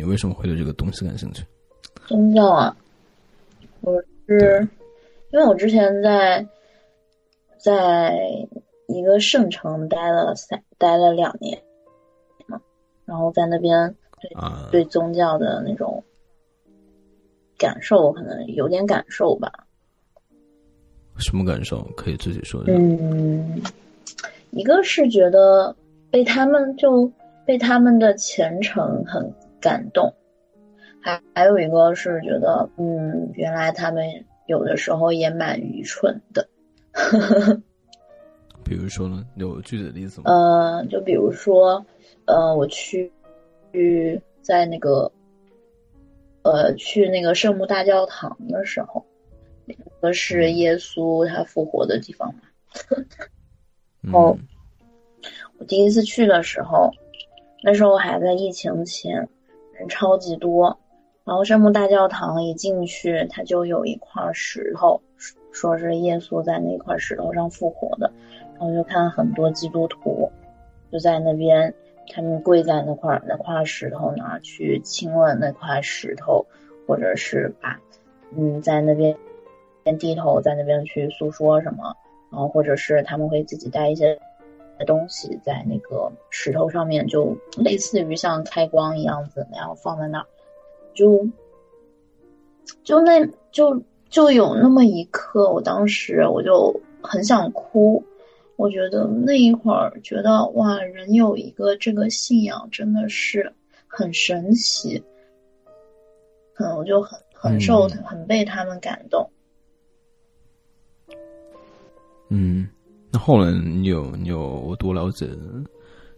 [0.00, 1.44] 你为什么会对这个东西感兴趣？
[2.06, 2.74] 宗教啊，
[3.82, 4.66] 我是
[5.30, 6.46] 因为我之前在
[7.58, 8.18] 在
[8.88, 11.60] 一个圣城待了三待了两年
[12.46, 12.58] 嘛，
[13.04, 16.02] 然后在那边对啊，对宗教的那种
[17.58, 19.52] 感受，可能有点感受吧。
[21.18, 21.82] 什么感受？
[21.94, 22.72] 可以自己说一下。
[22.74, 23.60] 嗯，
[24.52, 25.76] 一个是觉得
[26.10, 27.12] 被他们就
[27.44, 29.30] 被他们的虔诚很
[29.60, 30.12] 感动，
[31.00, 36.48] 还还有一个是觉得，嗯，原来他们有的时候也蛮愚蠢的。
[38.64, 40.30] 比如说呢，有具体的例子吗？
[40.30, 41.84] 呃，就比如说，
[42.26, 43.12] 呃，我去
[43.72, 45.10] 去在那个
[46.42, 49.04] 呃去那个圣母大教堂的时候，
[49.64, 52.40] 那个是耶稣他复活的地方嘛。
[54.12, 54.46] 哦嗯
[55.58, 56.90] 我第一次去的时候，
[57.62, 59.28] 那时候还在疫情前，
[59.80, 60.78] 人超级多。
[61.24, 65.00] 然后圣母大教堂一进去，它就有一块石头，
[65.52, 68.12] 说是耶稣在那块石头上复活的。
[68.58, 70.30] 然后就看很多基督徒
[70.92, 71.72] 就在那边，
[72.12, 76.44] 他们跪在那块那块石头那儿去亲吻那块石头，
[76.86, 77.80] 或者是把
[78.36, 79.16] 嗯在那边
[79.98, 81.94] 低头在那边去诉说什么，
[82.30, 84.18] 然后或者是他们会自己带一些
[84.84, 90.26] 东西在那个石头上面，就类似于像开光一样子那样放在那儿，
[90.94, 91.28] 就
[92.82, 98.04] 就那就就有那么一刻，我当时我就很想哭。
[98.56, 103.54] 我觉得那一会儿觉得哇，人有一个这个信仰真的是
[103.86, 105.02] 很神奇，
[106.58, 109.30] 嗯，我就很很受、嗯很被他们感动。
[112.28, 112.79] 嗯，那
[113.20, 115.26] 后来你有你有多了解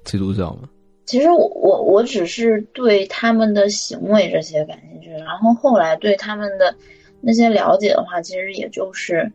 [0.05, 0.69] 基督教吗？
[1.05, 6.75] 其实我我我只是对他们的行为这些感兴趣，然后后来对他们的
[7.21, 9.31] 那些了解的话，其实也就是，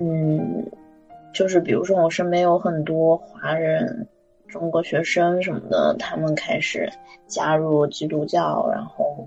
[0.00, 0.66] 嗯，
[1.32, 4.06] 就是比如说我身边有很多华人、
[4.48, 6.90] 中国学生什么的，他们开始
[7.28, 9.24] 加入基督教，然后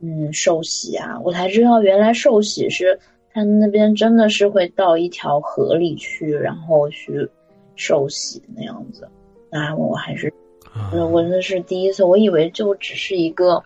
[0.00, 2.98] 嗯受洗啊，我才知道原来受洗是
[3.38, 7.30] 他们那边真的是会到一条河里去，然后去
[7.76, 9.08] 受洗那样子。
[9.48, 10.26] 那我还是
[10.72, 13.62] 啊我我那是第一次，我以为就只是一个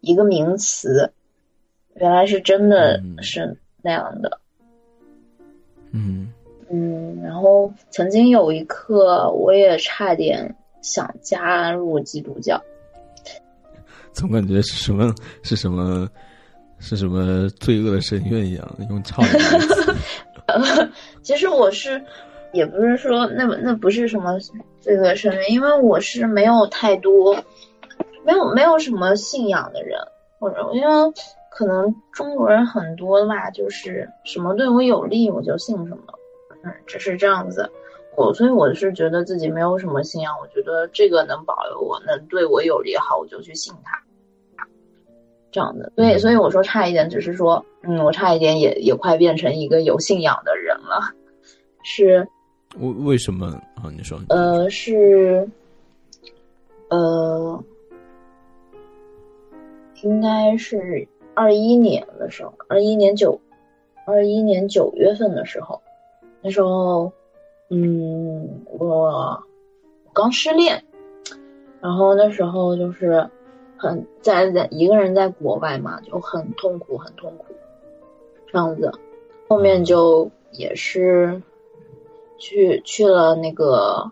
[0.00, 1.12] 一个名词，
[1.94, 4.40] 原来是真的嗯是那样的。
[5.92, 6.32] 嗯
[6.68, 12.60] 嗯，然后曾经有一刻，我也差点想加入基督教。
[14.12, 15.14] 总感觉是什么
[15.44, 16.10] 是什么
[16.86, 19.96] 是什么罪恶的深渊一样，用差点的词
[21.24, 22.04] 其实我是，
[22.52, 24.38] 也不是说那那不是什么
[24.80, 27.34] 罪恶深渊，因为我是没有太多，
[28.26, 29.98] 没有没有什么信仰的人，
[30.38, 31.12] 或者因为
[31.50, 36.02] 可能中国人很多吧，就是什么对我有利我就信什么，
[36.64, 37.70] 嗯，只是这样子。
[38.16, 44.03] 我所以我是觉得自己没有什么信仰，我觉得这个能保佑我，能对我有利好，我就去信它。
[45.54, 46.18] 这样的，对，嗯。
[46.18, 51.14] 所以我说差一点，只是说，嗯，我差一点也也快变成一个有信仰的人了，
[51.84, 52.26] 是，
[52.80, 53.84] 为为什么啊？
[53.96, 55.48] 你说呃，是，
[56.88, 57.62] 呃，
[60.02, 63.40] 应该是二一年的时候，二一年九，
[64.06, 65.80] 二一年九月份的时候，
[66.42, 67.12] 那时候，
[67.70, 70.82] 嗯，我我刚失恋，
[71.80, 73.30] 然后那时候就是
[73.84, 77.54] 很在在一个人在国外嘛，就很痛苦，很痛苦，
[78.46, 78.90] 这样子，
[79.48, 81.42] 后面就也是
[82.38, 84.10] 去去了那个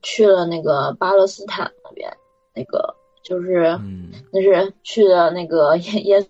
[0.00, 2.16] 去了那个巴勒斯坦那边，
[2.54, 3.78] 那个就是。
[3.80, 6.26] 嗯那是去了那个耶耶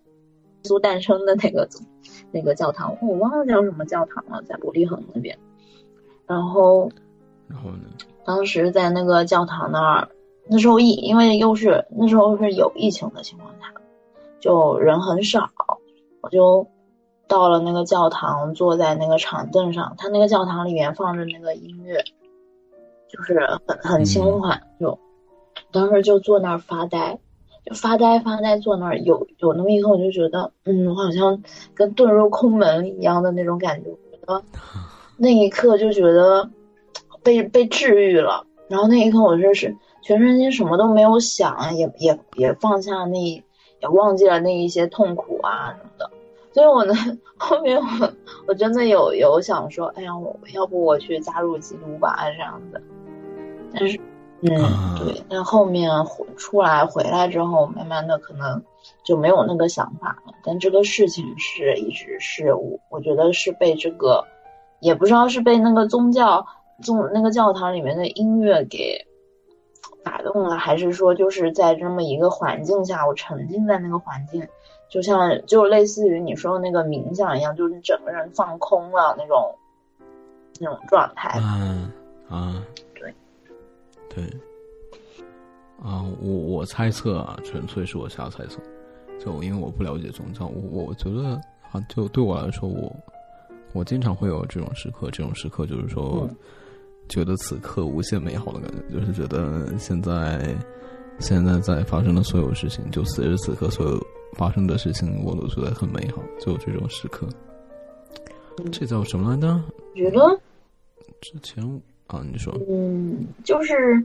[0.64, 1.69] 稣诞生的那个
[2.32, 5.38] 那个教堂，我忘了叫什么教堂了，在伯利恒那边。
[6.26, 6.91] 然后
[7.47, 7.84] 然后呢？
[8.25, 10.08] 当时在那个教堂那儿，
[10.48, 13.72] 那时候疫，因为又是那时候是有疫情的情况下，
[14.40, 15.50] 就人很少，
[16.20, 16.66] 我就
[17.28, 22.02] 到了那个教堂，坐在那个长凳上，他那个教堂里面放着那个音乐，
[23.08, 24.99] 就是很很轻缓，就
[25.70, 27.19] 当时就坐那儿发呆。
[27.64, 31.40] 就发呆发呆坐那儿，有有那么一刻，我就觉得，嗯，我好像
[31.75, 33.90] 跟遁入空门一样的那种感觉。
[33.90, 34.43] 我觉得
[35.16, 36.50] 那一刻就觉得
[37.22, 38.44] 被被治愈了。
[38.66, 43.19] 然后那一刻，我就是全身心什么都没有想，也也也放下那，
[43.81, 46.10] 也忘记了那一些痛苦啊什么的。
[46.52, 46.93] 所以我呢，
[47.38, 48.12] 后面我
[48.46, 52.82] 我真的有有想说，哎呀，我要不我去加入基督吧这样子。
[53.72, 53.99] 但是
[54.43, 54.50] 嗯，
[54.99, 55.22] 对。
[55.31, 55.88] 但后面
[56.37, 58.62] 出来回来之后，慢慢的可能
[59.02, 60.34] 就没有那个想法了。
[60.44, 64.25] 但这个事情是一直是我，我觉得是被这个，
[64.81, 66.44] 也不知道是被那个宗教
[66.82, 69.06] 宗那个教堂里面的音乐给
[70.02, 74.46] 打动了，还是说就是在这么一个环境下，我沉浸在那个环境。
[74.88, 79.54] 就像就类似于你说的那个冥想一样，就是整个人放空了那种
[80.60, 81.40] 那种状态。
[81.40, 81.90] 嗯
[82.28, 82.62] 啊，
[82.94, 83.14] 对
[84.08, 84.25] 对
[85.82, 88.60] 啊，我我猜测啊，纯粹是我瞎猜测。
[89.19, 91.40] 就因为我不了解宗教，我我觉得
[91.70, 92.94] 啊，就对我来说，我
[93.72, 96.28] 我经常会有这种时刻，这种时刻就是说，
[97.08, 100.56] 觉得此刻无限美好的感觉，就是觉得现在
[101.19, 104.06] 现在在发生的所有事情，就此时此刻所有。
[104.34, 107.28] 发生的事情我都觉得很美好，就这种时刻。
[108.72, 109.62] 这叫什么来着？
[109.94, 110.40] 觉得
[111.20, 111.62] 之前
[112.06, 114.02] 啊，你说，嗯，就是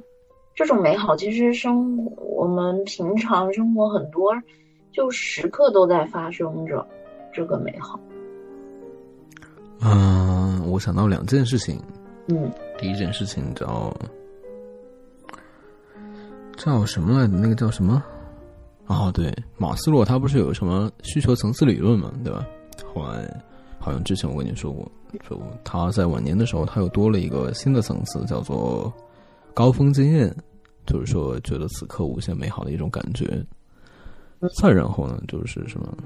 [0.54, 4.34] 这种美好，其实生我们平常生活很多，
[4.92, 6.86] 就时刻都在发生着
[7.32, 7.98] 这个美好。
[9.80, 11.82] 嗯，我想到两件事情。
[12.28, 13.96] 嗯，第一件事情叫
[16.58, 17.34] 叫什么来着？
[17.38, 18.04] 那个叫什么？
[18.88, 22.46] 哦，对，马斯洛他不是有什么需求层次理论嘛，对吧？
[22.94, 23.44] 后来
[23.80, 24.90] 好像之前我跟你说过，
[25.24, 28.92] 说他在晚年的时候，他又多了一个新的层次，叫做
[29.54, 30.36] 高峰经验，
[30.86, 33.42] 就是说觉得此刻无限美好的一种感觉。
[34.62, 35.98] 再然后呢，就是什么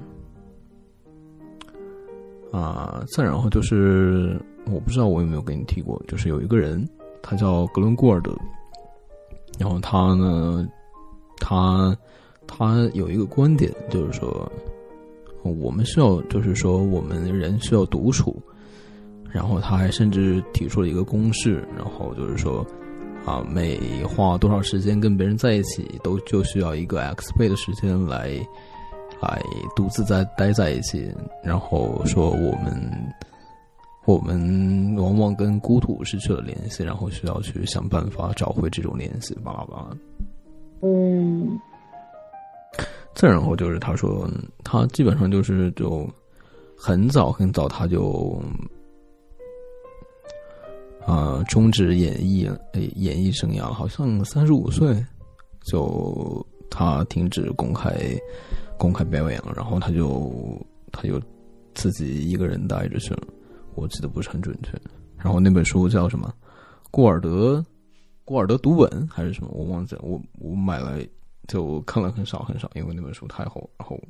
[2.52, 3.02] 啊？
[3.16, 6.88] 再然后就是我不知道我有没有跟你提过，就是有一个人，
[7.22, 8.32] 他叫格伦·古尔德，
[9.58, 10.64] 然后他呢，
[11.38, 11.96] 他。
[12.54, 14.50] 他有一个观点，就是说，
[15.42, 18.36] 我们需要，就是说，我们人需要独处。
[19.30, 22.66] 然后他还甚至提出了一个公式，然后就是说，
[23.24, 28.34] 啊，每花多少时间跟别人在一起，都就需要一个 x 倍的时间来，
[29.22, 29.42] 来
[29.76, 31.10] 独自在待在一起。
[31.42, 33.14] 然后说，我们，
[34.04, 39.34] 我们往往跟孤独失去了联系，然后需要去想办法找回这种联系。
[39.44, 39.96] 巴拉巴拉。
[40.82, 41.58] 嗯。
[43.14, 44.26] 再然后就是他说，
[44.64, 46.08] 他基本上就是就
[46.76, 48.42] 很早很早他就
[51.06, 55.04] 啊终止演艺演艺生涯，好像三十五岁
[55.62, 57.90] 就他停止公开
[58.82, 61.22] 公开表演了，然后他就他就
[61.72, 63.28] 自己一个人待着去了，
[63.76, 64.72] 我记得不是很准确。
[65.16, 66.34] 然后那本书叫什么？
[66.90, 67.64] 古尔德
[68.24, 69.50] 古尔德读本还是什么？
[69.52, 70.98] 我忘记了，我我买了。
[71.48, 73.68] 就看了很少很少，因为那本书太厚。
[73.76, 74.00] 然后，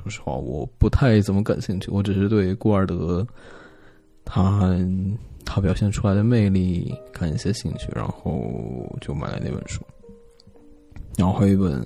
[0.00, 1.90] 说实话，我不太怎么感兴趣。
[1.90, 3.26] 我只是对古尔德
[4.24, 4.72] 他
[5.44, 9.82] 他表现出来的魅力感一些兴趣，然后就买了那本书。
[11.18, 11.84] 然后还有一本，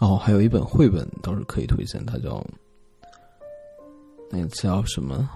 [0.00, 2.44] 哦，还有一本绘本倒是可以推荐，它叫
[4.30, 5.28] 那叫什么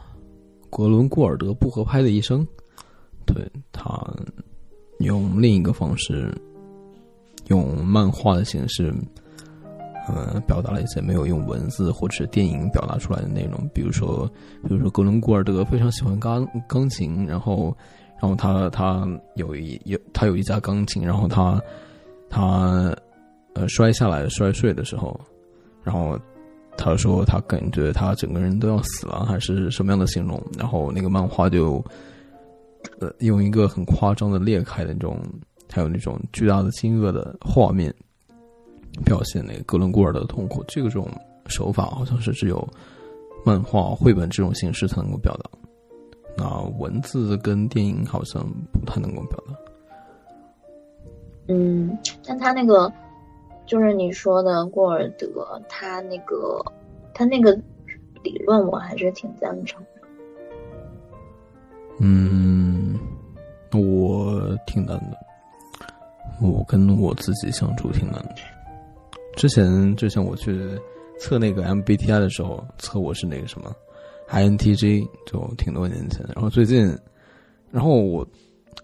[0.69, 2.45] 《格伦·古尔德不合拍的一生》。
[3.25, 3.99] 对他
[4.99, 6.37] 用另一个方式。
[7.49, 8.91] 用漫画的形式，
[10.09, 13.69] 呃，表达了一些没有用文字或者是电影表达出来的内容。
[13.75, 14.27] 比如说，
[14.67, 17.77] 比如说格伦·古尔德非常喜欢钢钢琴，然后，
[18.19, 21.61] 然后他他有一有他有一架钢琴，然后他
[22.31, 22.97] 他
[23.55, 25.19] 呃摔下来摔碎的时候，
[25.83, 26.19] 然后
[26.77, 30.43] 他说他感觉他整个人都要死了，还是什么样的形容？
[30.59, 31.85] 然后那个漫画就
[33.01, 35.19] 呃用一个很夸张的裂开的那种。
[35.73, 37.93] 还有那种巨大的惊愕的画面，
[39.05, 40.63] 表现那个格伦古尔的痛苦。
[40.69, 41.09] 这个种
[41.47, 42.65] 手法好像是只有
[43.45, 45.51] 漫画、绘本这种形式才能够表达，
[46.37, 49.55] 那文字跟电影好像不太能够表达。
[51.49, 52.93] 嗯，但他那个
[53.67, 56.65] 就是你说的过尔德，他那个
[57.13, 57.53] 他那个
[58.23, 59.89] 理论，我还是挺赞成的。
[61.99, 62.99] 嗯，
[63.73, 65.17] 我挺难的。
[66.43, 68.35] 我跟我自己相处挺难的。
[69.37, 70.79] 之前之前我去
[71.19, 73.73] 测那个 MBTI 的时候，测我是那个什么
[74.29, 76.27] INTJ，就挺多年前。
[76.35, 76.87] 然后最近，
[77.71, 78.27] 然后我，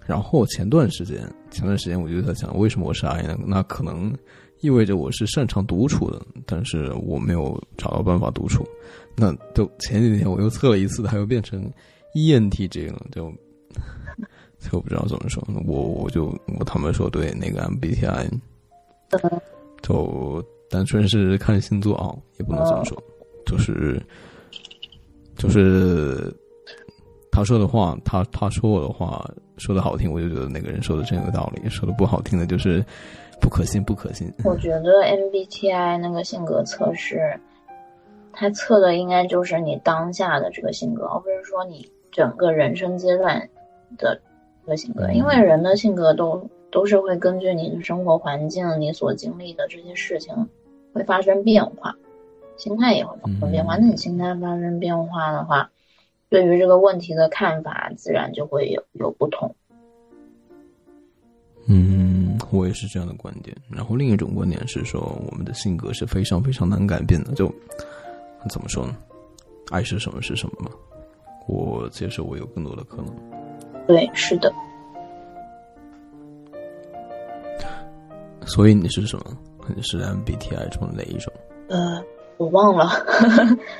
[0.06, 1.18] 然后前段时间，
[1.50, 3.36] 前段时间我就在想，为什么我是 I 呢？
[3.44, 4.12] 那可能
[4.60, 8.66] 意味着我是擅长独处的，但是我没有找到办法独处。
[9.16, 11.70] 那就前几天我又测了一次，它又变成
[12.14, 13.32] ENTJ 了，就。
[14.70, 16.26] 就不知道怎么说，我我就
[16.58, 18.28] 我他们说对那个 MBTI，
[19.80, 23.02] 就单纯是看星座啊，也不能这么说，
[23.46, 23.98] 就是
[25.34, 26.30] 就是
[27.32, 29.24] 他说的话，他他说我的话
[29.56, 32.84] 说的好听，我就觉得那个人说的真有道理；说的不好听的，就是
[33.40, 34.32] 不可信，不可信。
[34.44, 37.40] 我觉得 MBTI 那个性格测试，
[38.32, 43.48] 它测的应该就是你当下的这个性格，而不是说你整个人生阶段
[43.98, 44.20] 的
[44.62, 45.10] 这个性格。
[45.10, 50.48] 因为人的性格都都是会根据你的生活环境、你所经历的这些事情
[50.92, 51.96] 会发生变化，
[52.56, 53.76] 心态也会发生变化。
[53.76, 55.70] 那你心态发生变化的话，
[56.28, 59.54] 对于这个问题的看法，自然就会有有不同。
[61.68, 62.09] 嗯，
[62.50, 63.56] 我也是这样的观点。
[63.68, 67.32] 然后另一种观点是说，我们的性格是非常非常难改变的。
[67.32, 67.52] 就
[68.48, 68.96] 怎么说呢？
[69.70, 70.70] 爱是什么是什么嘛？
[71.46, 73.06] 我接受我有更多的可能。
[73.86, 74.52] 对，是的。
[78.46, 79.36] 所以你是什么？
[79.76, 81.32] 你是 MBTI 中的哪一种？
[81.68, 82.02] 呃，
[82.36, 82.90] 我忘了。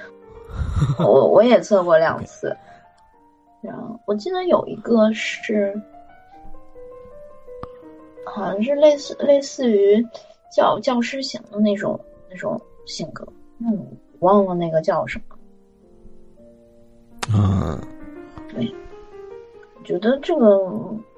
[0.99, 2.57] 我我也测过两次，
[3.61, 5.81] 然后我记得有一个是，
[8.25, 10.05] 好像是类似类似于
[10.55, 11.99] 教教师型的那种
[12.31, 13.27] 那种性格，
[13.59, 13.87] 嗯，
[14.21, 15.37] 忘了那个叫什么。
[17.35, 17.81] 嗯，
[18.49, 18.73] 对，
[19.85, 20.59] 觉得这个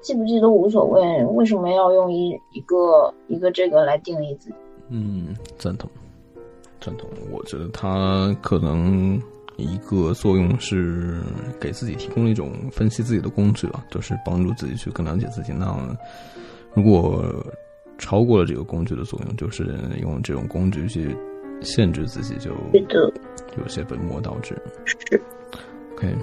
[0.01, 4.55] 记不记都无所谓，为什么要用一一个一个这个来定义自己？
[4.89, 5.89] 嗯，赞同，
[6.79, 7.09] 赞同。
[7.31, 9.21] 我觉得他可能。
[9.55, 11.21] 一个作用是
[11.59, 15.53] 给自己提供了一种分析自己的工具吧，就是帮助自己去更了解自己。
[15.53, 15.67] 那
[16.75, 17.23] 如果
[17.97, 21.15] 超过了这个工具的作用，就是用这种工具去
[21.61, 22.51] 限制自己，就
[23.57, 24.59] 有些本末倒置。
[24.85, 25.21] 是
[25.95, 26.15] ，OK。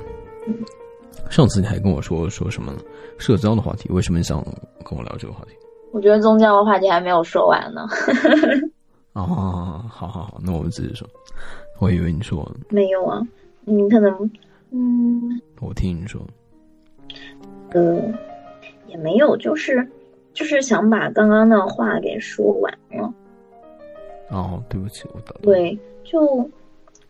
[1.28, 2.74] 上次你还跟我说说什么
[3.18, 3.88] 社交的话题？
[3.90, 4.42] 为什么你想
[4.84, 5.52] 跟我聊这个话题？
[5.92, 7.86] 我觉得宗教的话题还没有说完呢。
[9.14, 11.08] 哦，好好好，那我们自己说。
[11.78, 13.20] 我以为你说没有啊，
[13.64, 14.30] 你可能，
[14.70, 16.20] 嗯，我听你说，
[17.74, 18.14] 嗯，
[18.86, 19.88] 也没有，就是
[20.32, 23.12] 就是想把刚刚的话给说完了。
[24.28, 26.48] 哦，对不起，我打对，就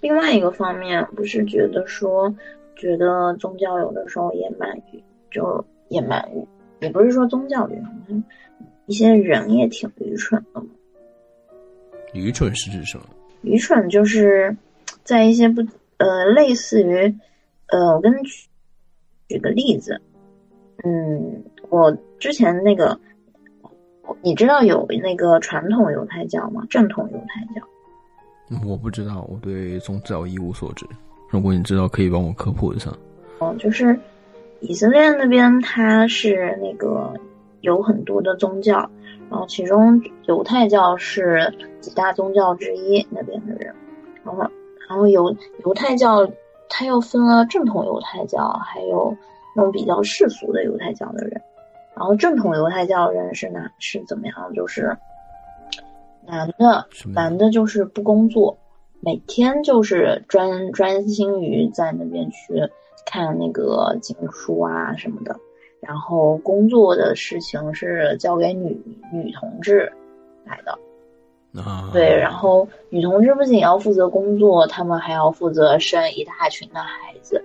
[0.00, 2.35] 另外一个方面，不是觉得说，
[2.75, 6.47] 觉得宗教有的时候也蛮愚，就也蛮愚，
[6.81, 7.75] 也不是说宗教愚
[8.07, 8.25] 蠢，
[8.87, 10.62] 一些人也挺愚蠢的。
[12.15, 13.05] 愚蠢是指什么？
[13.43, 14.57] 愚蠢就是
[15.05, 15.61] 在一些不
[15.99, 17.15] 呃类似于
[17.67, 18.49] 呃，我跟举
[19.29, 20.00] 举个例子，
[20.83, 22.99] 嗯，我之前那个，
[24.23, 26.62] 你知道有那个传统犹太教吗？
[26.69, 27.66] 正统犹太教？
[28.66, 30.85] 我不知道，我对宗教一无所知。
[31.28, 32.90] 如果你知道，可以帮我科普一下。
[33.38, 33.99] 哦，就是
[34.61, 37.14] 以色列那边，它是那个
[37.61, 38.78] 有很多的宗教。
[39.30, 43.73] 然后，其中犹太教是几大宗教之一，那边的人。
[44.25, 44.42] 然后，
[44.88, 46.28] 然后犹犹太教，
[46.69, 49.16] 它又分了正统犹太教，还有
[49.54, 51.40] 那种比较世俗的犹太教的人。
[52.00, 54.54] 然后，正统犹太教人是哪是怎么样？
[54.54, 54.97] 就是
[56.25, 58.57] 男的，男的就是不工作，
[59.00, 62.54] 每天就是专专心于在那边去
[63.04, 65.37] 看那个经书啊什么的。
[65.78, 68.80] 然后工作的事情是交给女
[69.12, 69.92] 女同志
[70.47, 70.78] 来的，
[71.61, 77.45] 啊，对，然后女同志不仅要负责工作，他们还要负责生一大群的孩子，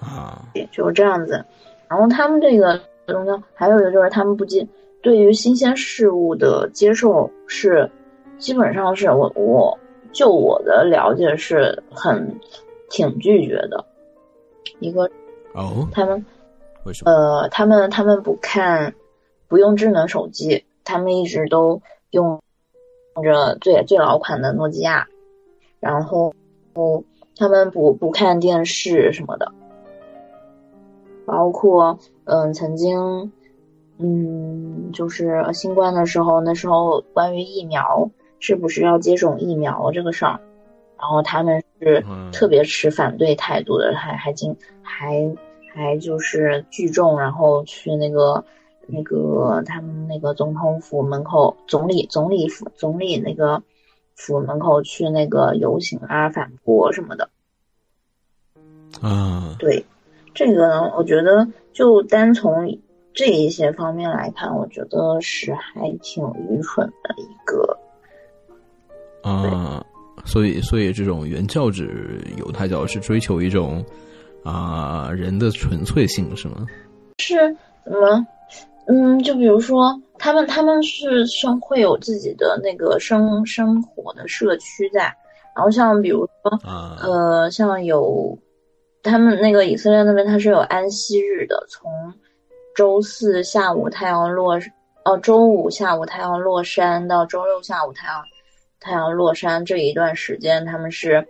[0.00, 1.42] 啊，就这样子。
[1.88, 4.66] 然后他们这个宗教还有一个就是他们不接
[5.02, 7.90] 对于新鲜事物的接受是
[8.38, 9.78] 基本上是我我
[10.12, 12.38] 就我的了解是很
[12.90, 13.84] 挺拒绝的
[14.80, 15.10] 一个
[15.54, 16.24] 哦，他们。
[17.04, 18.94] 呃，他们他们不看，
[19.46, 22.40] 不用智能手机，他们一直都用
[23.22, 25.06] 着最最老款的诺基亚，
[25.80, 26.32] 然后，
[27.36, 29.52] 他们不不看电视什么的，
[31.28, 33.30] 包括嗯，曾经，
[33.98, 40.40] 嗯，就是新冠的时候，那时候关于疫苗是不是要接种疫苗这个事儿，
[40.98, 45.32] 然后他们是特别持反对态度的，还还经还。
[45.70, 48.42] 还就是聚众，然后去那个
[48.86, 53.62] 那个他们那个总统府门口，总理总理府总理那个
[54.16, 57.28] 府门口去那个游行啊，反驳什么的。
[59.00, 59.84] 啊，对，
[60.38, 62.78] 这个呢，我觉得就单从
[63.12, 67.76] 这一些方面来看，我觉得是还挺愚蠢的一个。
[69.20, 69.84] 啊，
[70.24, 73.84] 所以所以这种原教旨犹太教是追求一种。
[74.44, 76.64] 啊，人的纯粹性是吗？
[77.18, 77.34] 是
[77.84, 78.26] 怎么？
[78.86, 85.12] 嗯，就比如说，他们他们是生会有自己的那个生生活的社区在，
[85.54, 86.58] 然后像比如说，
[87.02, 88.38] 呃，像有
[89.02, 92.12] 他们那个以色列那边它是有安息日的，从
[92.74, 94.58] 周四下午太阳落，
[95.04, 98.22] 哦，周五下午太阳落山到周六下午太阳
[98.80, 101.26] 太阳落山这一段时间，他们是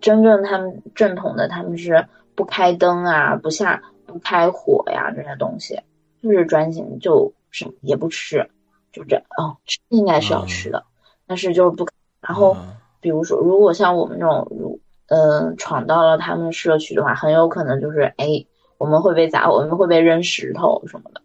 [0.00, 5.78] 真正他们正统的，他们是不开灯啊，不下不开火呀这些东西，
[6.22, 8.48] 就是专心就什么也不吃，
[8.92, 10.84] 就这哦，吃应该是要吃的，
[11.26, 11.86] 但是就是不，
[12.20, 12.56] 然后
[13.00, 14.80] 比如说如果像我们这种如。
[15.14, 18.44] 嗯，闯到了他们社区的话，很有可能就是哎，
[18.78, 21.20] 我们会被砸，我们会被扔石头什么的。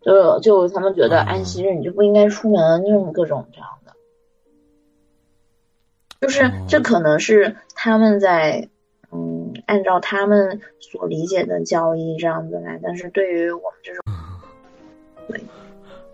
[0.00, 3.92] 就就他们觉得安息日你就不应该出门，这种各种这样的。
[6.20, 8.68] 就是这可能是他们在
[9.10, 14.04] 嗯，按照他们所理解的教义这样子来，但是对于我们这种，
[15.26, 15.40] 对。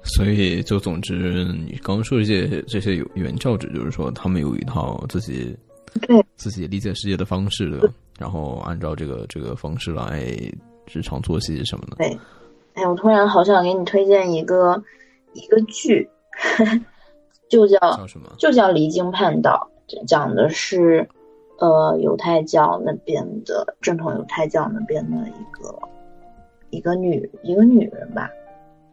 [0.03, 5.55] 所以就总之，你刚刚说这些这些原教旨，就是说他们有一套自己。
[5.99, 7.95] 对自己理解世界的方式，对吧？
[8.19, 10.25] 然后按照这个这个方式来
[10.93, 11.97] 日常作息什么的。
[11.97, 12.19] 对，
[12.75, 14.83] 哎，我突然好想给你推荐一个
[15.35, 16.09] 一个剧，
[17.49, 18.33] 就叫叫什么？
[18.39, 19.71] 就叫《离经叛道》，
[20.07, 21.09] 讲的是
[21.59, 25.79] 呃犹太教那边的正统犹太教那边的一个
[26.71, 28.29] 一个女一个女人吧，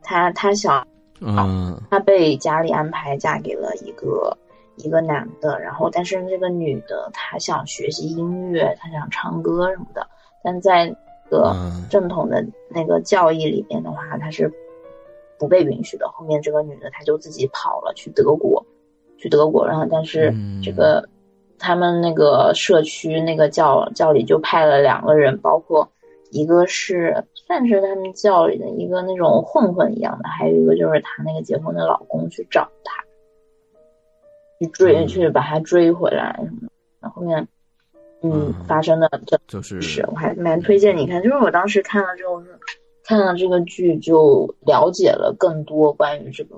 [0.03, 0.87] 她她想，
[1.19, 4.37] 嗯，她被家里安排嫁给了一个。
[4.77, 10.05] 一个男的，然后但是这个女的她想学习音乐，她想唱歌什么的，
[10.43, 10.93] 但在
[11.29, 11.55] 个
[11.89, 14.51] 正统的那个教义里面的话，她是
[15.39, 16.07] 不被允许的。
[16.09, 18.65] 后面这个女的她就自己跑了去德国，
[19.17, 21.07] 去德国，然后但是这个
[21.57, 25.89] 他们那个社区那个教教里就派了两个人，包括
[26.31, 33.04] 一个是算是他们教里的一个那种混混一样的，还有一个就是她那个结婚的老公去找她。
[34.65, 36.67] 去追，去把他追回来什么的。
[36.99, 37.47] 然后面，
[38.21, 41.21] 嗯，发生的这就是是，我还蛮推荐你看。
[41.21, 42.41] 就是我当时看了之后，
[43.03, 46.57] 看了这个剧，就了解了更多关于这个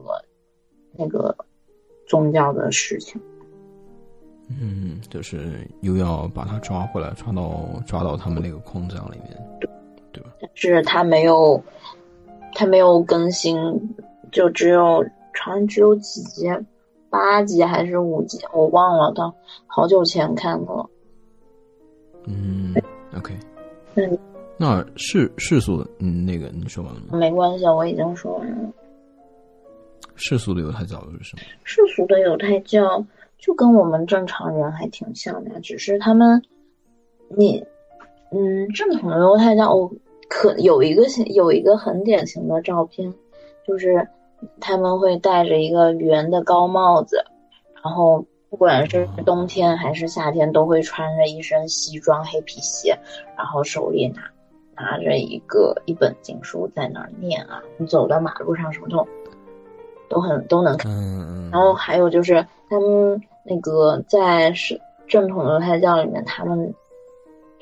[0.94, 1.36] 那个
[2.08, 3.22] 宗教的事情。
[4.50, 9.70] 嗯，就是又要把他抓回来，抓到抓到他们那个空降里面，对
[10.14, 10.30] 对吧？
[10.40, 11.62] 但是他没有，
[12.54, 13.58] 他没有更新，
[14.32, 15.04] 就只有
[15.44, 16.50] 好像只有几集。
[17.10, 19.34] 八集还是五集，我忘了，到
[19.66, 20.90] 好久前看的了。
[22.26, 22.74] 嗯
[23.18, 23.34] ，OK。
[23.94, 24.04] 那
[24.58, 27.18] 那世世俗的，嗯，那个你说完了吗？
[27.18, 28.70] 没关系，我已经说完了。
[30.16, 31.44] 世俗的犹太教是什么？
[31.64, 33.06] 世俗的犹太教
[33.38, 36.42] 就跟我们正常人还挺像的，只是他们，
[37.30, 37.64] 你，
[38.32, 39.90] 嗯，正统的犹太教，我
[40.28, 43.14] 可有一个有一个很典型的照片，
[43.66, 44.08] 就是。
[44.60, 47.26] 他们会戴着一个圆的高帽子，
[47.84, 52.98] 然后不管是冬天还是夏天，都会穿着一身西装、黑皮鞋，
[53.36, 54.22] 然后手里拿
[54.76, 57.62] 拿着一个一本经书在那儿念啊。
[57.78, 59.08] 你走到马路上什么都
[60.08, 60.92] 都很都能看。
[61.52, 66.74] 然后还有就是他们那个在是正统犹太教里面，他们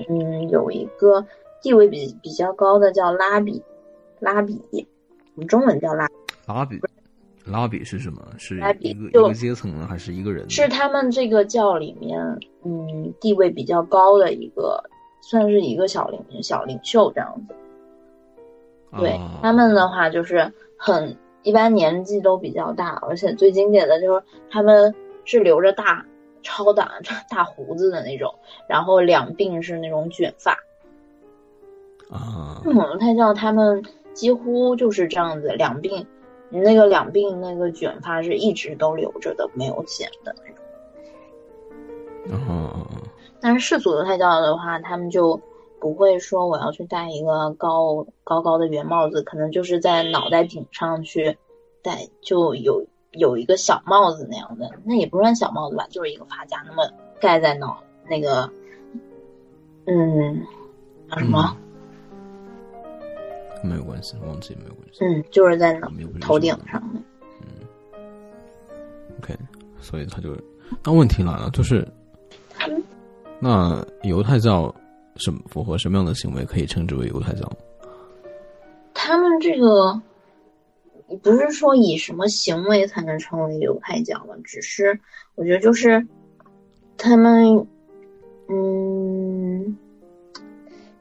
[0.10, 1.26] 嗯有一个
[1.62, 3.64] 地位比比较高的叫拉比，
[4.20, 4.62] 拉比，
[5.36, 6.08] 我们中文叫拉。
[6.48, 6.80] 拉比，
[7.46, 8.22] 拉比是什么？
[8.38, 10.50] 是一个一个阶层呢，还是一个人？
[10.50, 12.20] 是他们这个教里面，
[12.64, 14.84] 嗯，地位比较高的一个，
[15.22, 17.56] 算是一个小领小领袖这样子。
[18.98, 24.94] 对他们的话，就是很一般，年纪都比较大，而且最经典的就是他们
[25.26, 26.06] 是留着大
[26.44, 26.92] 超大
[27.30, 28.34] 大胡子的那种，
[28.70, 30.54] 然后两鬓是那种卷发。
[32.10, 36.06] 啊，我们太教他们几乎就是这样子，两鬓。
[36.50, 40.36] 你那个两鬓那个卷发是一直都留着的，没有剪的
[42.28, 42.44] 那种。
[42.46, 42.88] 哦。
[43.42, 45.40] 但是世俗的太教的话，他们就
[45.80, 51.38] 不会说我要去戴一个高高高的圆帽子，可能就是在脑袋顶上去
[51.84, 58.50] 戴，就有有一个小帽子那样的，那也不算小帽子吧，就是一个发夹，那么盖在脑那个，
[59.86, 60.44] 嗯，
[61.12, 61.56] 叫什么？
[63.66, 65.04] 没有关系，忘记没有关系。
[65.04, 65.90] 嗯，就是在那
[66.22, 67.00] 头顶上的。
[67.42, 67.48] 嗯
[69.20, 69.36] ，OK，
[69.82, 70.38] 所以他就，
[70.84, 71.88] 那问题来了，就是，
[73.40, 74.74] 那犹太教
[75.18, 77.52] 什么符合什么样的行为可以称之为犹太教？
[78.94, 80.02] 他们这个
[81.22, 85.00] 不是说以什么行为才能成为犹太教的，只是
[85.36, 86.08] 我觉得就是
[86.98, 87.68] 他们，
[88.48, 89.78] 嗯，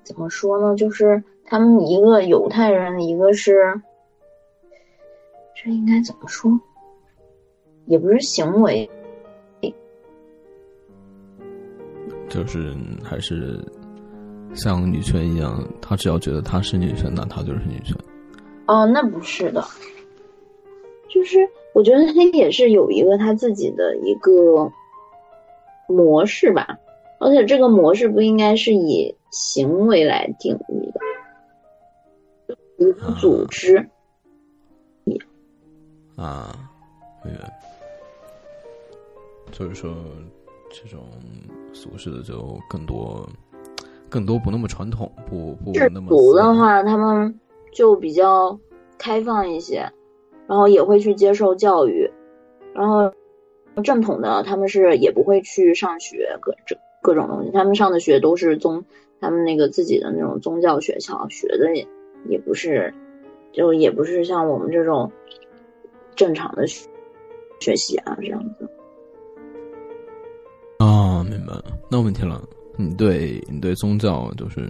[0.02, 0.74] 怎么说呢？
[0.76, 1.22] 就是。
[1.46, 3.54] 他们一个犹太人，一个是，
[5.54, 6.50] 这应该怎么说？
[7.86, 8.88] 也不是行为，
[12.28, 13.62] 就是还是
[14.54, 17.94] 像女权一样，他只要觉得她是女权，那她就是女权。
[18.66, 19.62] 哦，那不是的，
[21.10, 24.72] 就是我觉得他也是有一个他自己的一个
[25.86, 26.78] 模式吧，
[27.20, 31.00] 而且这个模式不应该是以行为来定义的，
[32.78, 33.76] 一个组织。
[36.16, 36.54] 啊，
[37.22, 37.32] 对，
[39.50, 39.94] 就是说
[40.70, 41.00] 这种
[41.72, 43.28] 俗世的就更多。
[44.10, 46.06] 更多不那么传统，不不那么。
[46.08, 47.40] 族的话，他们
[47.72, 48.56] 就比较
[48.96, 49.90] 开放一些，
[50.46, 52.08] 然后也会去接受教育，
[52.74, 53.12] 然后
[53.82, 58.84] 正统的他们是也不会去上学，各这各种东西，他们上的学都是宗，
[59.20, 61.68] 他们那个自己的那种宗教学校学的
[62.28, 62.92] 也不是，
[63.52, 65.10] 就也不是像我们这种
[66.14, 68.68] 正常的学习啊这样子。
[70.78, 72.42] 啊，明白了，那问题了。
[72.76, 74.68] 你对你对宗教就是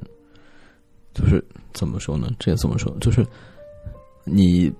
[1.15, 2.29] 就是怎么说呢？
[2.39, 2.95] 这怎么说？
[3.01, 3.27] 就是
[4.25, 4.71] 你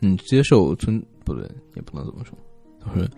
[0.00, 2.36] 你接受尊不对，也不能这么说。
[2.84, 3.08] 就是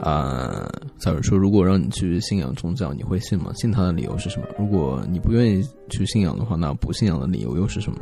[0.00, 3.52] 啊，假如说如果让你去信仰宗教，你会信吗？
[3.54, 4.46] 信他的理由是什么？
[4.58, 7.98] 如果你不愿意去信仰的话，那不信仰的理由又是什么？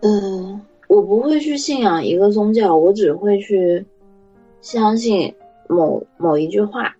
[0.00, 3.84] 嗯，我不会去信仰一个宗教，我只会去
[4.60, 5.34] 相信
[5.68, 6.94] 某某一句话。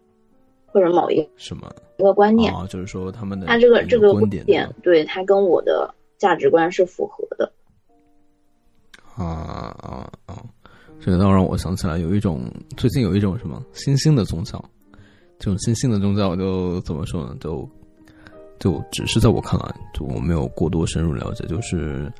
[0.74, 7.52] 或者某一什么一个观念啊，就是说他们的他这个这个观点，对他跟我的价值观是符合的。
[9.14, 10.23] 啊啊啊！
[11.04, 14.64] 这个倒让我想起来，有一种最近有一种什么新兴的宗教，
[15.38, 17.36] 这种新兴的宗教就怎么说呢？
[17.40, 17.68] 就
[18.58, 22.10] 就只是在我看来，就我没有过多深入了解，就是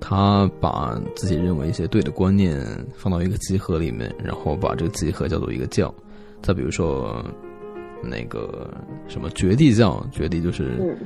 [0.00, 5.94] 他把自己认为一些对的观念放到一个集合里面，然后把这个集合叫做一个教。
[6.42, 7.24] 再比如说，
[8.02, 8.68] 那个
[9.06, 10.98] 什么绝地教，绝地就是，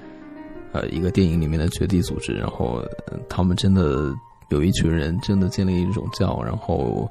[0.73, 2.83] 呃，一个电影里面的绝地组织，然后
[3.29, 4.15] 他们真的
[4.51, 7.11] 有一群人真的建立一种教，然后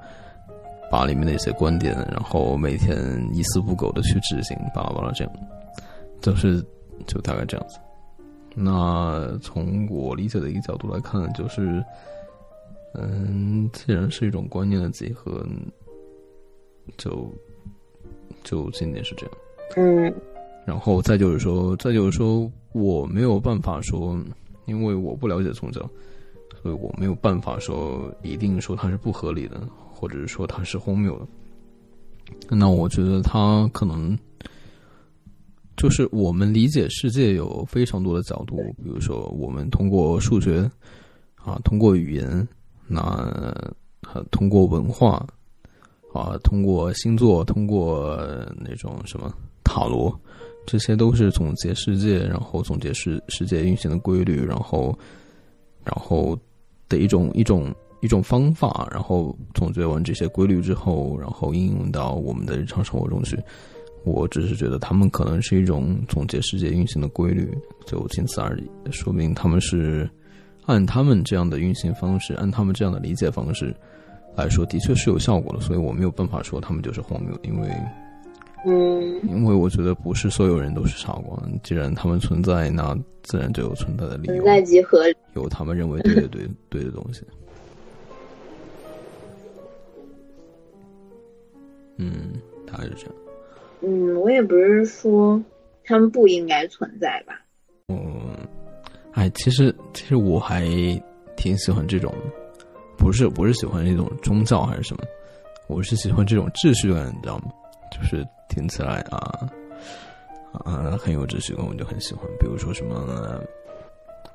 [0.91, 2.97] 把里面的一些观点，然后每天
[3.33, 5.33] 一丝不苟的去执行，巴拉巴拉这样，
[6.21, 6.63] 就是
[7.07, 7.77] 就大概这样子。
[8.55, 11.83] 那从我理解的一个角度来看，就是，
[12.93, 15.45] 嗯，既然是一种观念的结合，
[16.97, 17.31] 就。
[18.43, 19.35] 就仅仅是这样，
[19.75, 20.13] 嗯，
[20.67, 24.15] 然后再就是说，再就是说，我没有办法说，
[24.65, 25.81] 因为我不了解宗教，
[26.65, 29.61] 所以我没有办法说一定说它是不合理的，
[29.93, 31.27] 或者是说它是荒谬的。
[32.49, 34.17] 那我觉得它可能
[35.77, 40.67] 就是我们理解世界有非常多的角度，比如说我们通过数学
[41.35, 42.47] 啊，通过语言，
[42.87, 43.53] 那
[44.31, 45.23] 通过文化。
[46.13, 48.17] 啊，通过星座，通过
[48.57, 49.29] 那种什么
[49.65, 50.17] 塔罗，
[50.65, 54.97] 这些都是总结世界，然后总结世世界运行的规律，然后，
[55.83, 56.39] 然后
[56.89, 63.37] 的一种一种一种方法，然后总结完这些规律之后，然后应用到我们的日常生活中去。
[64.03, 67.51] 我只是觉得他们可能是一种总结世界运行的规律，
[67.87, 68.91] 就仅此而已。
[68.91, 70.07] 说明他们是
[70.67, 73.75] 按他们这样的运行方式，按他们这样的理解方式。
[74.35, 77.69] 来说的确是有效果的，所以我没有办法说他们就是荒谬，因为，
[78.65, 85.03] 嗯，因为我觉得不是所有人都是傻瓜，既然他们存在，那自然就有存在的理由，存在即合，
[85.35, 87.21] 有他们认为对的对 对的东西。
[91.97, 92.33] 嗯，
[92.65, 93.15] 大概是这样。
[93.81, 95.41] 嗯，我也不是说
[95.83, 97.39] 他们不应该存在吧。
[97.87, 98.35] 嗯，
[99.13, 100.65] 哎，其实其实我还
[101.37, 102.13] 挺喜欢这种。
[102.97, 105.03] 不是不是喜欢那种宗教还是什么，
[105.67, 107.51] 我是喜欢这种秩序感，你知道吗？
[107.91, 109.49] 就是听起来啊
[110.51, 112.25] 啊很有秩序感，我就很喜欢。
[112.39, 113.41] 比如说什么，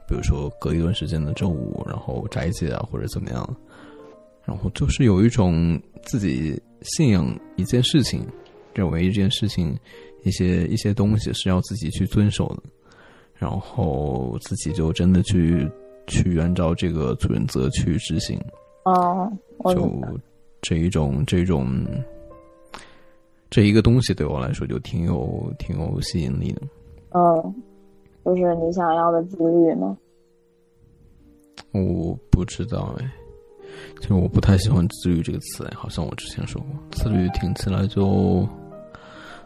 [0.09, 3.57] 比如说隔一段时间的周五，然后斋戒啊，或者怎么样，
[4.45, 8.27] 然后就是有一种自己信仰一件事情，
[8.75, 9.77] 认为一件事情
[10.25, 12.63] 一些一些东西是要自己去遵守的，
[13.35, 15.71] 然后自己就真的去。
[16.07, 18.37] 去按照这个准则去执行，
[18.83, 19.31] 哦，
[19.67, 20.03] 就
[20.61, 21.87] 这一种这种
[23.51, 26.63] 这一个东西对我来说就挺有挺有吸引力的。
[27.11, 27.55] 嗯，
[28.25, 29.97] 就是你想要的自律吗？
[31.73, 33.11] 我不知道哎，
[34.01, 38.49] 其实我不太喜欢“自律”这个词哎，好像我之前说过，自律听起来就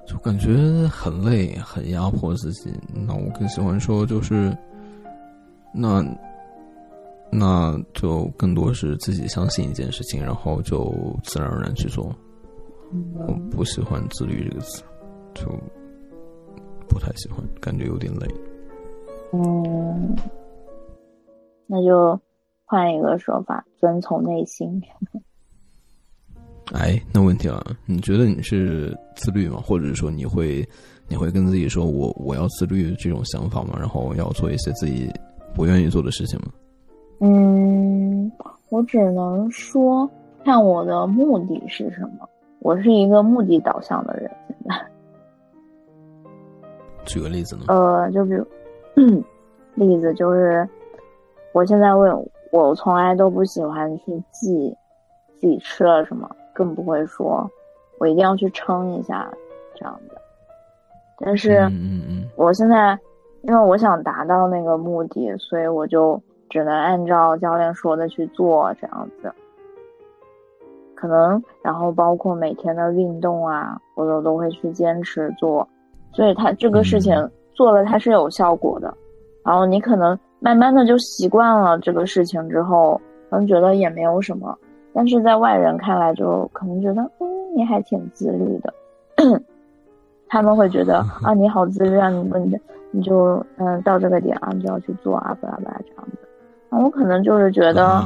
[0.06, 0.54] 就感觉
[0.88, 2.70] 很累，很压迫自己。
[2.92, 4.56] 那我更喜欢说就是
[5.72, 6.04] 那。
[7.36, 12.14] 那就更多是自己相信一件事情，然后就自然而然去做。
[13.14, 14.82] 我不喜欢“自律”这个词，
[15.34, 15.44] 就
[16.88, 18.26] 不太喜欢，感觉有点累。
[19.32, 20.16] 嗯，
[21.66, 22.18] 那就
[22.64, 24.80] 换一个说法，遵从内心。
[26.72, 29.60] 哎，那问题啊，你觉得你是自律吗？
[29.62, 30.66] 或者说你会
[31.08, 33.76] 你会跟自己说我我要自律这种想法吗？
[33.78, 35.12] 然后要做一些自己
[35.54, 36.46] 不愿意做的事情吗？
[37.20, 38.32] 嗯，
[38.70, 40.08] 我只能说
[40.44, 42.28] 看我的目的是什么。
[42.64, 44.74] 我是一个目的导向的人，现在。
[47.04, 47.64] 举个例子呢？
[47.68, 48.46] 呃，就比如，
[49.74, 50.66] 例子就是，
[51.52, 54.74] 我现在问我从来都不喜欢去记
[55.34, 56.26] 自己吃了什么。
[56.54, 57.46] 更不会说，
[57.98, 59.30] 我一定要去称一下
[59.74, 60.18] 这样的。
[61.18, 62.98] 但是，嗯嗯我现在
[63.42, 69.30] 因为我想达到那个目的，所以我就只能按照教练说的去做这样子。
[71.04, 75.68] 可能，然后包括每天的运动啊，我都都会去坚持做。
[76.12, 77.14] 所以，他这个事情
[77.52, 78.94] 做了，它是有效果的。
[79.44, 84.56] 然后你可能慢慢的就习惯了这个事情之后，可能觉得也没有什么。
[84.94, 88.72] 但是在外人看来，就可能觉得，嗯，你还挺自律的。
[90.26, 92.58] 他们会觉得啊，你好自律啊，你你
[92.92, 96.18] 你就嗯到这个点啊，你就要去做啊，巴拉巴拉这样子。
[96.70, 98.02] 那我可能就是觉得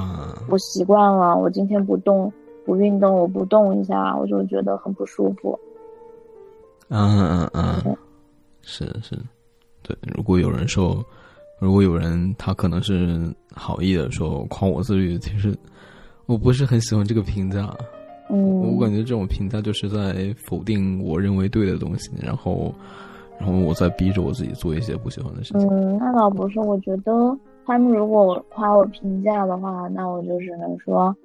[0.51, 2.33] 我习惯了，我今天不动
[2.68, 5.59] 不运动，我不动一下，我就觉得很不舒服。
[6.90, 7.96] 嗯嗯嗯，
[8.61, 9.16] 是是，
[9.83, 9.96] 对。
[10.14, 11.02] 如果有人说，
[11.59, 15.57] 如果有人他可能是好意的说夸我自律，其实。
[16.26, 17.74] 我不是很喜欢这个评价，
[18.28, 22.70] 嗯，我感觉这种评价就是在否定我认为对的东西，然后，
[23.40, 25.66] 然后我在逼着我自己做一些不喜欢的事情。
[25.70, 31.16] 嗯，那倒不是，我觉得他们如果夸我评价的话，那我就只能说，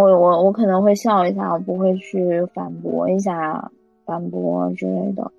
[0.00, 3.70] 我我我可能会笑一下，我不会去反驳一下、
[4.04, 5.30] 反驳之类的。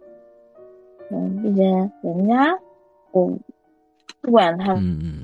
[1.12, 2.58] 嗯，毕竟人家，
[3.12, 3.32] 我
[4.22, 4.74] 不管他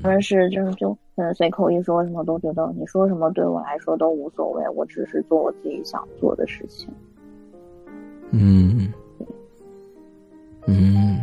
[0.04, 0.98] 们是就是就。
[1.16, 6.90] 嗯，随口一说，什么都觉得你说什么对我来说都无所谓，我只是做我自己想做的事情。
[8.32, 8.92] 嗯，
[10.68, 11.20] 嗯，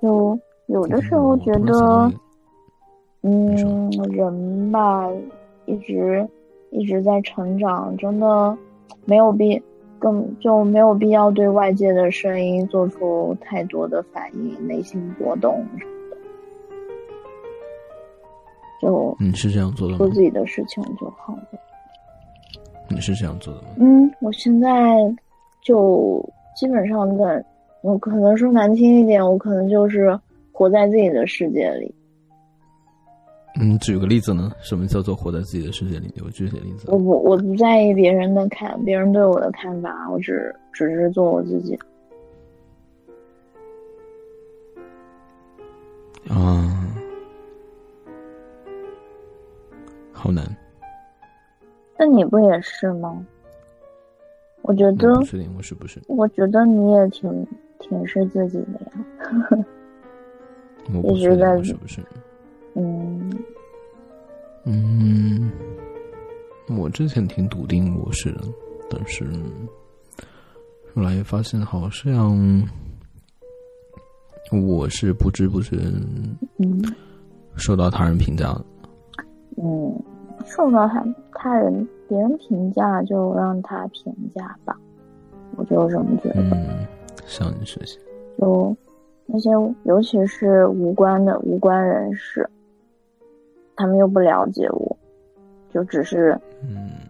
[0.00, 2.10] 就有的时候觉得，
[3.20, 5.08] 嗯，人吧，
[5.66, 6.26] 一直
[6.74, 8.58] 一直在成长，真的
[9.04, 9.62] 没有必
[9.96, 16.16] 更就没有必要对外界的声音做出太多的反应，内心波动什么的。
[18.82, 19.98] 就你是这样做的吗？
[19.98, 21.42] 做自己的事情就好了。
[22.88, 23.68] 你是这样做的吗？
[23.78, 24.96] 嗯，我现在
[25.62, 27.42] 就基本上在，
[27.82, 30.18] 我可能说难听一点，我可能就是
[30.50, 31.94] 活在自己的世界里。
[33.60, 34.50] 嗯，举个例子呢？
[34.60, 36.10] 什么叫做活在自己的世界里？
[36.16, 36.90] 有具体例子？
[36.90, 41.78] 我不，我不在意别人的看，别人对我的看法，我只只是做我自己。
[46.28, 46.70] 啊。
[50.12, 50.42] 好难，
[51.98, 53.24] 那你不也是吗？
[54.62, 56.00] 我觉得，确定我是不是？
[56.08, 57.46] 我觉得你也挺
[57.78, 59.64] 挺是自己的呀。
[61.04, 62.00] 一直在是不是？
[62.74, 63.30] 嗯
[64.64, 65.50] 嗯，
[66.76, 68.40] 我之前挺笃定我是的，
[68.90, 69.24] 但是
[70.94, 72.62] 后来发现好像
[74.50, 75.76] 我是不知不觉
[77.56, 78.64] 受到他人评价的。
[79.56, 80.02] 嗯。
[80.46, 84.76] 受到他他人别人评价，就让他评价吧，
[85.56, 86.42] 我就这么觉得。
[86.42, 86.86] 嗯，
[87.24, 87.98] 向你学习。
[88.38, 88.76] 就
[89.24, 89.50] 那些，
[89.84, 92.46] 尤其是无关的无关人士，
[93.76, 94.96] 他们又不了解我，
[95.72, 96.38] 就只是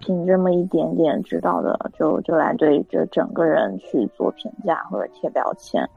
[0.00, 5.88] 凭这么一点点知道的，就就来对这整个人去做评价或者贴标签。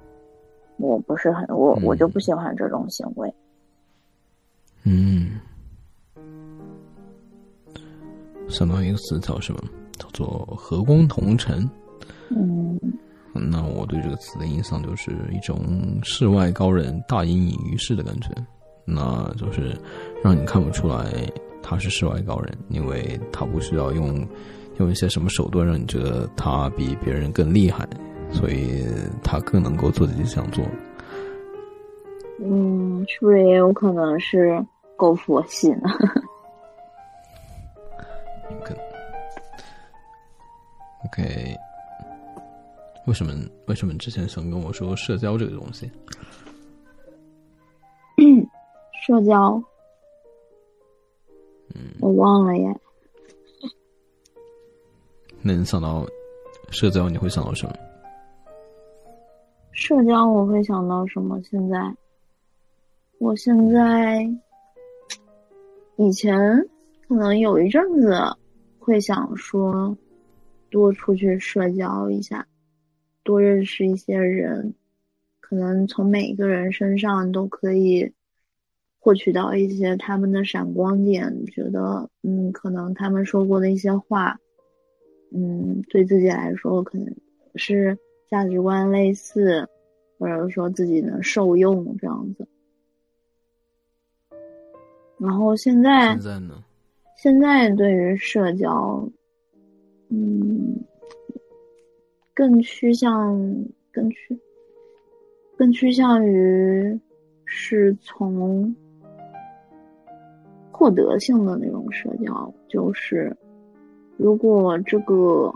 [0.77, 3.33] 我不是很我我就不喜欢这种行为。
[4.83, 5.39] 嗯。
[8.47, 9.59] 想到一个词叫什么？
[9.97, 11.69] 叫做“和光同尘”。
[12.29, 12.79] 嗯，
[13.33, 15.57] 那我对这个词的印象就是一种
[16.03, 18.29] 世外高人大隐隐于市的感觉。
[18.89, 19.77] 那就是
[20.23, 21.29] 让你看不出来
[21.61, 24.25] 他是世外高人，因为他不需要用
[24.79, 27.85] 用一些什么手段让你觉得他比别人更厉害，
[28.31, 28.85] 所以
[29.21, 30.63] 他更能够做自己想做。
[32.39, 35.89] 嗯，是不是也有可能是够佛系呢？
[41.05, 41.53] OK，
[43.05, 43.33] 为什么
[43.65, 45.91] 为什么之前想跟我说社交这个东西？
[49.07, 49.63] 社交，
[51.73, 52.77] 嗯，我忘了耶。
[55.41, 56.05] 那你想到
[56.71, 57.73] 社交，你会想到什么？
[59.71, 61.41] 社交，我会想到什么？
[61.43, 61.95] 现在，
[63.19, 64.29] 我现在
[65.95, 66.37] 以前
[67.07, 68.13] 可能有一阵子
[68.77, 69.95] 会想说，
[70.69, 72.45] 多出去社交一下，
[73.23, 74.73] 多认识一些人，
[75.39, 78.11] 可能从每一个人身上都可以
[79.07, 84.37] 获取到一些他们的闪光点，觉得嗯，可能他们说过的一些话，
[85.31, 87.15] 嗯，对自己来说可能
[87.55, 87.97] 是。
[88.29, 89.65] 价值观类似，
[90.19, 92.45] 或者说自己能受用这样子。
[95.17, 96.61] 然后现在，现在呢？
[97.15, 99.09] 现在对于社交，
[100.09, 100.77] 嗯，
[102.33, 103.33] 更趋向，
[103.93, 104.37] 更趋，
[105.55, 106.99] 更趋向于
[107.45, 108.75] 是从
[110.77, 113.35] 获得性的那种社交，就是
[114.17, 115.53] 如果这个。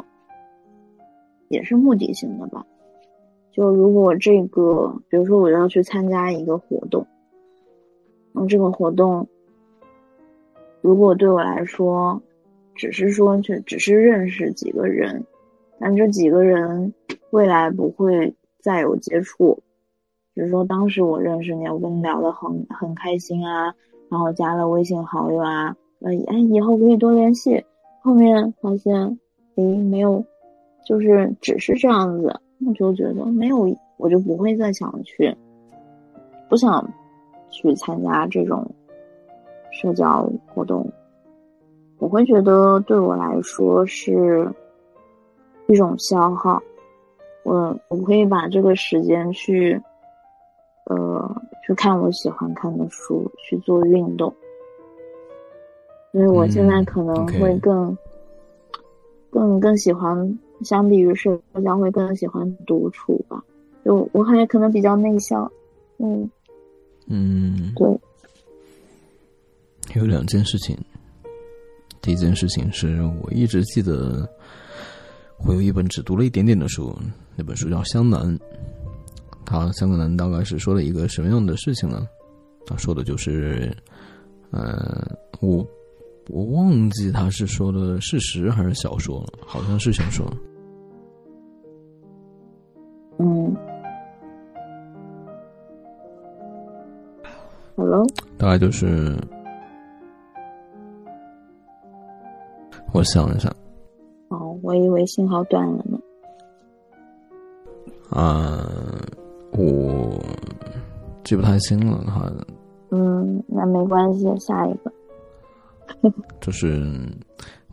[1.50, 2.66] 也是目的性的吧，
[3.52, 7.06] 就如果这个，比如说我要去参加一个活动，
[8.32, 9.28] 那这个活动，
[10.80, 12.22] 如果对我来说，
[12.74, 15.26] 只是说去，只是认识几个人，
[15.78, 16.94] 但这几个人
[17.32, 19.62] 未来不会再有接触，
[20.34, 23.76] 比如说当时我认识你，我跟你聊的很很开心啊，
[24.12, 27.64] 然后加了微信好友啊，呃，哎，以后可以多联系，
[28.02, 29.18] 后面发现，
[29.56, 30.24] 诶，没有。
[30.84, 35.34] 就是只是这样子，我就觉得没有，我就不会再想去，
[36.50, 36.86] 不想
[37.52, 38.70] 去参加这种
[39.72, 40.92] 社交活动。
[42.00, 44.52] 我会觉得对我来说是
[45.68, 46.60] 一种消耗。
[47.44, 49.80] 我我可以把这个时间去，
[50.86, 54.34] 呃，去看我喜欢看的书，去做运动。
[56.12, 57.98] 所以我现在可能会更
[59.30, 60.38] 更更喜欢。
[60.64, 63.44] 相比于社交，会更喜欢独处吧。
[63.84, 65.52] 就我还可能比较内向，
[65.98, 66.30] 嗯
[67.08, 68.00] 嗯，对。
[69.96, 70.78] 有两件事情，
[72.00, 74.30] 第一件事情是我一直记得，
[75.48, 76.96] 我有一本只读了一点点的书，
[77.36, 78.22] 那本书叫《湘南》。
[79.46, 82.08] 他《湘南》大概是说了一个什么样的事情呢？
[82.66, 83.76] 他说的就是，
[84.52, 85.06] 呃，
[85.42, 85.68] 我
[86.30, 90.26] 我忘记他是说的事实还是小说了，好像是小说。
[93.18, 93.56] 嗯
[97.76, 98.06] ，Hello，
[98.38, 99.18] 大概就是，
[102.94, 103.54] 我想一下。
[104.30, 106.00] 哦，我以为信号断了呢。
[108.10, 108.70] 啊，
[109.62, 110.20] 我
[111.24, 112.32] 记不太清了，哈。
[112.90, 114.92] 嗯，那没关系，下一个。
[116.40, 116.84] 就是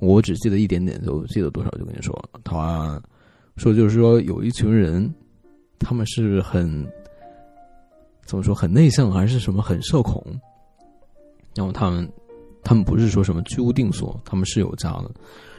[0.00, 2.40] 我只记得一点点，就记得多少就跟你说了。
[2.44, 3.00] 他
[3.56, 5.12] 说就是说有一群人。
[5.80, 6.84] 他们是很
[8.26, 10.20] 怎么说很内向还是什么很社恐？
[11.54, 12.06] 然后他们
[12.64, 15.10] 他们不是说什么居无定所，他们是有家的。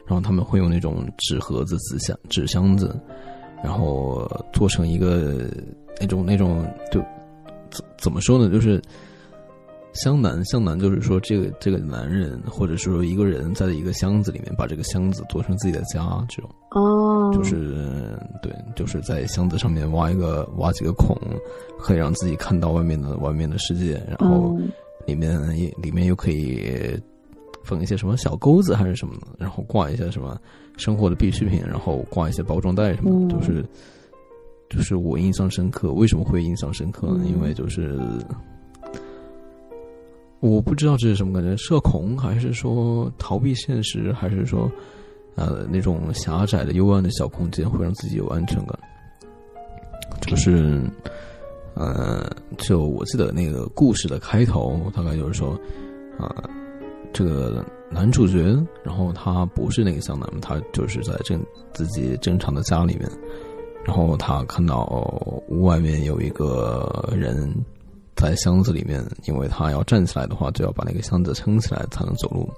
[0.05, 2.99] 然后他们会用那种纸盒子、纸箱、纸箱子，
[3.63, 5.49] 然后做成一个
[5.99, 6.99] 那种那种就
[7.69, 8.49] 怎怎么说呢？
[8.49, 8.81] 就是。
[9.91, 21.17] 湘南，湘南就是说，这个这个男人，或者是说一个人，在一个箱子里面，把这个箱子做成自己的家，这种哦，就是对，就是在箱子上面挖一个挖几个孔，
[21.79, 24.55] 可以让自己看到外面的外面的世界，然后
[25.07, 26.95] 里面也里面又可以
[27.63, 30.39] 缝一些什么小钩子还是什么的，然后挂一些什么
[30.77, 33.65] 生活的必需品，然后挂一些包装袋什么，的，就是
[34.69, 35.91] 就是我印象深刻。
[35.91, 37.25] 为什么会印象深刻呢？
[37.25, 37.99] 因为就是。
[40.41, 44.71] 我不知道这是什么感觉，社恐还是说逃避现实，还是说，
[45.35, 48.79] 呃，那种狭窄的幽暗的小空间会让自己有安全感。
[50.21, 50.81] 就是，
[51.73, 52.25] 呃，
[52.57, 55.59] 就我记得那个故事的开头，大概就是说，
[56.17, 56.49] 啊，
[57.11, 61.37] 这个男主角，然后他不是那个湘南，他就是在正
[61.73, 63.11] 自己正常的家里面，
[63.85, 64.85] 然后他看到
[65.47, 67.53] 屋外面有一个人。
[68.15, 72.49] 在箱子里面，因为他要站起来的话，就要把那个箱子撑起来才能走路。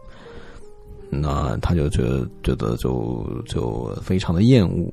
[1.08, 4.91] 那他就觉得觉得就就非常的厌恶，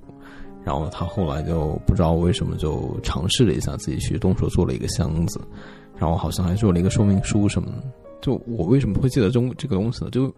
[0.62, 5.40] 然后他后来就不知道为什么就尝试了一下，自己去动手做了一个箱子，
[5.96, 7.72] 然后好像还做了一个说明书什么。
[8.20, 10.10] 就我为什么会记得中这个东西呢？
[10.10, 10.30] 就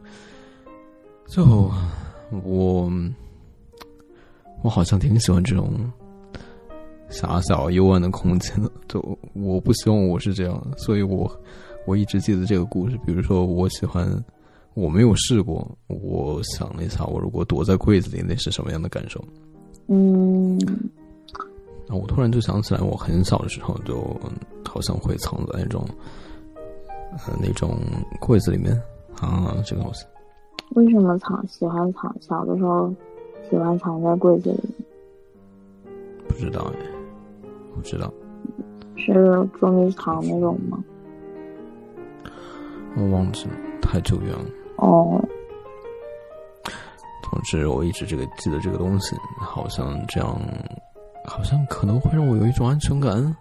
[1.27, 1.73] 就
[2.45, 2.89] 我
[4.63, 5.73] 我好像挺喜欢这种。
[7.09, 11.29] 狭小幽暗的空间的，就我不希望我是这样，所以我
[11.85, 12.97] 我一直记得这个故事。
[13.05, 14.09] 比如说，我喜欢，
[14.75, 19.21] 我没有试过，我想了一下，我如果躲在柜子里，那是什么样的感受？
[19.89, 20.57] 嗯，
[21.89, 24.17] 啊，我突然就想起来，我很小的时候就
[24.65, 25.85] 好像会藏在那种
[27.27, 27.77] 呃那种
[28.21, 28.73] 柜子里面
[29.21, 30.07] 啊，这个东西。
[30.77, 31.45] 为什么藏？
[31.49, 32.15] 喜欢藏？
[32.21, 32.95] 小的时候
[33.51, 34.75] 喜欢藏在柜子里？
[36.29, 36.87] 不知道哎，
[37.75, 38.11] 不知道。
[38.97, 39.13] 是
[39.59, 40.83] 捉迷藏那种吗？
[42.97, 44.45] 我忘记了，太久远了。
[44.77, 45.21] 哦。
[47.23, 50.41] 总之，我一直这个记得这个东西，好像这样，
[51.25, 53.37] 好像可能会让我有一种安全感，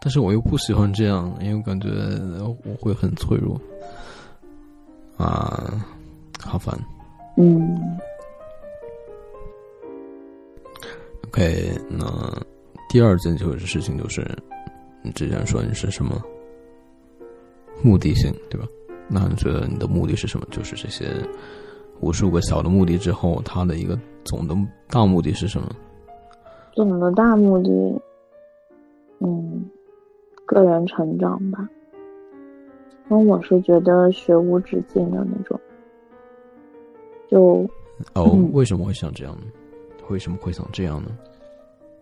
[0.00, 1.88] 但是我又不喜欢这样，因为我感觉
[2.64, 3.60] 我会很脆弱。
[5.16, 5.84] 啊，
[6.40, 6.76] 好烦。
[7.36, 7.78] 嗯。
[11.32, 12.04] OK，那
[12.90, 14.22] 第二件就是事情就是，
[15.02, 16.20] 你之前说你是什么
[17.82, 18.66] 目的性，对吧？
[19.08, 20.46] 那你觉得你的目的是什么？
[20.50, 21.06] 就是这些。
[22.00, 24.56] 无数个小的目的之后，它的一个总的
[24.88, 25.70] 大目的是什么？
[26.74, 28.02] 总的大目的，
[29.20, 29.70] 嗯，
[30.44, 31.68] 个人成长吧。
[33.06, 35.58] 那我是觉得学无止境的那种。
[37.30, 37.64] 就
[38.14, 39.46] 哦，为什么会想这样呢？
[40.08, 41.10] 为什么会想这样呢？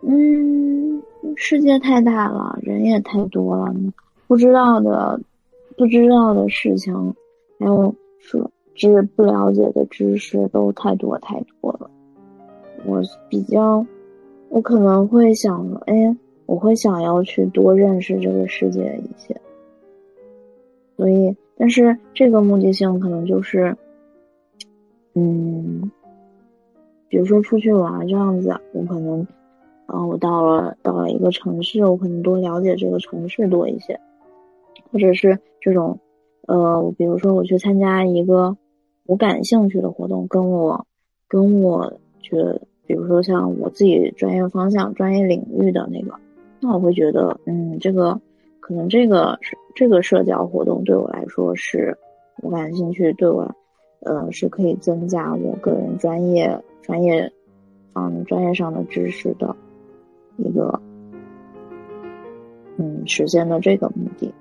[0.02, 1.02] 嗯，
[1.36, 3.74] 世界太大了，人也太多了，
[4.26, 5.20] 不知道的、
[5.76, 7.14] 不知道的事情，
[7.58, 8.50] 还有说。
[8.76, 11.90] 知不了解的知识都太多太多了，
[12.86, 13.84] 我比较，
[14.48, 19.38] 我可能会想，哎，我会想要去多认识这个世界一些，
[20.96, 23.76] 所以，但是这个目的性可能就是，
[25.14, 25.90] 嗯，
[27.10, 29.26] 比如说出去玩这样子，我可能，
[29.88, 34.00] 嗯，我到了到了一个城市，我可能多了解这个城市多一些，
[34.90, 35.98] 或者是这种，
[36.46, 38.56] 呃，比如说我去参加一个。
[39.06, 40.86] 我感兴趣的活动，跟我，
[41.26, 41.92] 跟我
[42.22, 46.14] 觉得，比如说像我自己专业方向、专业领域的那个，
[46.60, 48.20] 那我会觉得，嗯，这个
[48.60, 51.98] 可能这个是这个社交活动对我来说是
[52.40, 53.50] 我感兴趣，对我，
[54.02, 57.32] 呃，是可以增加我个人专业专业，
[57.94, 59.54] 嗯，专业上的知识的
[60.36, 60.80] 一个，
[62.78, 64.32] 嗯，实现的这个目的。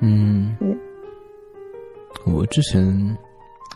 [0.00, 0.56] 嗯，
[2.26, 3.16] 我之前。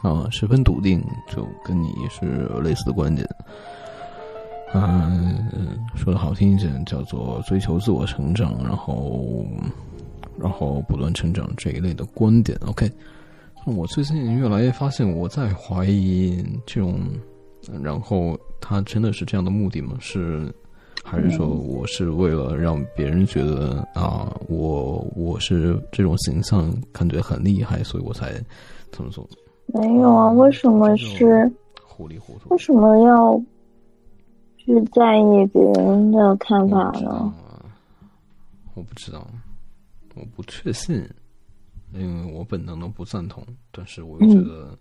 [0.03, 2.27] 啊，十分笃定，就跟你是
[2.63, 3.27] 类似的观点。
[4.75, 5.49] 嗯，
[5.97, 9.45] 说的好听一点，叫做追求自我成长，然后，
[10.39, 12.57] 然后不断成长这一类的观点。
[12.67, 12.89] OK，
[13.67, 17.01] 我最近越来越发现，我在怀疑这种，
[17.83, 19.97] 然后他真的是这样的目的吗？
[19.99, 20.55] 是，
[21.03, 28.35] 还是说我是为了让别人觉得啊，我我是这种形象，感觉很厉害，所以我才
[28.93, 29.29] 这么做？
[29.75, 31.51] 没有啊，为什么是
[31.83, 32.51] 糊里糊涂？
[32.51, 33.37] 为什么要
[34.59, 37.35] 去在意别人的看法呢？
[38.75, 39.27] 我不知道，
[40.15, 41.05] 我不确信，
[41.93, 44.77] 因为我本能的不赞同，但是我又觉得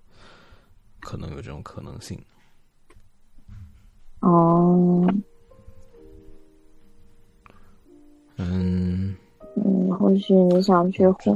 [1.00, 2.20] 可能有这种可能性。
[4.22, 5.08] 哦，
[8.38, 9.16] 嗯
[9.56, 11.34] 嗯，或许你想去获，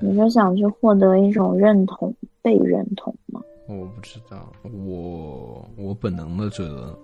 [0.00, 2.14] 你是想去获得一种认同。
[2.42, 3.42] 被认同吗？
[3.68, 6.98] 我不知道，我我本能的觉得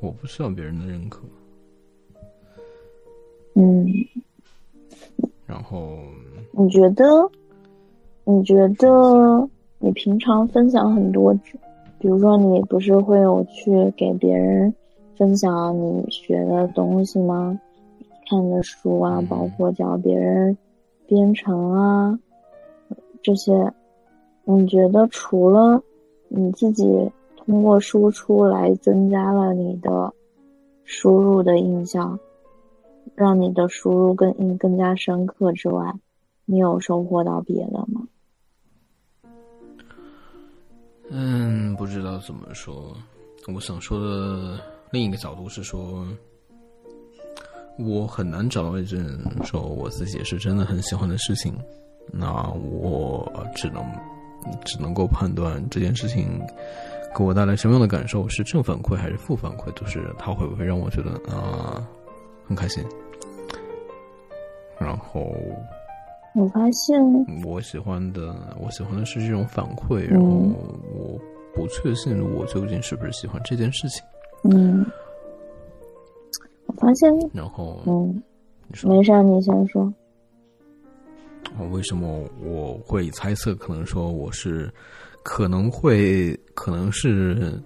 [0.00, 1.20] 我不需要别人的认可。
[3.54, 3.86] 嗯，
[5.44, 5.98] 然后
[6.52, 7.04] 你觉得？
[8.30, 9.48] 你觉得
[9.78, 11.32] 你平常分享很多，
[11.98, 14.74] 比如说你不是会有去给别人
[15.16, 17.58] 分享你学的东西吗？
[18.28, 20.58] 看的书啊，包括教别人
[21.06, 22.18] 编程啊
[23.22, 23.72] 这些。
[24.44, 25.82] 你觉得除了
[26.28, 30.12] 你自己通过输出来增加了你的
[30.84, 32.18] 输入的印象，
[33.14, 35.94] 让你的输入更印更加深刻之外，
[36.44, 38.06] 你有收获到别的吗？
[41.10, 42.96] 嗯，不知道怎么说。
[43.46, 46.06] 我想说的另一个角度是说，
[47.78, 49.04] 我很难找到一件
[49.44, 51.54] 说我自己是真的很喜欢的事情，
[52.12, 53.84] 那我只能。
[54.64, 56.40] 只能够判断这件事情
[57.14, 61.86] 给我带来什么样的感受，是正反馈还是负反馈，就是它会不会让我觉得啊
[62.46, 62.82] 很开心。
[64.78, 65.34] 然后
[66.38, 67.02] 我发现
[67.44, 70.26] 我喜欢的，我喜欢的是这种反馈，然后
[70.94, 71.18] 我
[71.52, 74.02] 不确信我究竟是不是喜欢这件事情。
[74.44, 74.86] 嗯，
[76.66, 78.22] 我发现，然后嗯，
[78.84, 79.92] 没事，你先说。
[81.70, 83.52] 为什么我会猜测？
[83.56, 84.72] 可能说我是，
[85.24, 87.60] 可能会，可能是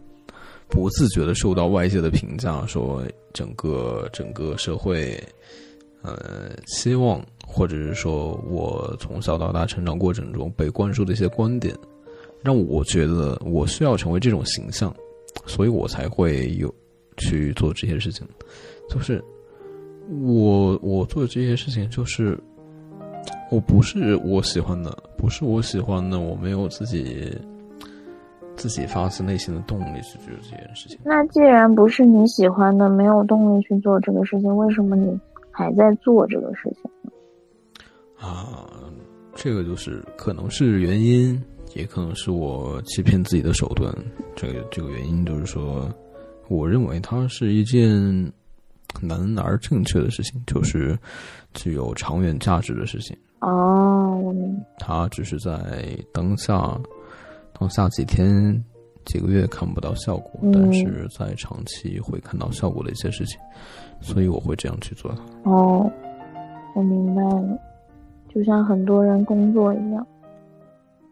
[0.69, 3.03] 不自觉的受到外界的评价，说
[3.35, 5.23] 整个整个社会，
[6.01, 7.21] 呃，希望
[7.53, 11.75] 或者是说我从小到大成长过程中被灌输的一些观点，
[12.41, 14.93] 让我觉得我需要成为这种形象，
[15.47, 16.75] 所以我才会有
[17.19, 18.27] 去做这些事情。
[18.89, 19.23] 就是
[20.23, 22.39] 我我做这些事情，就是
[23.51, 27.37] 我不是我喜欢的，不是我喜欢的，我没有自己。
[28.55, 30.99] 自己发自内心的动力去做这件事情。
[31.05, 35.19] 那既然不是你喜欢的，没有动力去做这个事情，为什么你
[35.51, 37.02] 还在做这个事情？
[38.23, 38.57] 啊，
[39.35, 41.43] 这个就是可能是原因，
[41.75, 43.93] 也可能是我欺骗自己的手段。
[44.37, 45.93] 这个这个原因就是说，
[46.49, 47.91] 我认为它是一件
[49.01, 50.97] 难而正确的事情，就是
[51.53, 53.17] 具有长远价值的事情。
[53.41, 54.57] 哦，我明。
[54.79, 56.81] 它只是在当下。
[57.59, 58.65] 当下几天、
[59.05, 63.39] 几个月看不到效果，但是在长期会看到效果的一些事情，
[64.01, 65.15] 所以我会这样去做。
[65.45, 65.89] 哦，
[66.75, 67.59] 我明白了，
[68.35, 70.07] 就像很多人工作一样，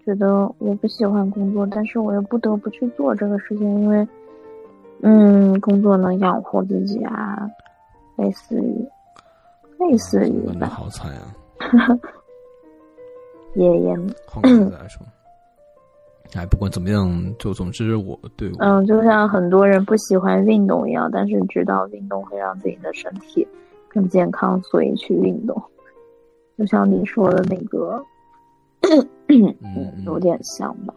[0.04, 4.08] 觉得我不喜欢工作，但是我又不得不去做这个事情，因为，
[5.02, 7.48] 嗯，工作能养活自己啊，
[8.16, 8.88] 类似于，
[9.78, 10.66] 类似于吧。
[10.68, 11.34] 好惨啊！
[13.54, 13.94] 爷爷，
[14.26, 15.06] 换个 来说。
[16.36, 23.46] 哎，不管怎么样，就总之我对，嗯，就像很多人不喜欢运动一样，但是知道运动会让自己的身体
[23.88, 25.60] 更健康，所以去运动。
[26.61, 28.04] 就像你说的那个，
[29.28, 30.92] 嗯，有点像吧。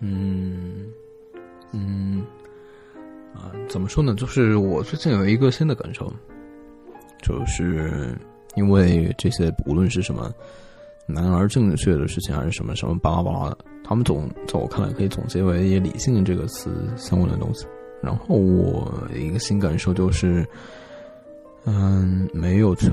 [0.00, 0.90] 嗯
[1.72, 2.24] 嗯
[3.34, 4.14] 啊，怎么说呢？
[4.14, 6.10] 就是我最近有一个新的感受，
[7.20, 8.16] 就是
[8.54, 10.32] 因为这些，无论是什么。
[11.04, 17.66] 男儿正确的事情，还是什么什么巴拉巴拉的，他们总在我看来可以总结为“理性”这个词相关的东西。
[18.00, 20.46] 然后我一个新感受就是，
[21.66, 22.90] 嗯，没有全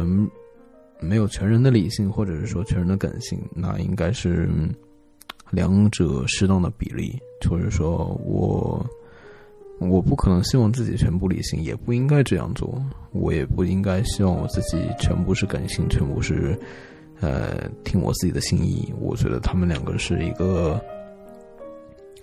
[0.99, 4.49] 没有全人的理性，或者是说全人的感性，那应该是
[5.49, 7.17] 两者适当的比例。
[7.41, 8.85] 就是说我
[9.79, 12.81] 我不可能希望自己全部理性，也不应该这样做。
[13.11, 16.59] 我也不应该希望我自己全部是感性，全部是。
[17.21, 20.81] 呃，听我自己的心意，我觉得他们两个是一个，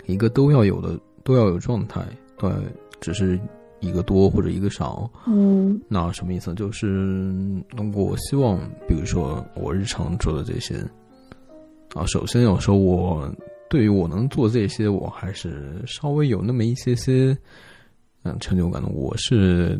[0.07, 2.03] 一个都要有的，都要有状态，
[2.35, 2.51] 对，
[2.99, 3.39] 只是
[3.79, 5.09] 一个多或者一个少。
[5.25, 6.53] 嗯，那什么意思？
[6.55, 7.63] 就是
[7.93, 10.75] 我希望，比如说我日常做的这些，
[11.93, 13.33] 啊，首先有时候我
[13.69, 17.37] 对于我能做这些，我还是稍微有那么一些些，
[18.23, 19.79] 嗯，成就感的，我是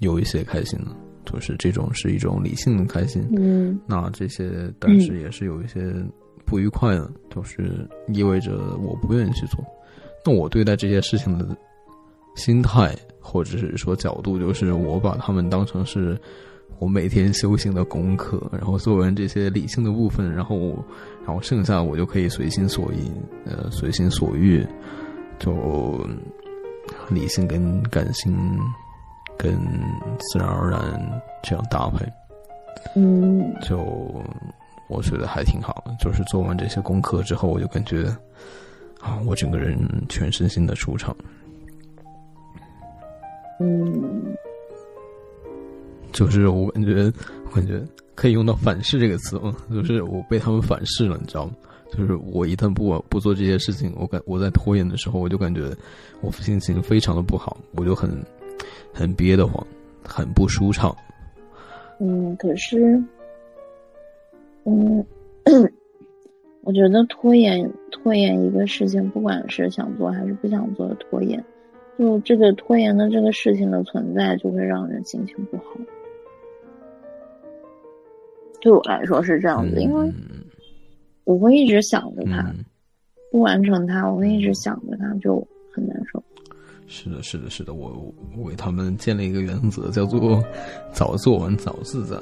[0.00, 0.86] 有一些开心的。
[1.26, 5.94] 就是这种是一种理性的开心，嗯，那这些但是也是有一些
[6.46, 9.62] 不愉快的，就是意味着我不愿意去做。
[10.24, 11.56] 那我对待这些事情的
[12.34, 12.96] 心态
[13.30, 16.18] 或者是说角度，就是我把他们当成是
[16.78, 20.84] 我每天修行的功课，然后做完这些理性的部分，然后
[21.24, 23.10] 然后剩下我就可以随心所欲，
[23.44, 24.66] 呃，随心所欲，
[25.38, 26.04] 就
[27.08, 28.36] 理性跟感性。
[29.42, 29.58] 跟
[30.18, 32.06] 自然而然这样搭配，
[32.94, 33.78] 嗯，就
[34.86, 35.96] 我觉得还挺好的。
[35.98, 38.14] 就是做完这些功课之后，我就感觉
[39.00, 39.78] 啊，我整个人
[40.10, 41.16] 全身心的舒畅。
[43.60, 44.36] 嗯，
[46.12, 47.12] 就是我感觉，
[47.44, 47.80] 我感觉
[48.14, 49.54] 可以用到反噬这个词吗？
[49.70, 51.52] 就是我被他们反噬了，你知道吗？
[51.92, 55.70] 就是我一旦不不做这些事情，我感我在拖延的时候，我就感觉
[56.20, 58.10] 我心情非常的不好，我就很。
[58.92, 59.64] 很憋得慌，
[60.04, 60.94] 很不舒畅。
[62.00, 63.00] 嗯，可是，
[64.64, 65.06] 嗯，
[66.62, 71.42] 我觉得拖延拖延一个事情，不管是想做还是不想做的拖延，
[72.00, 75.64] 就这个拖延的这个事情的存在，就会让人心情不好。
[78.62, 80.10] 对我来说是这样子，因为
[81.24, 82.50] 我会一直想着他，
[83.30, 86.22] 不完成他，我会一直想着他，就很难受。
[86.86, 90.42] 是的，是的，是的，我为他们建立一个原则，叫做
[90.94, 92.16] “早做完早自在”。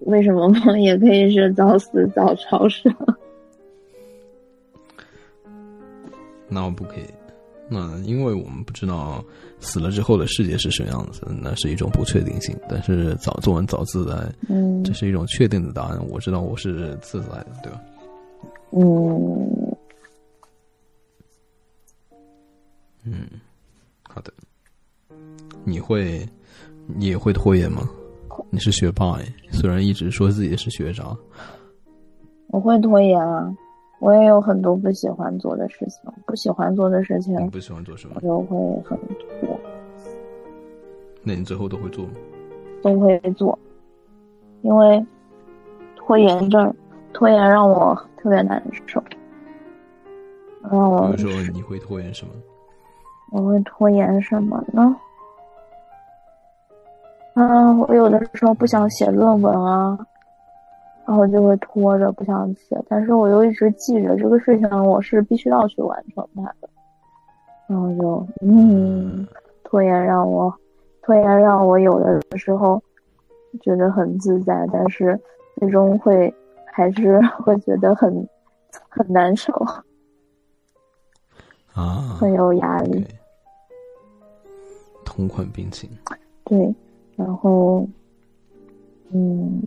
[0.00, 0.78] 为什么吗？
[0.78, 2.94] 也可以是“早死早超生”。
[6.46, 7.04] 那我不可以。
[7.72, 9.24] 那因为我们不知道
[9.60, 12.56] 死了之后的世界是什么样子，那是一种不确定性。
[12.68, 14.14] 但是早做完早自在，
[14.48, 15.98] 嗯，这是一种确定的答案。
[16.08, 17.80] 我知道我是自在的，对吧？
[18.72, 19.76] 嗯。
[23.04, 23.26] 嗯，
[24.08, 24.32] 好的。
[25.64, 26.28] 你会，
[26.86, 27.88] 你也会拖延吗？
[28.50, 31.04] 你是学霸哎，虽然一直说自己是学渣。
[32.48, 33.52] 我会拖延啊，
[34.02, 38.20] 我也有很多不喜欢做的事情，不喜欢做的事情你不喜欢做什么我？
[38.20, 39.56] 就会很拖，
[41.22, 42.10] 那你最后都会做吗？
[42.82, 43.56] 都会做，
[44.62, 45.06] 因为
[45.94, 46.74] 拖延症，
[47.12, 49.00] 拖延让我特别难受，
[50.68, 52.32] 让我比如说你会拖延什么？
[53.30, 54.96] 我会拖延什么呢？
[57.34, 59.96] 啊，我有的时候不想写论文啊，
[61.12, 66.70] 然后就会拖着不想写，但是我又一直记着这个事情我是必须要去完成它的，
[67.66, 69.28] 然后就嗯，
[69.62, 70.50] 拖延让我
[71.02, 72.82] 拖延让我有的时候
[73.60, 75.20] 觉得很自在，但是
[75.58, 76.34] 最终会
[76.64, 78.26] 还是 会觉得很
[78.88, 79.52] 很难受，
[81.74, 83.06] 啊，很有压力。
[85.04, 85.90] 同款病情。
[86.44, 86.74] 对，
[87.16, 87.86] 然后，
[89.10, 89.62] 嗯，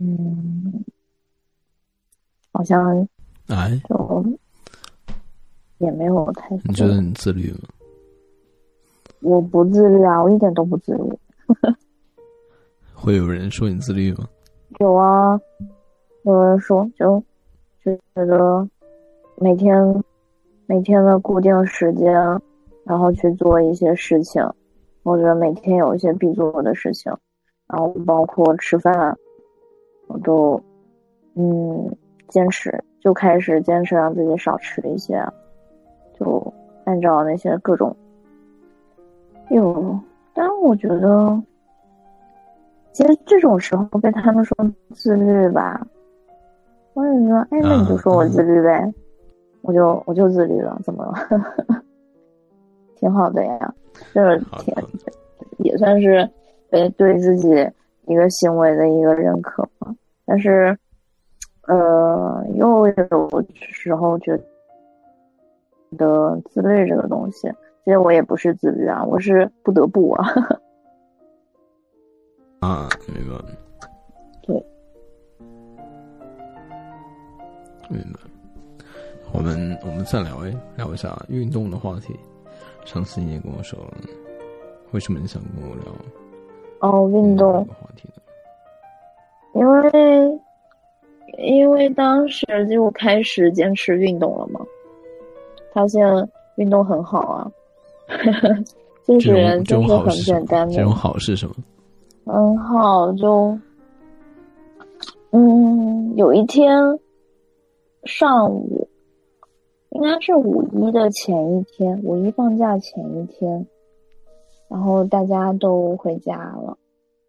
[0.00, 0.84] 嗯，
[2.52, 3.06] 好像
[3.48, 4.24] 哎，就
[5.78, 6.60] 也没有太多。
[6.64, 7.60] 你觉得你自律吗？
[9.20, 11.18] 我不自律啊，我一点都不自律。
[12.94, 14.28] 会有人说你自律吗？
[14.78, 15.40] 有啊，
[16.22, 17.22] 有人说就
[17.84, 18.68] 就觉得
[19.36, 20.04] 每天
[20.66, 22.12] 每天的固定时间，
[22.84, 24.42] 然后去做一些事情，
[25.02, 27.12] 或者每天有一些必做的事情，
[27.66, 29.16] 然后包括吃饭，
[30.08, 30.60] 我都
[31.34, 31.90] 嗯
[32.28, 35.22] 坚持，就开始坚持让自己少吃一些，
[36.18, 36.52] 就
[36.84, 37.94] 按照那些各种
[39.50, 39.98] 有，
[40.34, 41.40] 但我觉得。
[42.90, 44.56] 其实这种时候被他们说
[44.92, 45.86] 自律吧，
[46.94, 48.92] 我也觉得，哎，那你就说我自律呗，
[49.60, 51.14] 我就我就自律了，怎么了？
[52.96, 53.72] 挺好的呀，
[54.12, 54.74] 就是挺
[55.58, 56.28] 也算是
[56.72, 57.50] 对对自己
[58.06, 59.77] 一个行为的一个认可嘛。
[60.28, 60.78] 但是，
[61.62, 64.38] 呃，又有时候觉
[65.96, 67.50] 得自律这个东西，
[67.82, 70.28] 其实我也不是自律啊，我是不得不啊。
[72.60, 73.42] 啊，明白。
[74.42, 74.54] 对，
[77.88, 78.20] 明白。
[79.32, 82.14] 我们我们再聊一聊一下运动的话题。
[82.84, 83.94] 上次你也跟我说了，
[84.92, 85.84] 为什么你想跟我聊
[86.80, 87.64] 哦，运动这。
[87.64, 88.22] 个话题呢？
[89.58, 90.40] 因为
[91.38, 94.60] 因为当时就开始坚持运动了嘛，
[95.72, 96.06] 发现
[96.56, 97.52] 运动很好啊，
[99.04, 101.54] 就这是就是很简单的这种，好是什么？
[102.24, 103.58] 很好就，
[105.30, 106.98] 嗯，有一天
[108.04, 108.86] 上午，
[109.90, 113.66] 应该是五一的前一天，五一放假前一天，
[114.68, 116.76] 然后大家都回家了，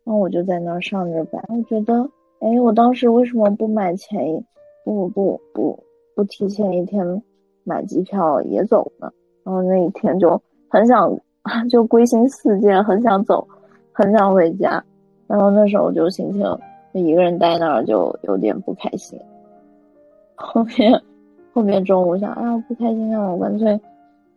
[0.04, 2.10] 然后我就在那儿上着班，我觉得，
[2.40, 4.44] 哎，我当时为什么不买前一，
[4.86, 5.78] 不不不
[6.16, 7.22] 不提前一天
[7.64, 9.12] 买机票也走呢？
[9.44, 11.18] 然后那一天就很想，
[11.70, 13.46] 就归心似箭，很想走，
[13.92, 14.84] 很想回家。
[15.28, 16.42] 然后那时候就心情
[16.94, 19.20] 就一个人待那儿就有点不开心。
[20.36, 21.02] 后面
[21.54, 23.80] 后面中午想，哎呀不开心啊，我干脆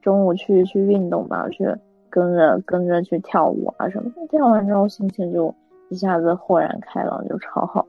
[0.00, 1.64] 中午去去运动吧，去
[2.10, 4.26] 跟着跟着去跳舞啊什么的。
[4.26, 5.54] 跳完之后心情就
[5.88, 7.86] 一下子豁然开朗，就超好。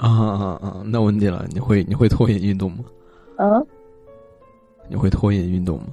[0.00, 0.82] 啊啊啊！
[0.86, 2.84] 那问题了，你会你会拖延运动吗？
[3.36, 3.66] 嗯，
[4.88, 5.88] 你会拖延运动吗？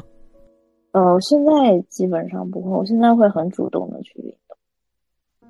[0.93, 5.49] 呃，我现在基本上不会，我现在会很主动的去运动。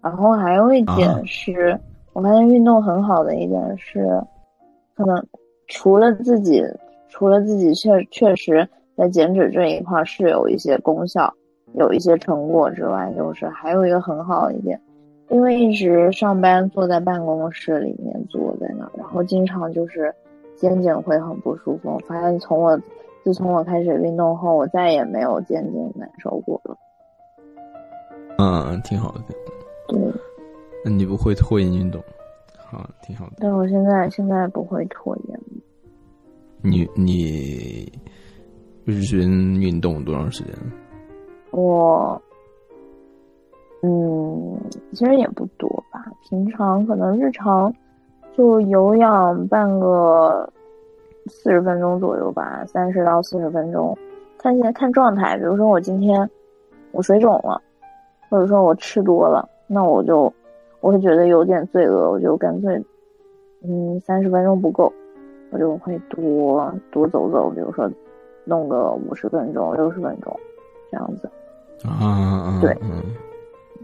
[0.00, 1.78] 然后还有一啊点是，
[2.12, 4.06] 我发现运动很好的一点是，
[4.94, 5.26] 可能
[5.66, 6.62] 除了自己，
[7.08, 11.34] 除了自己确确实在减脂这一块儿是有一些功效，
[11.74, 14.80] 有一些成果之外，就是还有一个很好的一点，
[15.30, 20.12] 因为一直上班坐在办公室里面坐在那儿，然后经常就是
[20.56, 21.94] 肩颈会很不舒服。
[21.94, 22.78] 我发现从我
[23.22, 26.76] 自从我开始运动后，我再也没有肩颈难受过了。
[28.38, 29.22] 嗯，挺好的。
[29.88, 30.00] 对，
[30.84, 32.02] 那你不会拖延运动，
[32.56, 33.32] 好，挺好的。
[33.38, 35.40] 但我现在现在不会拖延。
[36.62, 37.90] 你你
[38.84, 40.54] 日均运动多长时间？
[41.52, 42.20] 我，
[43.82, 44.58] 嗯，
[44.92, 47.72] 其实也不多吧，平常可能日常
[48.36, 50.46] 就有氧半个
[51.26, 53.96] 四十分钟左右吧，三十到四十分钟，
[54.38, 55.38] 看现在看状态。
[55.38, 56.28] 比如说我今天
[56.92, 57.60] 我水肿了，
[58.28, 60.32] 或者说我吃多了，那我就
[60.80, 62.82] 我会觉得有点罪恶，我就干脆，
[63.62, 64.92] 嗯，三十分钟不够，
[65.50, 67.90] 我就会多多走走，比如说
[68.44, 70.38] 弄个五十分钟、六十分钟
[70.90, 71.30] 这样子。
[71.86, 73.02] 啊啊，对嗯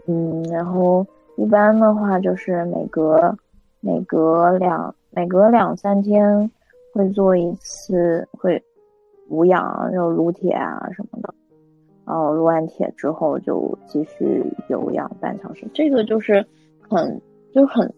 [0.07, 1.05] 嗯，然后
[1.35, 3.37] 一般的话就是每隔
[3.81, 6.49] 每隔两每隔两三天
[6.93, 8.61] 会做一次，会
[9.27, 11.33] 无氧，就撸铁啊什么的。
[12.05, 16.45] 然后撸完铁之后就继续有氧半小时，这个就是
[16.89, 17.21] 很
[17.53, 17.93] 就很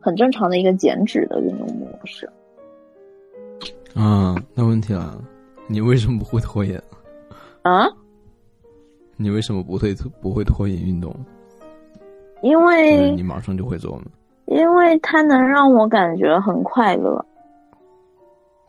[0.00, 2.26] 很正常的一个减脂的运动模式。
[3.94, 5.22] 啊，那问题了，
[5.66, 6.82] 你为什么不会拖延？
[7.60, 7.86] 啊？
[9.18, 11.14] 你为什么不会不会拖延运动？
[12.42, 14.04] 因为你马上就会做吗？
[14.46, 17.24] 因为它能让我感觉很快乐。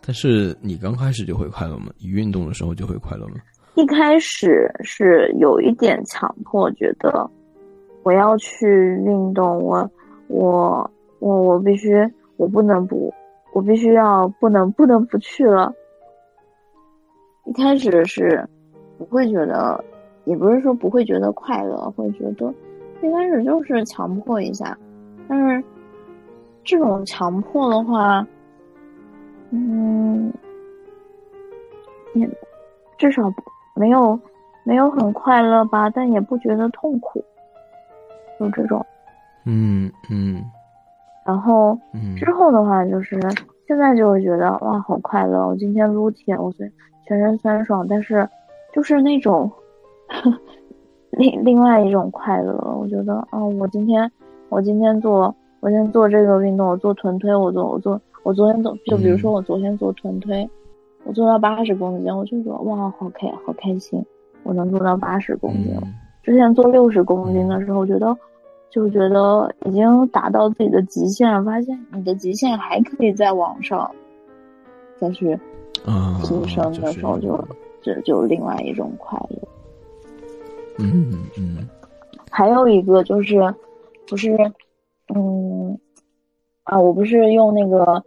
[0.06, 1.92] 但是你刚开始就会快乐吗？
[1.98, 3.36] 你运动的时候就会快乐吗？
[3.76, 7.28] 一开始是有一点强迫，觉得
[8.04, 9.90] 我要去运动，我
[10.28, 11.90] 我我我必须，
[12.38, 13.12] 我不能不，
[13.54, 15.74] 我必须要不能不能不去了。
[17.46, 18.48] 一开始是
[18.98, 19.84] 不会觉得，
[20.26, 22.54] 也不是说不会觉得快乐，会觉得。
[23.04, 24.78] 一开始就是强迫一下，
[25.28, 25.62] 但是
[26.64, 28.26] 这种强迫的话，
[29.52, 30.34] 嗯，
[32.16, 32.30] 也
[32.98, 33.24] 至少
[33.76, 34.18] 没有
[34.64, 37.22] 没有很快乐吧，但也不觉得痛苦，
[38.40, 38.86] 就这种。
[39.46, 40.42] 嗯嗯。
[41.26, 41.78] 然后
[42.18, 43.20] 之后的话，就是
[43.68, 45.46] 现在就会觉得哇，好快乐！
[45.46, 46.72] 我今天撸铁，我虽
[47.06, 48.28] 全身酸爽，但是
[48.74, 49.52] 就是那种。
[51.18, 54.12] 另另外一种快乐，我觉得，哦，我今天，
[54.50, 60.50] 我今天做，我今天做这个运动，我做臀推，我做，我做，我昨天做，就比如说我昨天做臀推，
[61.04, 64.04] 我做到八十公斤，我就说，哇，好开，好开心，
[64.44, 65.82] 我能做到八十公斤了。
[66.24, 68.16] 之前做六十公斤的时候，觉得，
[68.72, 73.92] 就觉得已经达到自己的极限了，发现你的极限还可以再往上，
[74.98, 75.38] 再去
[76.24, 77.48] 提升的时候，就
[77.82, 79.38] 这就另外一种快乐。
[80.80, 81.70] 嗯嗯嗯，
[82.32, 83.54] 还有一个就是，
[84.08, 84.36] 不是，
[85.14, 85.78] 嗯，
[86.64, 88.04] 啊，我不是用那个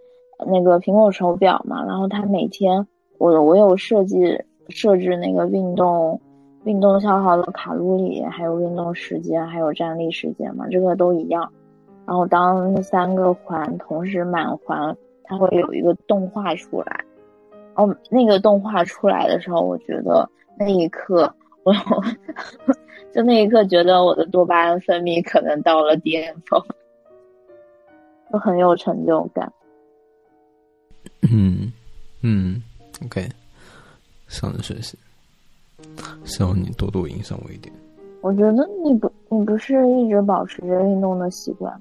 [0.47, 2.87] 那个苹果手表嘛，然后它每天
[3.19, 6.21] 我我有设计设置那个运动
[6.64, 11.49] 运动消耗的卡路里，还有运动时间，还有站立时间嘛，这个都一样。
[12.05, 17.05] 然后当三个环同时满环，它会有一个动画出来。
[17.75, 21.33] 哦，那个动画出来的时候，我觉得那一刻。
[21.67, 21.75] 我
[23.12, 26.62] 就那一刻觉得我的多巴胺分泌可能到了巅峰，
[28.33, 29.53] 就很有成就感。
[31.23, 31.73] 嗯
[32.23, 32.62] 嗯
[33.05, 33.29] ，OK，
[34.29, 34.97] 向你学习，
[36.25, 37.75] 希望你多多影响我一点。
[38.21, 41.73] 我觉得你不，你不是一直保持着运动的习惯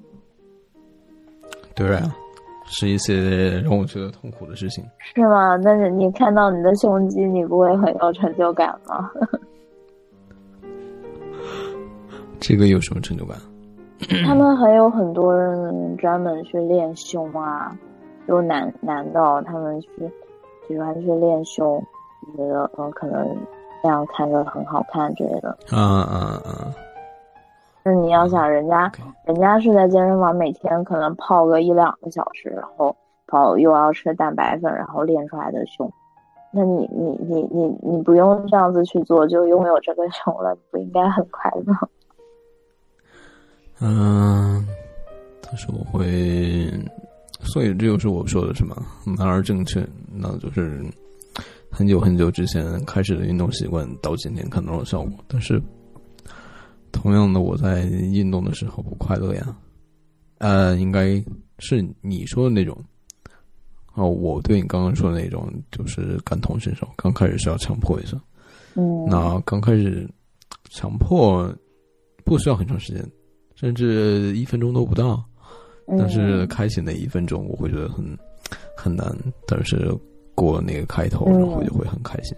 [1.74, 2.16] 对啊，
[2.66, 4.84] 是一些让我觉得痛苦的事情。
[4.98, 5.56] 是吗？
[5.56, 9.10] 那你看到你的胸肌，你不会很有成就感吗？
[12.48, 13.36] 这个有什么成就感？
[14.24, 17.76] 他们还有很多人专门去练胸啊，
[18.28, 19.88] 就男男的，他们去
[20.68, 21.82] 喜欢去练胸，
[22.36, 23.36] 觉得嗯可能
[23.82, 25.58] 这样看着很好看之类的。
[25.72, 26.70] 啊啊啊！
[27.82, 28.92] 那你要想，人家
[29.24, 32.94] 人家是在健身房每天可能泡个一两个小时，然后
[33.26, 35.92] 跑又要吃蛋白粉，然后练出来的胸，
[36.52, 41.74] 那你你你你你不用这样子去做，就拥有这个胸了，不应该很快乐？
[43.80, 44.66] 嗯，
[45.42, 46.70] 但是我会，
[47.42, 48.74] 所以这就是我说的什么
[49.04, 50.82] 男儿正确，那就是
[51.70, 55.12] 很久很久之前开始的运动习惯，到今天看到了效果。
[55.28, 55.62] 但是，
[56.90, 59.56] 同样的，我在运动的时候不快乐呀。
[60.38, 61.22] 呃，应该
[61.58, 62.76] 是你说的那种。
[63.94, 66.86] 哦，我对你刚刚说的那种就是感同身受。
[66.96, 68.20] 刚开始是要强迫一下，
[68.74, 70.06] 嗯，那刚开始
[70.70, 71.50] 强迫
[72.24, 73.02] 不需要很长时间。
[73.56, 75.24] 甚至一分钟都不到，
[75.86, 78.04] 但是开启那一分钟，我会觉得很
[78.76, 79.06] 很难。
[79.48, 79.90] 但是
[80.34, 82.36] 过了那个开头，然后就会很开心。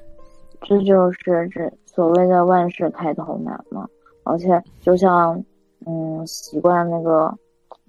[0.62, 3.86] 这就是这所谓的万事开头难嘛。
[4.22, 5.42] 而且就像
[5.86, 7.34] 嗯，习惯那个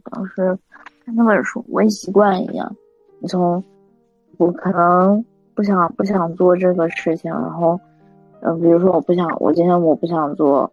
[0.05, 0.57] 当时
[1.05, 2.75] 看那本书《微习惯》一样，
[3.19, 3.63] 你从
[4.38, 5.23] 我可能
[5.53, 7.80] 不想不想做这个事情，然后
[8.41, 10.71] 嗯，比如说我不想，我今天我不想做。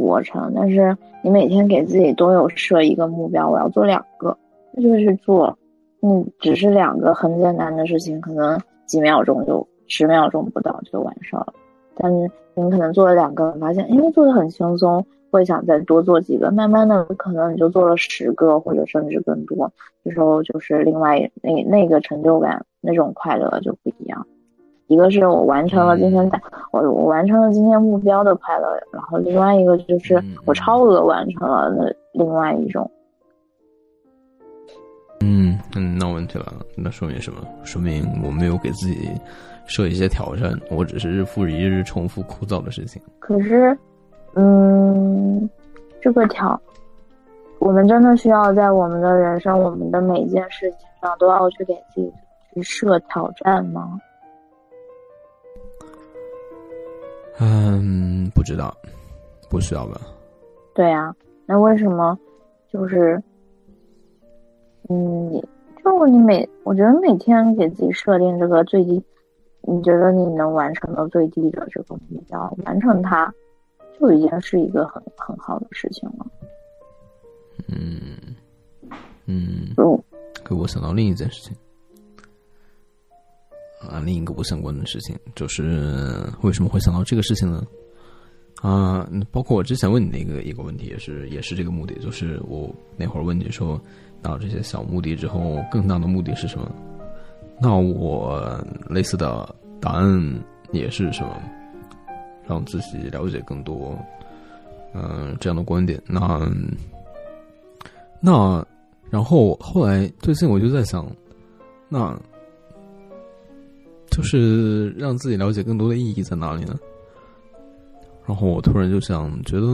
[0.00, 4.34] 俯卧撑，但是你每天给自己都有设一个目标，我要做两个，
[4.72, 5.58] 那就去做。
[6.00, 11.52] 嗯，只是两个很简单的事情，可能几秒钟就十秒钟不到就完事了。
[11.94, 16.50] 但是你可能做了两个，发现因为做的很轻松，会想再多做几个。
[16.50, 19.70] 慢慢的，可能你就做了十个或者甚至更多，
[20.02, 24.26] 这时候就是另外那那个成就感，那种快乐就不一样。
[24.90, 26.40] 一个是我完成了今天的，
[26.72, 32.90] 我我完成了今天目标的快乐，然后另外一个就是我超额完成了那另外一种。
[35.20, 37.40] 嗯嗯，那问题来了，那说明什么？
[37.62, 39.08] 说明我没有给自己
[39.64, 43.00] 设一些挑战，我只是日复一日重复枯燥的事情。
[43.20, 43.78] 可是，
[44.34, 45.48] 嗯，
[46.00, 46.60] 这个挑，
[47.60, 52.12] 我们真的需要在我们的人生、我们的每一件事情上都要去给自己
[52.52, 54.00] 去设挑战吗？
[57.40, 58.76] 嗯，不知道，
[59.48, 60.00] 不需要吧？
[60.74, 61.14] 对呀，
[61.46, 62.18] 那为什么
[62.70, 63.20] 就是？
[64.88, 65.42] 嗯，
[65.82, 69.02] 就你每，我觉得每天给自己设定这个最低，
[69.62, 73.32] 你觉得你能完成的最低的这个目标，完成它，
[73.98, 76.26] 就已经是一个很很好的事情了。
[77.68, 78.18] 嗯
[79.26, 79.68] 嗯，
[80.44, 81.56] 给我想到另一件事情
[83.80, 87.66] 啊，另一个不相关的事情，就是为什么会想到这个事情呢？
[88.60, 93.80] 啊，包括我之前问你的一个一个问题，也是也是这个目的，就是我那会儿问你说。
[94.22, 96.70] 到这些小目的之后，更大的目的是什么？
[97.58, 99.48] 那我类似的
[99.80, 101.42] 答案也是什么？
[102.46, 103.98] 让自己了解更多，
[104.92, 105.98] 嗯，这样的观点。
[106.06, 106.46] 那
[108.20, 108.62] 那
[109.08, 111.10] 然后后来最近我就在想，
[111.88, 112.14] 那
[114.10, 116.78] 就是让自己了解更多的意义在哪里呢？
[118.26, 119.66] 然后我突然就想，觉得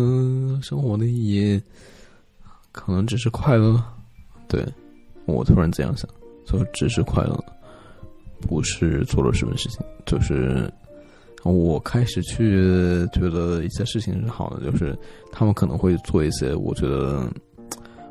[0.62, 1.61] 生活的意义
[2.72, 3.82] 可能只是快乐。
[4.49, 4.64] 对，
[5.26, 6.09] 我突然这样想，
[6.47, 7.45] 就只是快乐，
[8.41, 9.80] 不是做了什么事情。
[10.07, 10.72] 就是
[11.43, 14.97] 我开始去觉得一些事情是好的，就是
[15.32, 17.28] 他们可能会做一些我觉得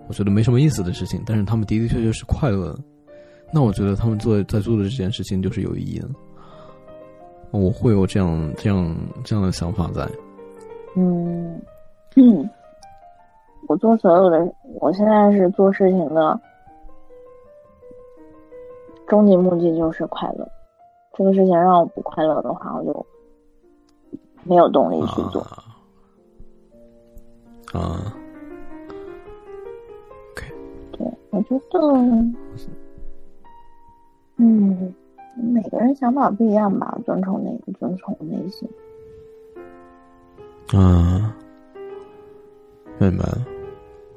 [0.08, 2.78] 我觉得没什么意思的事情，但是他们的的确确是快乐。
[3.52, 6.08] 那我觉得他们做在做的这件事情就是有意义的。
[7.52, 10.06] 我会有这样这样这样的想法在。
[10.96, 11.62] 嗯
[12.16, 12.50] 嗯。
[13.68, 16.40] 我做所有的，我现在是做事情的
[19.08, 20.48] 终极目的就是快乐。
[21.14, 23.06] 这个事情让我不快乐的话，我就
[24.44, 25.42] 没有动力去做。
[27.74, 28.14] 啊
[30.32, 30.54] ，OK。
[30.92, 31.80] 对，我觉得，
[34.38, 34.94] 嗯，
[35.54, 38.68] 每个人想法不一样吧，尊重内尊重内心。
[40.74, 41.36] 啊，
[43.00, 43.46] 明白了。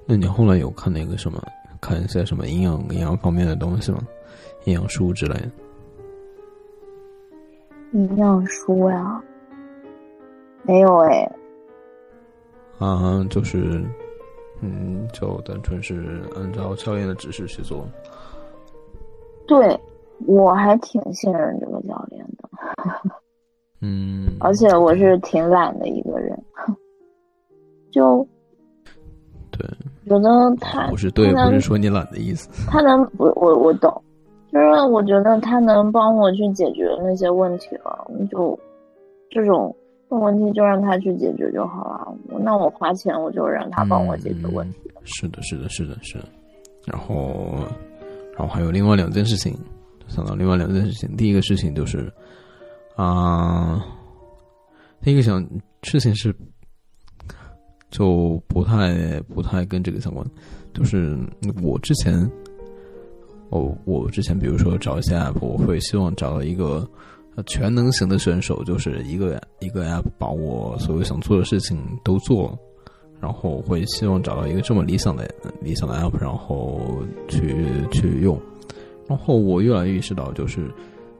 [0.07, 1.43] 那你后来有看那个什么，
[1.81, 4.01] 看一些什么营养营养方面的东西吗？
[4.65, 5.51] 营养书之类的。
[7.93, 9.23] 营养书呀，
[10.63, 11.31] 没有哎。
[12.79, 13.85] 啊，就是，
[14.61, 17.87] 嗯，就单纯是按照教练的指示去做。
[19.47, 19.79] 对，
[20.27, 22.49] 我还挺信任这个教练的。
[23.81, 24.29] 嗯。
[24.41, 26.39] 而且我是挺懒的一个人，
[27.91, 28.27] 就。
[29.51, 29.67] 对。
[30.07, 32.49] 觉得他不是对，不是说你懒的意思。
[32.67, 34.03] 他能，我我我懂，
[34.51, 38.59] 就是我觉得他能帮我去解决那些问题了，就
[39.29, 39.75] 这种
[40.09, 42.15] 问题就让他去解决就好了。
[42.41, 44.91] 那我花钱，我就让他帮我解决问题。
[45.05, 46.25] 是的，是的，是的，是的。
[46.87, 47.53] 然后，
[48.35, 49.55] 然后还有另外两件事情，
[50.09, 51.17] 想到另外两件事情。
[51.17, 52.13] 第一个事情就是，
[52.97, 53.85] 啊，
[55.01, 55.47] 第一个想
[55.83, 56.35] 事情是。
[57.91, 60.23] 就不太不太跟这个相关，
[60.75, 61.19] 就是
[61.63, 62.31] 我之前，
[63.49, 66.87] 哦，我之前比如说找一些 app，我会希望找到一个
[67.47, 72.55] 全能型的选手，就是一个一个 app 把我所有想做的事情都做，
[73.23, 75.27] 然后会希望找到一个这么理想的
[75.63, 78.39] 理想的 app，然后去去用，
[79.09, 80.71] 然后我越来越意识到，就是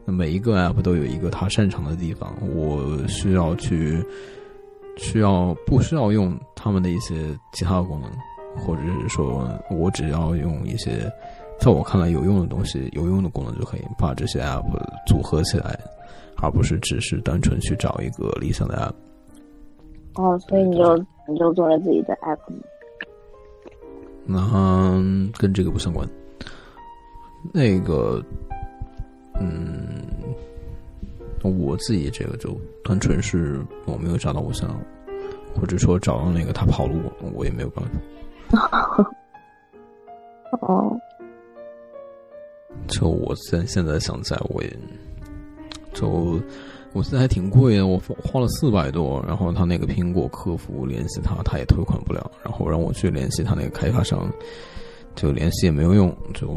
[0.05, 4.05] 每一个 app 都有一个它擅长的地方，我需要去。
[5.01, 7.15] 需要不需要用他们的一些
[7.53, 8.11] 其他的功能，
[8.57, 11.09] 或者是说我只要用一些
[11.61, 14.65] 在我看来有用的东西、有用的功能就可以把这些 app
[15.07, 15.79] 组合起来，
[16.39, 20.21] 而不是只是单纯去找一个理想的 app。
[20.21, 20.97] 哦，所以你就
[21.29, 22.41] 你就做了自己的 app。
[24.27, 25.01] 那
[25.39, 26.05] 跟这个不相关。
[27.53, 28.23] 那个，
[29.41, 29.77] 嗯。
[31.45, 34.69] 我自己这个就单纯是我没有找到我想，
[35.55, 37.01] 或者说找到那个他跑路，
[37.33, 37.83] 我也没有办
[38.51, 39.11] 法。
[40.61, 40.95] 哦，
[42.87, 44.77] 就我现现在想在，我也
[45.95, 46.39] 就
[46.93, 54.31] 我现在还挺贵的，我花了四百多，然后他那个苹果客服联系他，他也退款不了，然后让我去联系他那个开发商，
[55.21, 56.49] 就联系也没有用，就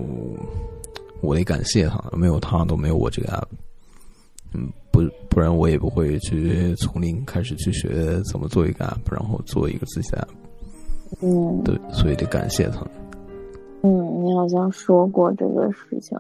[1.20, 3.48] 我得感谢他，没有他都没有我这个 app。
[4.54, 11.26] 嗯，不不不然我也不会去从零开始去学怎么做一个 app，然后做一个自己的 app。
[11.26, 12.86] 嗯，对，所以得感谢他。
[13.82, 16.16] 嗯，你好像说过这个事情。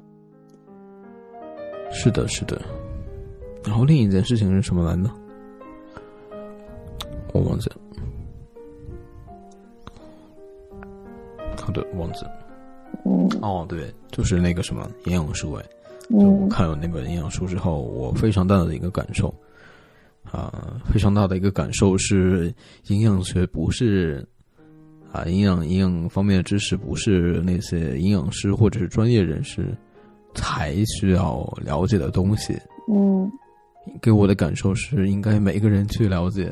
[1.91, 2.59] 是的，是的。
[3.63, 5.11] 然后另一件事情是什么来呢？
[7.33, 7.75] 我忘记了。
[11.59, 12.31] 好的，忘记了。
[13.05, 15.65] 嗯哦，对，就是那个什么营养书哎。
[16.09, 19.33] 就我看了那本营养书之后，我非常大的一个感受，
[20.29, 22.53] 啊、非常大的一个感受是，
[22.87, 24.27] 营养学不是
[25.11, 29.73] 啊，营养营养方面的知识不是那些营养师或者是专业人士
[30.33, 32.53] 才需要了解的东西。
[32.91, 33.31] 嗯
[34.01, 36.51] 给我的感受是，应该每个人去了解，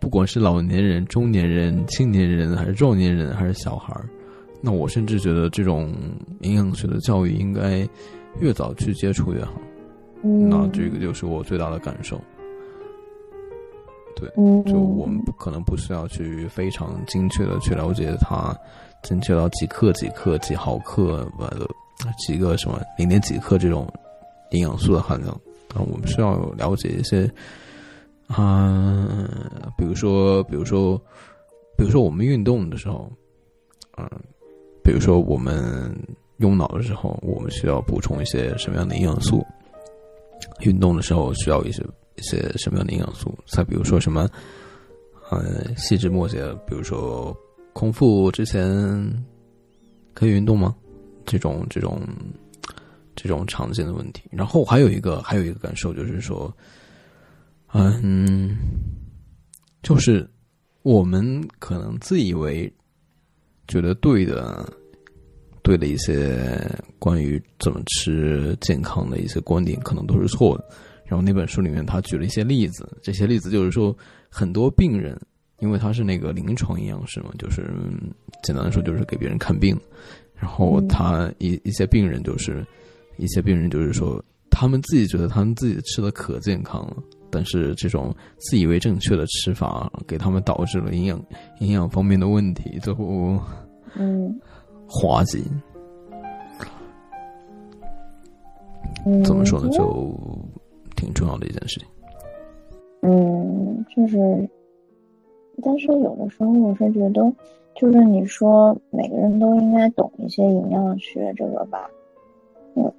[0.00, 4.08] 不管是老年人、中年人、青年人，还是壮年人，还是小孩儿。
[4.60, 5.92] 那我甚至觉得，这种
[6.40, 7.88] 营养学的教育应该
[8.40, 9.52] 越早去接触越好。
[10.22, 12.20] 嗯，那这个就是我最大的感受。
[14.16, 14.28] 对，
[14.64, 18.56] 就我们不可能不需要去非常精确的去了解它，
[19.02, 21.68] 精确到几克、几克、几毫克，完了
[22.26, 23.86] 几个什么零点几克这种
[24.52, 25.30] 营养素的含量。
[25.74, 27.30] 啊，我们需要了解一些，
[28.28, 29.06] 啊、
[29.76, 30.96] 比如说，比如说，
[31.76, 33.12] 比如说我们运动的时候，
[33.98, 34.08] 嗯、
[34.86, 35.92] 比如说我们
[36.36, 39.44] 用脑的时候，我们需要补充一些什么样的营养素？
[40.60, 41.82] 运动的时候需要一些
[42.14, 43.36] 一些什么样的营养素？
[43.46, 44.30] 再比如说什么，
[45.28, 47.36] 呃，细枝末节，比如说
[47.72, 48.64] 空腹之前
[50.14, 50.72] 可以运动吗？
[51.24, 52.00] 这种这种
[53.16, 54.22] 这种常见的问题。
[54.30, 56.56] 然后还有一个还有一个感受就是说，
[57.72, 58.56] 嗯，
[59.82, 60.30] 就是
[60.82, 62.72] 我们可能自以为
[63.68, 64.68] 觉得对的。
[65.62, 66.64] 对的一些
[66.96, 70.64] 关于怎么吃健康的一些观点，可能都是错的。
[71.04, 73.92] 然后那本书里面他举了一些例子，这些例子就是说，
[74.28, 75.20] 很多病人，
[75.58, 77.68] 因为他是那个临床营养师嘛，就是
[78.44, 79.76] 简单的说就是给别人看病。
[80.36, 82.64] 然后他一一些病人就是
[83.16, 91.20] 一些病人就是说，他们自己觉得他们自己吃的可健康了，但是这种自以为正确的吃法，给他们导致了营养
[91.60, 93.04] 营养方面的问题，最后
[93.96, 94.38] 嗯
[94.88, 95.42] 滑稽。
[99.04, 99.68] 嗯，怎么说呢？
[99.70, 100.12] 就
[100.96, 101.88] 挺重要的一件事情。
[103.02, 104.48] 嗯，就是，
[105.62, 107.32] 但是有的时候我是觉得，
[107.76, 111.88] 就是你说每个人都应该懂一些营养学这个吧，
[112.74, 112.92] 嗯，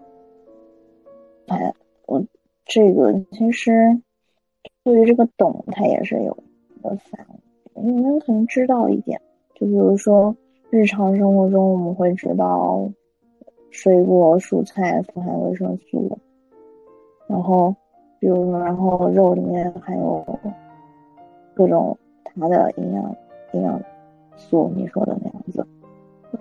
[1.47, 1.73] 哎，
[2.05, 2.23] 我
[2.65, 3.71] 这个其实
[4.87, 6.37] 对于这个懂，它也是有
[6.77, 7.25] 一个反
[7.75, 9.19] 应，你们可能知道一点，
[9.53, 10.33] 就比如说
[10.69, 12.89] 日常生活中我们会知道
[13.69, 16.17] 水果、蔬菜富含维生素，
[17.27, 17.75] 然后。
[18.19, 20.25] 比如说，然后肉里面还有
[21.53, 23.15] 各种它的营养
[23.51, 23.79] 营养
[24.35, 25.63] 素，你说的那样子，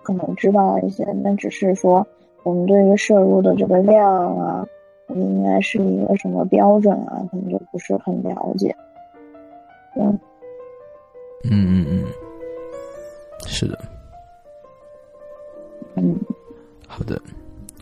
[0.02, 2.06] 可能知道一些，但只是说
[2.44, 4.66] 我们对于摄入的这个量啊，
[5.08, 8.74] 应该是一个什么标准啊，可能就不是很了解。
[9.96, 10.18] 嗯
[11.44, 12.04] 嗯嗯嗯，
[13.46, 13.78] 是的。
[15.94, 16.14] 嗯
[16.86, 17.20] 好的，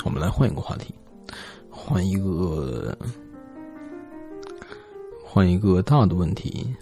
[0.05, 0.95] 我们来换一个话题，
[1.71, 2.97] 换一个。
[5.27, 6.73] 换一个大的问题，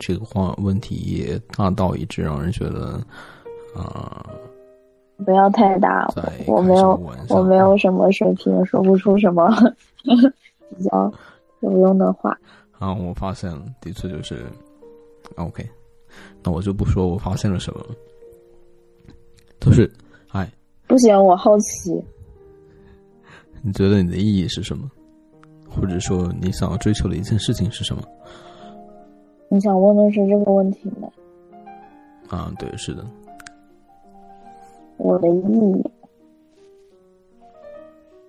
[0.00, 3.00] 这个话问题也大到一致让人觉得，
[3.72, 4.26] 啊、
[5.24, 6.08] 不要太大，
[6.46, 9.48] 我没有我没有什么水平，说不出什么
[10.76, 11.12] 比较
[11.60, 12.36] 有用的话。
[12.78, 14.44] 啊，我发现了，的确就是
[15.36, 15.64] ，OK，
[16.42, 17.86] 那我就不说我发现了什么了，
[19.60, 19.90] 就是，
[20.32, 20.50] 哎，
[20.86, 22.04] 不行，我好奇。
[23.62, 24.90] 你觉得你的意义是什么？
[25.70, 28.02] 或者说你想要追求的一件事情是什么？
[29.48, 31.08] 你想问的是这个问题吗？
[32.28, 33.06] 啊，对，是的，
[34.96, 35.90] 我的意义，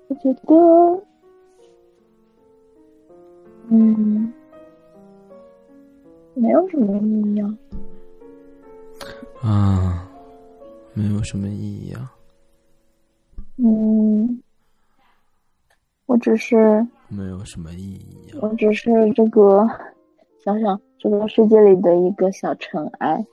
[0.07, 1.03] 我觉得，
[3.69, 4.33] 嗯，
[6.33, 7.57] 没有什么意义啊。
[9.41, 10.09] 啊，
[10.93, 12.11] 没有什么意义啊，
[13.57, 14.41] 嗯，
[16.07, 19.67] 我只是，没有什么意义啊，我只是这个，
[20.43, 23.25] 想想这个世界里的一个小尘埃。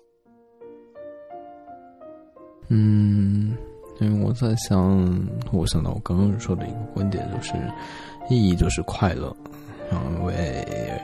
[2.75, 3.55] 嗯，
[4.01, 5.07] 因为我在想，
[5.53, 7.53] 我想到我刚刚说的一个观点，就是
[8.31, 9.31] 意义就是快乐，
[10.17, 10.35] 因为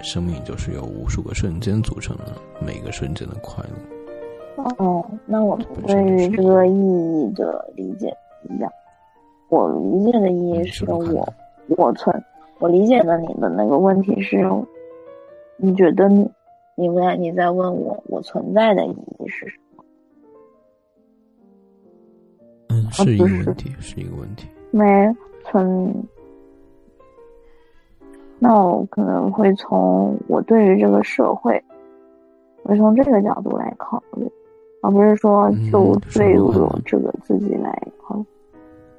[0.02, 2.32] 生命就是由无数个瞬间组成的，
[2.64, 4.64] 每个瞬间的快乐。
[4.78, 8.72] 哦，那我们对于这个意义的理解不一样。
[9.50, 11.28] 我理解的意义是我
[11.76, 12.24] 我存
[12.60, 14.38] 我理解的你的那个问题是，
[15.58, 16.26] 你觉得你，
[16.76, 19.57] 你问你在问我，我存在的意义是什
[22.88, 24.48] 嗯，是一个问题，是一个问题。
[24.70, 24.84] 没
[25.44, 25.94] 存，
[28.38, 31.62] 那我可能会从我对于这个社会，
[32.62, 34.30] 我从这个角度来考虑，
[34.82, 37.70] 而不是说就对我这个自己来
[38.02, 38.24] 考虑。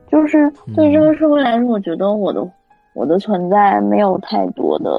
[0.08, 2.50] 就是对这个社会来说，我觉得我的。
[2.96, 4.90] 我的存在没有太多的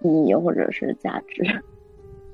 [0.00, 1.62] 意义或者是价值，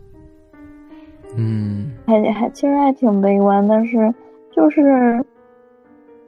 [1.36, 4.14] 嗯，还还其实还挺悲观，但是
[4.52, 5.22] 就是，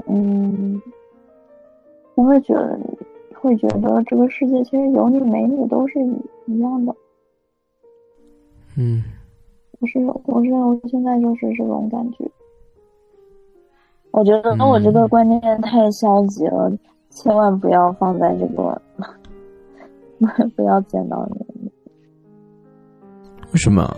[0.08, 0.80] 嗯，
[2.14, 2.78] 我会觉得
[3.34, 6.94] 会觉得这个世界其实有你没你都是一一样的，
[8.76, 9.04] 嗯，
[9.80, 12.28] 我是我是我现在就是这种感觉，
[14.10, 16.72] 我觉得我这个观念太消极了。
[17.10, 18.80] 千万不要放在这个，
[20.54, 21.70] 不要见到你。
[23.50, 23.90] 为什么？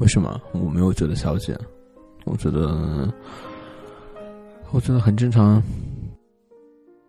[0.00, 0.40] 为什么？
[0.54, 1.54] 我没有觉得消极，
[2.24, 3.12] 我觉得，
[4.72, 5.62] 我觉得很正常。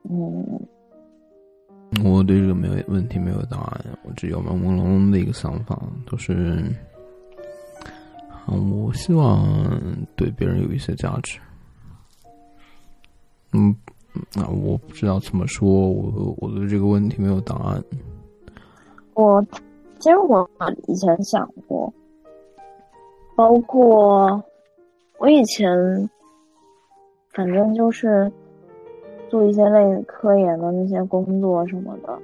[0.09, 0.59] 嗯，
[2.03, 6.63] 我对这个没有问题，没有答案，我只有朦朦胧胧的一个想法，都是，
[8.47, 9.45] 嗯我希望
[10.15, 11.39] 对别人有一些价值。
[13.53, 13.75] 嗯。
[14.35, 17.81] 啊，我不知道怎么说，我我对这个问题没有答案。
[19.13, 19.41] 我
[19.99, 20.45] 其实我
[20.87, 21.93] 以前想过，
[23.33, 24.43] 包括
[25.17, 25.65] 我以前，
[27.33, 28.31] 反正就是
[29.29, 32.17] 做一些类科研的那些工作什么的，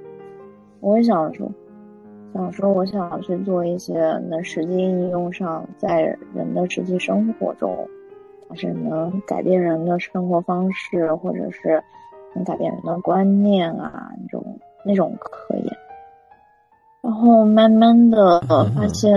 [0.80, 1.50] 我也想说，
[2.34, 3.98] 想说我想去做一些
[4.28, 6.02] 能实际应用上，在
[6.34, 7.76] 人的实际生活中。
[8.54, 11.84] 是能改变人的生活方式，或者是
[12.34, 15.66] 能改变人的观念啊，那种那种科研。
[17.02, 19.12] 然后慢慢的发现，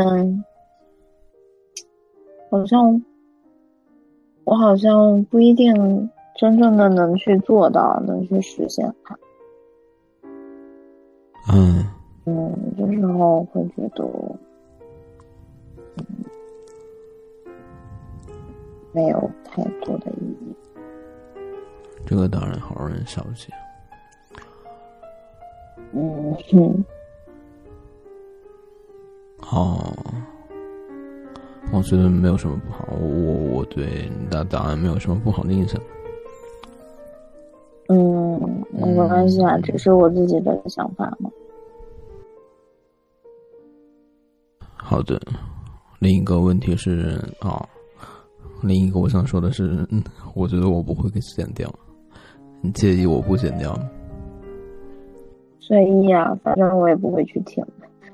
[2.52, 3.02] 好像
[4.44, 9.18] 我好像不一定真正的能去做到，能去实现它。
[11.54, 11.86] 嗯
[12.26, 14.06] 嗯，这时候会觉得。
[15.98, 16.06] 嗯
[18.94, 20.54] 没有太多的意义。
[22.06, 23.48] 这个当然好让人消极。
[25.94, 26.86] 嗯哼。
[29.50, 29.96] 哦，
[31.74, 32.86] 我觉得没有什么不好。
[32.91, 35.82] 我我我对你的答案没有什么不好的印象。
[37.88, 41.32] 嗯，没关系啊，只是我自己的想法嘛。
[44.76, 45.19] 好的，
[45.99, 47.65] 另一个问题是啊。
[48.61, 49.88] 另一个我想说的是，
[50.36, 51.74] 我觉得我不会给剪掉，
[52.61, 53.89] 你介意我不剪掉吗？
[55.59, 57.65] 随意啊，反正我也不会去听。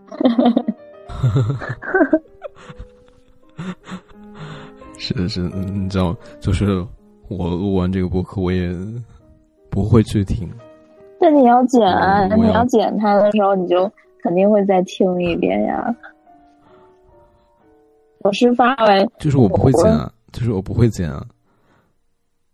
[4.97, 6.85] 是的，是，你知道，就是
[7.27, 8.75] 我录完这个播客，我也
[9.69, 10.49] 不会去听。
[11.19, 13.91] 那你要剪啊，你要剪它的时候，你就
[14.21, 15.95] 肯定会再听一遍呀。
[18.19, 20.11] 我是发完，就是我不会剪啊。
[20.33, 21.25] 就是我不会剪啊，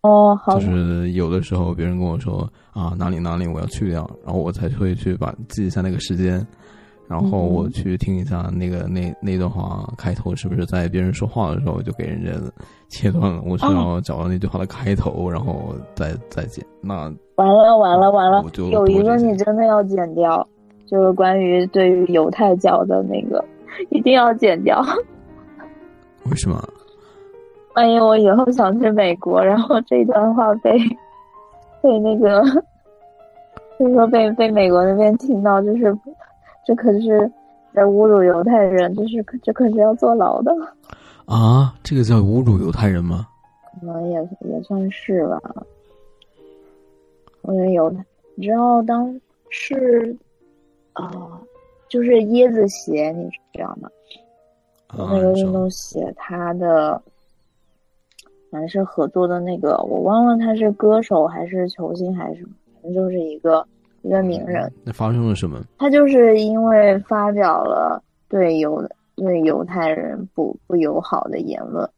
[0.02, 6.46] 哦，好，就是有的时候别人跟我说啊哪里哪里我要去掉，然后我才会去把记一下那个时间，
[7.06, 12.30] 然后我去听一下那个那那段话开头是不是在别人说话的时候就给人家
[12.88, 16.64] 切断了，我需要找到那句话的开头，然后再再剪。
[16.80, 20.46] 那完了完了完了，有一个你真的要剪掉，
[20.86, 23.44] 就是关于对于犹太教的那个，
[23.90, 24.82] 一定要剪掉。
[26.30, 26.62] 为什么？
[27.76, 30.78] 万一我以后想去美国，然后这段话被
[31.82, 32.40] 被那个，
[33.78, 35.92] 就是说被被美国那边听到，就是
[36.66, 37.30] 这可是
[37.74, 40.52] 在侮辱犹太人，这是这可是要坐牢的
[41.26, 41.74] 啊！
[41.82, 43.26] 这个叫侮辱犹太人吗？
[43.80, 45.40] 可能也也算是吧。
[47.42, 48.04] 我觉得犹太，
[48.34, 49.20] 你知道当
[49.50, 50.16] 是
[50.92, 51.40] 啊，
[51.88, 53.88] 就是椰子鞋，你知道吗？
[54.96, 57.00] 那个运动鞋，它的。
[58.52, 63.66] 还是合作的那个，我忘了他是歌手还是球星还是什么，反正就是一个
[64.04, 64.72] 一个名人。
[64.84, 65.60] 那发生了什么？
[65.78, 71.88] 他就是因为发表了对犹对犹太人不不友好的言论，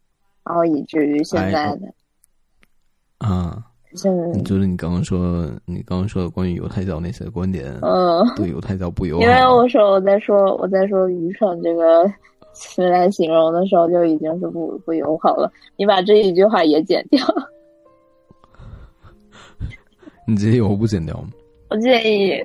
[0.44, 1.92] 然后以至于现在的
[3.18, 3.62] 啊，
[3.94, 9.22] 现在就是你刚刚说你刚刚说的关于犹太教那些观点，嗯，对犹太教不友好。
[9.22, 12.10] 因为我说我在说我在说愚蠢这个。
[12.58, 17.22] 词来形容的时候就已经是不不友好了，你把这一句话也剪掉。
[20.26, 21.28] 你这些我不剪掉吗？
[21.68, 22.44] 我介意。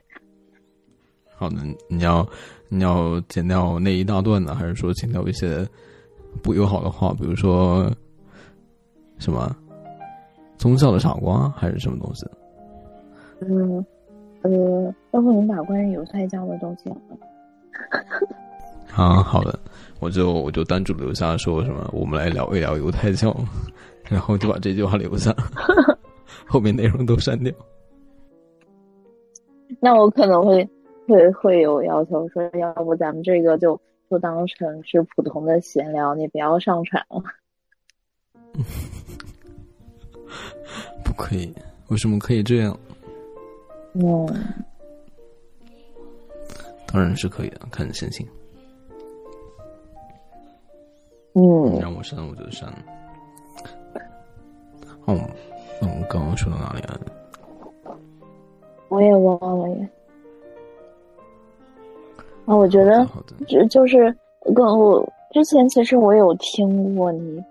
[1.36, 1.58] 好的，
[1.88, 2.28] 你要
[2.70, 5.68] 你要剪掉那一大段呢，还是说剪掉一些
[6.44, 7.92] 不友好的话，比如说
[9.18, 9.56] 什么
[10.58, 12.26] 宗教的傻瓜，还是什么东西？
[13.42, 13.84] 嗯，
[14.44, 17.18] 呃，要不你把关于犹太教的都剪了？
[18.94, 19.58] 啊，好的，
[20.00, 23.36] 我就我就单独留下说什么，我们来聊一聊犹太教，
[24.04, 25.36] 然后就把这句话留下，
[26.46, 27.52] 后面内容都删掉。
[29.84, 30.70] 那我可能会
[31.08, 37.22] 会会有要求，说要不咱们这个就就当成是普通的闲聊，你不要上传了。
[41.04, 41.52] 不可以，
[41.88, 42.78] 为什么可以这样？
[43.94, 44.28] 嗯，
[46.88, 48.26] 当然是可以的，看你心情。
[51.34, 52.70] 嗯，让我删我就删。
[55.06, 55.18] 哦，
[55.82, 57.00] 那我们刚刚说到哪里了？
[58.92, 59.90] 我也忘了耶。
[62.46, 63.08] 啊，我觉得
[63.48, 64.14] 就就是
[64.54, 67.42] 跟我之前其实我有听过你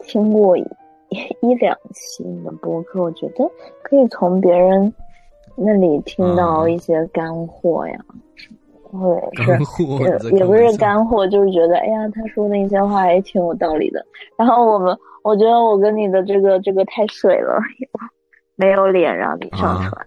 [0.00, 0.66] 听过一
[1.40, 3.48] 一两期你的播客，我觉得
[3.82, 4.92] 可以从别人
[5.54, 7.98] 那里听到一些干货呀。
[8.90, 9.98] 或者是也
[10.38, 14.02] 也不是干货，就是觉得哎呀，他说那些话也挺有道理的。
[14.34, 17.60] 然后我们，我觉得我跟你的这个这个太水了，
[18.56, 19.88] 没有脸让你上传。
[19.90, 20.06] 啊，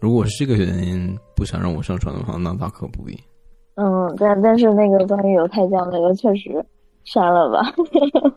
[0.00, 3.18] 如果是这个原因不想让我上传的话，那大可不必。
[3.74, 6.64] 嗯，但但是那个关于犹太教那个确实
[7.04, 7.72] 删了吧。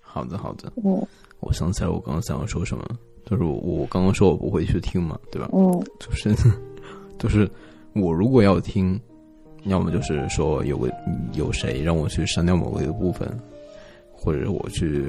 [0.00, 0.70] 好的，好的。
[0.84, 1.00] 嗯，
[1.40, 2.84] 我想起来我刚刚想要说什么，
[3.24, 5.48] 就是我刚刚说我不会去听嘛，对吧？
[5.52, 6.34] 嗯，就是。
[7.18, 7.48] 就是
[7.94, 9.00] 我如果要听，
[9.64, 10.90] 要么就是说有个
[11.34, 13.28] 有谁让我去删掉某个一个部分，
[14.12, 15.04] 或者我去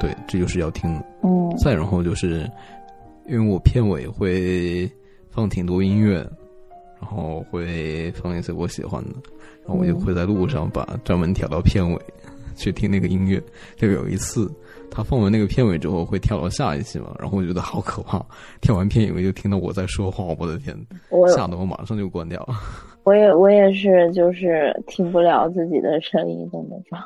[0.00, 0.90] 对，这就是要听。
[1.22, 1.54] 嗯。
[1.58, 2.50] 再然后就是，
[3.28, 4.90] 因为我片尾会
[5.30, 6.16] 放挺多音乐，
[7.00, 9.10] 然后会放一些我喜欢的，
[9.66, 12.00] 然后我就会在路上把专门调到片尾
[12.54, 13.42] 去听那个音乐。
[13.76, 14.50] 就有一次。
[14.88, 17.14] 他放完那个片尾之后会跳到下一期嘛？
[17.18, 18.24] 然后我觉得好可怕，
[18.62, 20.74] 跳完片尾就听到我在说话，我的天，
[21.34, 22.54] 吓 得我马上就关掉了。
[23.02, 26.98] 我也我也是，就是听不了自己的声音的那种。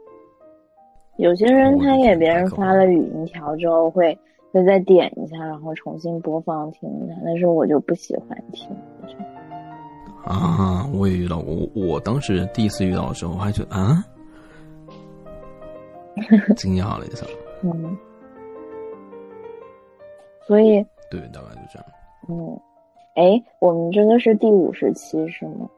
[1.16, 4.16] 有些人他给别人发了语音条之后会
[4.52, 8.68] 会再点一下，然后重新播放听一下，但是我就不喜欢听。
[10.24, 14.04] 啊，我也遇到过，我我当时第一次遇到的时候，我还觉得啊。
[16.56, 17.24] 惊讶了一下，
[17.62, 17.96] 嗯，
[20.46, 21.86] 所以对，大概就这样。
[22.28, 22.60] 嗯，
[23.14, 25.68] 哎，我们这个是第五十期是吗？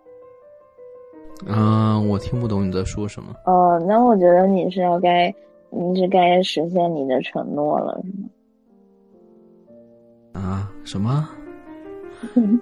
[1.46, 3.32] 啊，我听不懂你在说什么。
[3.44, 5.32] 哦，那我觉得你是要该，
[5.70, 8.28] 你是该实现你的承诺了，是吗？
[10.32, 10.70] 啊？
[10.84, 11.28] 什么？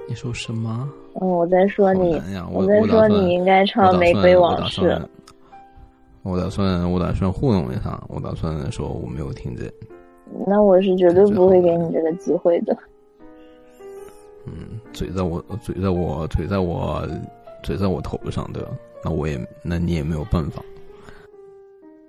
[0.08, 0.88] 你说什么？
[1.14, 2.20] 哦，我在说你，
[2.52, 4.80] 我在说你应该唱《玫瑰往事》。
[6.22, 8.02] 我打算，我打算糊弄一下。
[8.08, 9.70] 我打算说我没有听见。
[10.46, 12.76] 那我是绝对不会给你这个机会的。
[14.46, 17.06] 嗯，嘴在我，嘴在我，嘴在我，
[17.62, 18.70] 嘴在我头上，对吧？
[19.04, 20.62] 那我也，那你也没有办法。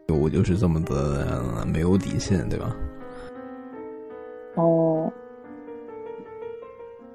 [0.10, 2.76] 我就是这么的没有底线，对吧？
[4.56, 5.12] 哦。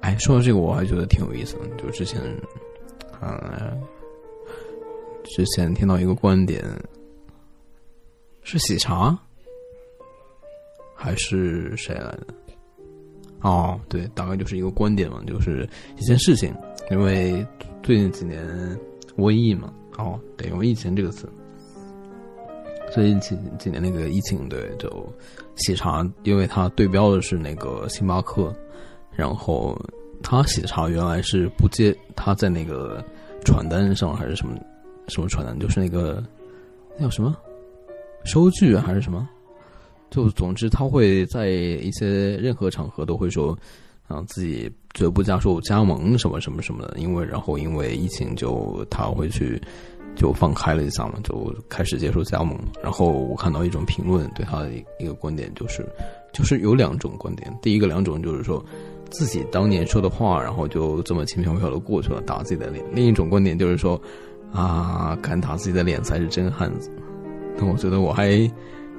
[0.01, 1.67] 哎，说到这个，我还觉得挺有意思的。
[1.77, 2.21] 就之前，
[3.19, 3.73] 啊。
[5.35, 6.63] 之前听到一个观点，
[8.43, 9.15] 是喜茶
[10.95, 12.27] 还是谁来的？
[13.41, 15.67] 哦，对，大概就是一个观点嘛，就是
[15.97, 16.55] 一件事情。
[16.89, 17.45] 因为
[17.83, 18.47] 最近几年
[19.17, 21.29] 瘟疫嘛，哦，得用“疫情”这个词。
[22.93, 24.89] 最近几几年那个疫情，对，就
[25.57, 28.55] 喜茶，因为它对标的是那个星巴克，
[29.17, 29.77] 然后
[30.23, 33.03] 它喜茶原来是不接，他在那个
[33.43, 34.55] 传单上还是什么。
[35.09, 35.57] 什么传单？
[35.57, 36.21] 就是那个，
[36.99, 37.33] 叫什么
[38.25, 39.25] 收据还是什么？
[40.09, 43.57] 就总之，他会在一些任何场合都会说，
[44.09, 46.97] 啊，自己绝不加入加盟什么什么什么的。
[46.97, 49.61] 因为然后因为疫情，就他会去
[50.13, 52.59] 就放开了一下嘛，就开始接受加盟。
[52.83, 55.87] 然后我看到一种评论，对他的一个观点就是，
[56.33, 57.57] 就是有两种观点。
[57.61, 58.61] 第一个两种就是说
[59.11, 62.83] 自己当年说的话，然后就这么轻飘飘的过去了，打自己的脸。
[62.91, 63.99] 另一种观点就是说。
[64.53, 66.89] 啊，敢打自己的脸才是真汉子。
[67.57, 68.49] 那我觉得我还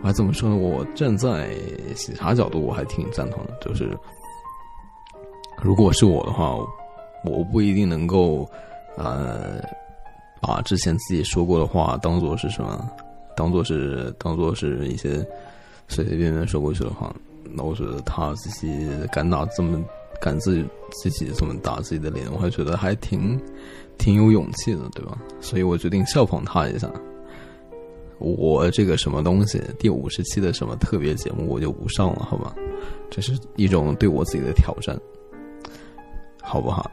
[0.03, 0.55] 我还怎么说呢？
[0.55, 1.57] 我站在
[1.97, 3.57] 喜茶角度，我还挺赞同的。
[3.59, 3.97] 就是
[5.63, 6.55] 如果是我的话，
[7.25, 8.47] 我不一定能够
[8.99, 9.59] 呃
[10.43, 12.87] 把之前自己说过的话当做是什么，
[13.35, 15.27] 当做是当做是一些
[15.89, 17.11] 随随便便说过去的话。
[17.55, 19.83] 那我觉得他自己敢打这么
[20.21, 20.65] 敢自己
[21.03, 23.41] 自己这么打自己的脸，我还觉得还挺
[23.97, 25.19] 挺有勇气的，对吧？
[25.41, 26.91] 所以我决定效仿他一下。
[28.19, 32.53] 我这个什么东西，第五十期的什么特别节目，我就不上了，好吧？
[33.09, 34.99] 这是一种对我自己的挑战，
[36.43, 36.91] 好不好？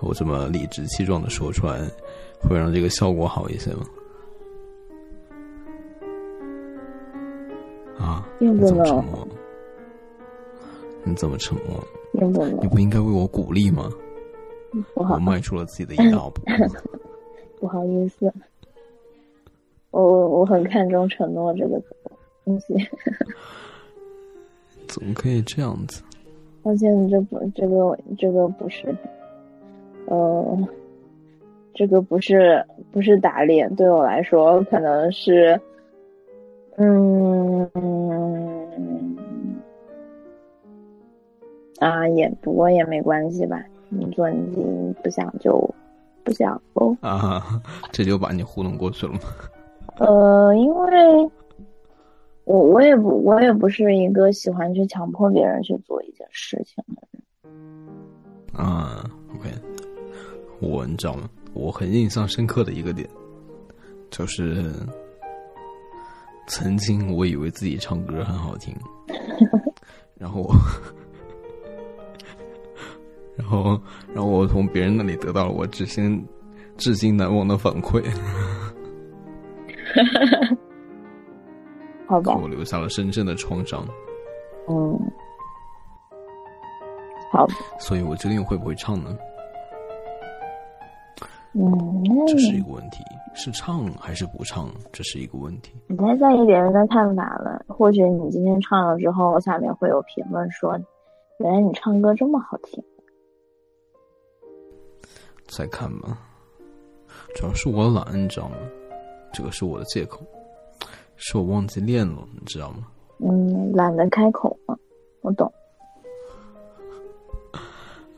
[0.00, 1.80] 我这么理直气壮的说出来，
[2.40, 3.84] 会让这个效果好一些吗？
[7.98, 8.24] 啊？
[8.38, 9.28] 你怎么沉默。
[11.02, 11.82] 你怎么沉默？
[12.12, 13.90] 你不应该为我鼓励吗？
[14.94, 16.42] 我迈出了自己的一大步。
[17.60, 18.32] 不好意思。
[19.90, 21.80] 我我我很看重承诺这个
[22.44, 22.74] 东西。
[24.86, 26.02] 怎么可以这样子？
[26.62, 28.94] 抱歉，这不，这个这个不是，
[30.06, 30.68] 呃，
[31.74, 35.58] 这个不是不是打脸，对我来说可能是，
[36.76, 37.70] 嗯，
[41.78, 45.68] 啊，也不过也没关系吧，你做你自己不想就
[46.24, 46.96] 不想哦。
[47.00, 47.60] 啊，
[47.92, 49.20] 这就把你糊弄过去了吗？
[49.98, 51.30] 呃，因为
[52.44, 57.22] 我我也不我也不是一个喜欢去强迫别人去做一件事情的人。
[58.54, 59.50] 啊，OK，
[60.60, 61.28] 我你知道吗？
[61.54, 63.08] 我很印象深刻的一个点，
[64.10, 64.72] 就是
[66.46, 68.74] 曾经我以为自己唱歌很好听，
[70.16, 70.48] 然后，
[73.38, 73.80] 然后，
[74.12, 76.26] 然后我从别人那里得到了我至今
[76.76, 78.02] 至今难忘的反馈。
[82.06, 83.86] 好吧，给我留下了深深的创伤。
[84.68, 84.98] 嗯，
[87.30, 87.46] 好，
[87.78, 89.16] 所以我决定会不会唱呢？
[91.54, 93.02] 嗯，这是一个问题，
[93.34, 95.72] 是唱还是不唱，这是一个问题。
[95.86, 97.64] 你太在意别人的看法了。
[97.66, 100.78] 或许你今天唱了之后，下面会有评论说
[101.40, 102.82] ：“原来你唱歌这么好听。”
[105.48, 106.16] 再看吧，
[107.34, 108.56] 主要是我懒，你知道吗？
[109.32, 110.24] 这个是我的借口，
[111.16, 112.86] 是我忘记练了，你知道吗？
[113.18, 114.78] 嗯，懒得开口了，
[115.22, 115.52] 我懂。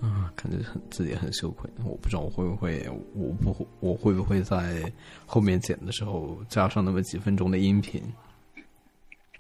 [0.01, 4.83] 啊，感觉很自己很羞愧，我不知道我会不会，我不我会不会在
[5.27, 8.03] 后面剪的时候加上那么几分钟的音频？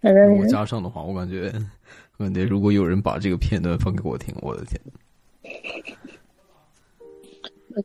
[0.02, 1.52] 如果加上的话，我感觉，
[2.18, 4.80] 我感觉如果有人把这个片段放给我听，我的天，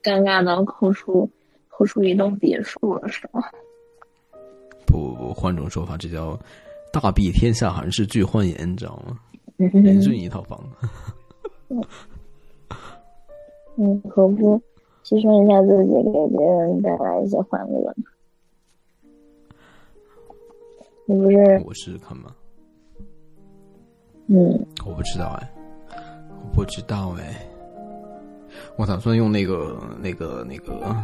[0.03, 1.29] 尴尬到哭出
[1.69, 3.41] 哭出一栋别墅了，是吗？
[4.85, 6.39] 不不不，换种说法，这叫
[6.91, 9.19] “大庇天下寒士俱欢颜”，你知道吗？
[9.57, 10.59] 严峻一套房。
[13.77, 14.57] 嗯，何不
[15.03, 18.03] 牺牲一下自己，给别人带来一些欢乐呢？
[21.07, 22.33] 你不是我试试看吗？
[24.27, 25.53] 嗯，我不知道哎，
[26.41, 27.47] 我不知道哎，
[28.77, 30.95] 我打算用那个、那个、那个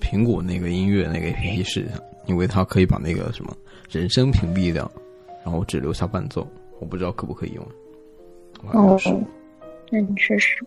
[0.00, 2.00] 苹果那个音乐那个 APP 试一下。
[2.26, 3.56] 因为它可以把那个什么
[3.88, 4.88] 人声屏蔽掉，
[5.42, 6.46] 然后只留下伴奏，
[6.78, 7.66] 我不知道可不可以用。
[8.72, 8.96] 哦，
[9.90, 10.64] 那你试试。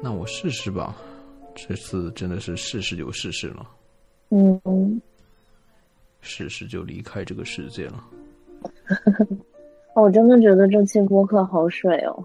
[0.00, 0.96] 那我试试吧，
[1.54, 3.70] 这次真的是试试就试试了。
[4.30, 5.00] 嗯。
[6.22, 8.04] 试试就离开这个世界了。
[10.00, 12.24] 我真的觉得这期播客好水哦。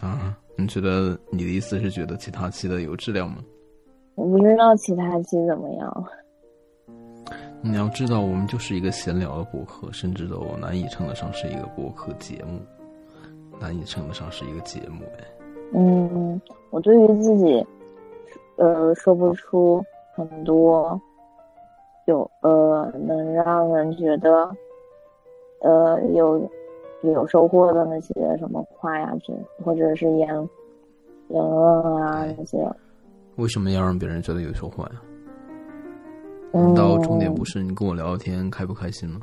[0.00, 0.36] 啊？
[0.60, 3.36] 你觉得你的意思是觉得其他期的有质量吗？
[4.16, 6.04] 我不知道其他期怎么样。
[7.60, 12.58] 你要知道，我们就是一个闲聊的博客，甚至都难以称得上是一个博客节目，
[13.60, 15.04] 难以称得上是一个节目。
[15.18, 15.24] 哎，
[15.74, 16.40] 嗯，
[16.70, 17.64] 我对于自己，
[18.56, 19.80] 呃，说不出
[20.14, 21.00] 很多
[22.06, 24.50] 有呃能让人觉得，
[25.60, 26.50] 呃有
[27.02, 29.32] 有收获的那些什么话呀，这
[29.64, 30.28] 或者是言
[31.28, 32.58] 言论啊那些。
[33.36, 35.02] 为什么要让别人觉得有收获呀？
[36.52, 39.20] 难道重点不是你跟我聊天开不开心吗？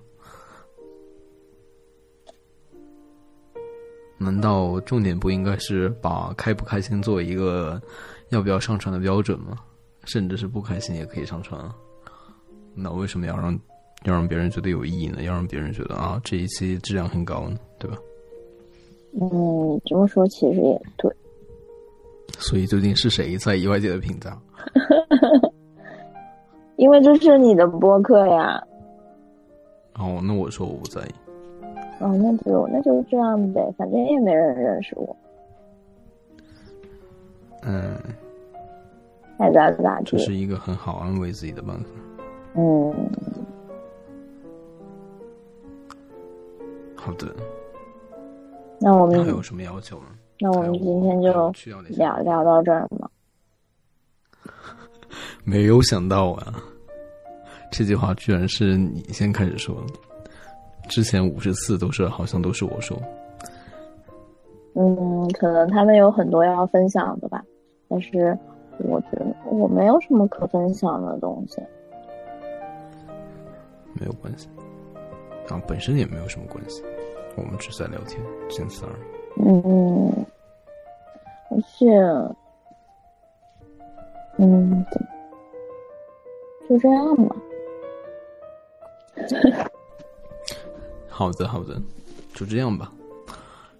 [4.18, 7.82] 难道重点不应该是把开不开心作为一个
[8.30, 9.58] 要不要上传的标准吗？
[10.06, 11.76] 甚至是不开心也可以上传啊？
[12.74, 13.60] 那为什么要让
[14.06, 15.24] 要让别人觉得有意义呢？
[15.24, 17.58] 要让别人觉得啊这一期质量很高呢？
[17.78, 17.98] 对吧？
[19.20, 21.12] 嗯，这么说其实也对。
[22.38, 24.38] 所以究竟是谁在意外界的评价？
[26.76, 28.62] 因为这是你的播客呀。
[29.94, 31.12] 哦，那我说我不在意。
[32.00, 35.16] 哦，那就那就这样呗，反正也没人认识我。
[37.64, 37.98] 嗯。
[39.38, 40.06] 爱咋咋地。
[40.06, 41.90] 这是一个很好安慰自己的办法。
[42.56, 42.94] 嗯。
[47.06, 47.28] 好的。
[48.80, 50.08] 那我们还有什么要求吗？
[50.40, 51.52] 那我们今天就
[51.90, 53.08] 聊聊到这儿吗？
[55.46, 56.56] 没有想到啊，
[57.72, 59.78] 这句话居然是你先开始说，
[60.90, 63.00] 之前五十次都是好像都是我说。
[64.74, 67.44] 嗯，可能他们有很多要分享的吧，
[67.88, 68.36] 但是
[68.80, 71.62] 我觉得我没有什么可分享的东西。
[73.94, 74.50] 没有关系，
[75.48, 76.84] 啊，本身也没有什么关系，
[77.38, 78.96] 我们只是在聊天，仅此而已。
[79.48, 80.26] 嗯，
[81.52, 81.86] 而且，
[84.38, 84.86] 嗯，
[86.70, 87.36] 就这样吧。
[91.10, 91.82] 好的，好的，
[92.34, 92.92] 就这样吧。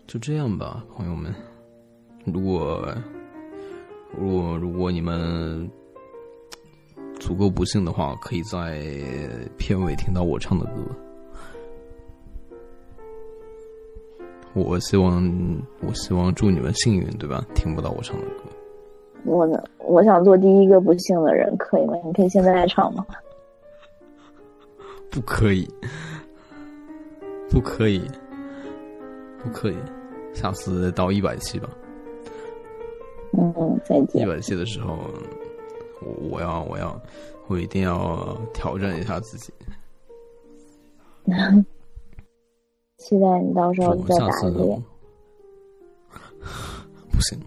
[0.08, 1.34] 就这样吧，朋友们。
[2.26, 2.88] 如果，
[4.18, 5.70] 如果如果你们
[7.20, 8.82] 足够不幸的话，可以在
[9.58, 10.82] 片尾听到我唱的歌。
[14.56, 15.22] 我希望，
[15.82, 17.46] 我希望祝你们幸运，对吧？
[17.54, 18.44] 听不到我唱的歌。
[19.26, 21.94] 我呢，我想做第一个不幸的人，可以吗？
[22.06, 23.06] 你可以现在来唱吗？
[25.12, 25.68] 不可以，
[27.50, 28.02] 不可以，
[29.44, 29.76] 不可以。
[30.34, 31.70] 下次到一百期吧。
[33.38, 34.22] 嗯，再见。
[34.22, 34.98] 一百期的时候，
[36.02, 37.02] 我我要我要
[37.48, 39.54] 我一定要挑战一下自己。
[43.06, 44.84] 期待你到时候再打脸。
[47.12, 47.40] 不行，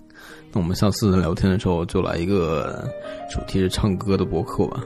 [0.53, 2.89] 那我们下次聊天的时候就来一个
[3.29, 4.81] 主题是唱歌的博客吧。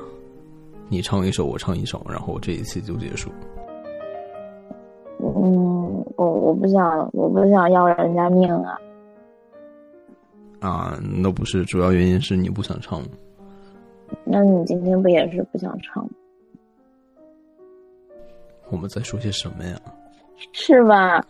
[0.88, 3.30] 你唱一首，我唱一首，然后这一期就结束。
[5.20, 8.78] 嗯，我我不想，我不想要人家命啊！
[10.60, 13.02] 啊，那不是主要原因是你不想唱。
[14.24, 16.08] 那你今天不也是不想唱？
[18.70, 19.78] 我们在说些什么呀？
[20.52, 21.24] 是吧？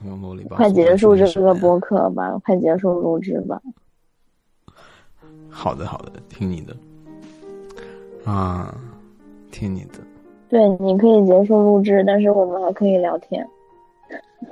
[0.51, 3.60] 快结束这个播客吧，快结束录制吧。
[5.48, 6.74] 好的，好的，听你的。
[8.24, 8.74] 啊，
[9.51, 9.98] 听你的。
[10.48, 13.47] 对，你可以结束录制，但是我们还可以聊天。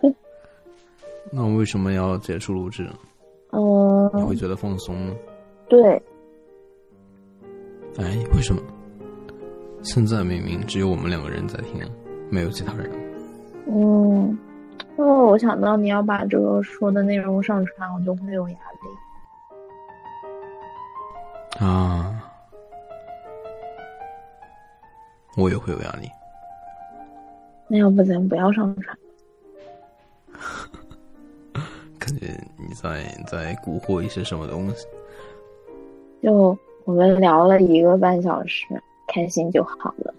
[1.32, 2.88] 那我为什么要结束录制？
[3.52, 5.14] 嗯，你会觉得放松吗？
[5.68, 6.02] 对。
[7.98, 8.60] 哎，为什么？
[9.82, 11.80] 现在明明只有我们两个人在听，
[12.30, 12.90] 没有其他人。
[13.66, 14.36] 嗯，
[15.00, 18.54] 因为我想到你要把这个说的内容上传，我就会有压
[21.58, 21.64] 力。
[21.64, 22.22] 啊，
[25.38, 26.06] 我也会有压力。
[27.66, 28.94] 那要不咱不要上传？
[31.98, 34.86] 感觉你在在蛊惑一些什么东西？
[36.22, 36.54] 就
[36.84, 38.66] 我们聊了一个半小时，
[39.08, 40.12] 开心就好了。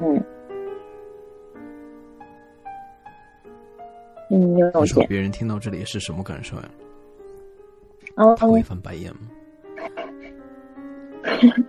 [0.00, 0.24] 嗯。
[4.28, 6.68] 嗯，有你说别人听到这里是什么感受呀？
[8.16, 9.30] 哦，他会翻白眼吗？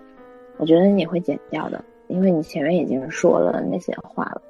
[0.58, 4.42] 我觉得你会剪掉的，因为你前面已经说了那些话了。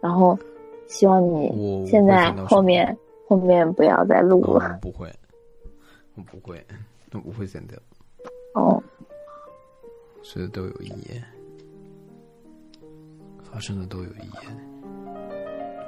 [0.00, 0.38] 然后，
[0.86, 2.96] 希望你现在后面
[3.28, 4.78] 后面不要再录了。
[4.80, 5.12] 不会，
[6.16, 6.64] 我不会，
[7.12, 7.78] 我不会剪掉。
[8.54, 8.82] 哦，
[10.22, 11.20] 所以都有意义，
[13.50, 14.48] 发生的都有意义。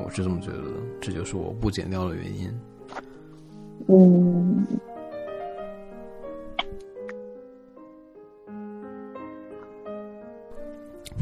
[0.04, 0.70] 我是这么觉得的，
[1.00, 2.52] 这就是我不剪掉的原因。
[3.88, 4.66] 嗯。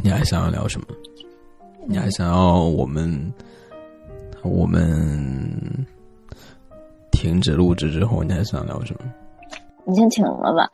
[0.02, 0.86] 你还想要聊什么？
[1.86, 3.32] 你还想要我们
[4.42, 5.50] 我们
[7.10, 9.00] 停止录制之后，你还想聊什么？
[9.84, 10.70] 你先请了吧。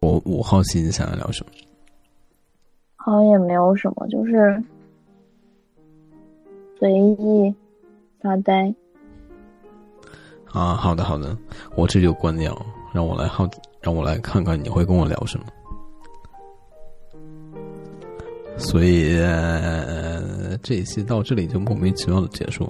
[0.00, 1.52] 我我好奇你想要聊什么？
[3.06, 4.60] 好像也没有什么，就是
[6.76, 7.54] 随意
[8.20, 8.74] 发呆。
[10.46, 11.38] 啊，好的好的，
[11.76, 12.60] 我这就关掉，
[12.92, 13.48] 让我来好，
[13.80, 15.46] 让我来看看你会跟我聊什么。
[18.56, 19.16] 所以
[20.60, 22.68] 这一期到这里就莫名其妙的结束，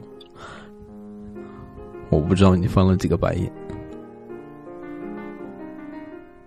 [2.10, 3.50] 我不知道你翻了几个白眼。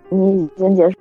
[0.09, 0.95] 你已经结束。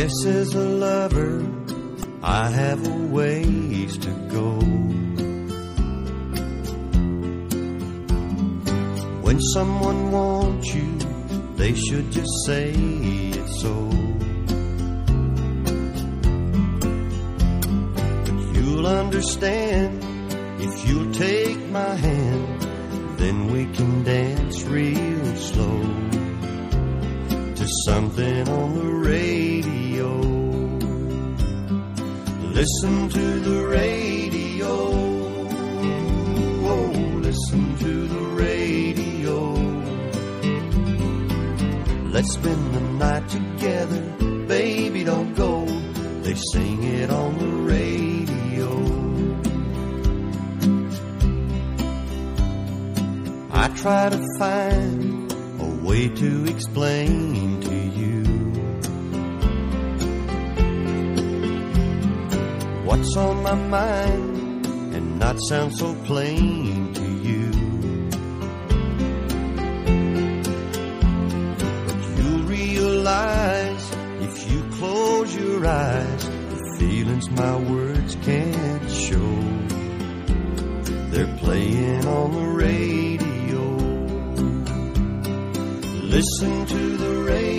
[0.00, 1.46] Guess as a lover,
[2.22, 4.52] I have a ways to go.
[9.20, 10.90] When someone wants you,
[11.56, 13.74] they should just say it so.
[18.24, 20.02] But you'll understand
[20.62, 22.62] if you'll take my hand,
[23.18, 25.82] then we can dance real slow
[27.54, 29.49] to something on the radio.
[32.60, 34.72] Listen to the radio.
[36.72, 36.92] Oh,
[37.22, 39.52] listen to the radio.
[42.12, 44.02] Let's spend the night together.
[44.46, 45.64] Baby, don't go.
[46.20, 48.70] They sing it on the radio.
[53.52, 55.32] I try to find
[55.62, 57.29] a way to explain
[63.10, 67.50] what's on my mind and not sound so plain to you.
[71.86, 79.40] But you'll realize if you close your eyes, the feelings my words can't show.
[81.10, 83.62] They're playing on the radio.
[86.14, 87.49] Listen to the radio.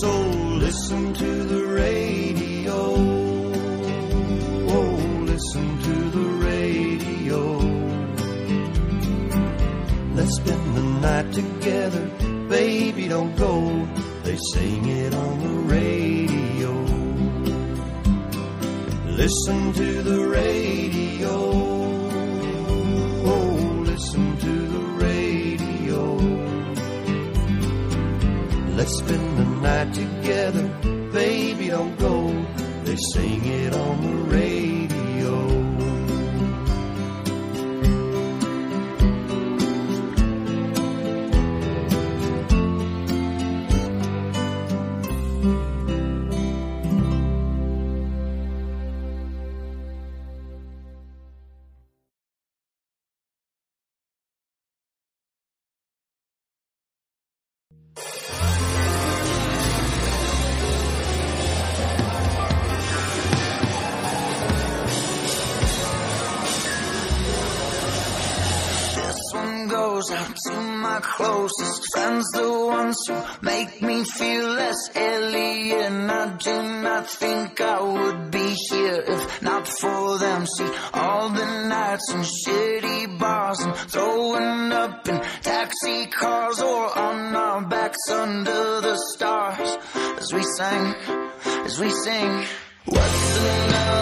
[0.00, 0.10] So
[0.64, 2.78] listen to the radio.
[4.76, 4.96] Oh,
[5.32, 7.40] listen to the radio.
[10.14, 12.04] Let's spend the night together.
[12.48, 13.88] Baby, don't go.
[14.24, 16.72] They sing it on the radio.
[19.16, 21.67] Listen to the radio.
[28.88, 30.66] Let's spend the night together.
[31.12, 32.28] Baby, don't go.
[32.84, 34.77] They sing it on the radio.
[80.56, 87.36] See all the nights in shitty bars and throwing up in taxi cars or on
[87.36, 89.76] our backs under the stars
[90.18, 90.94] as we sing,
[91.66, 92.44] as we sing.
[92.86, 93.97] What's another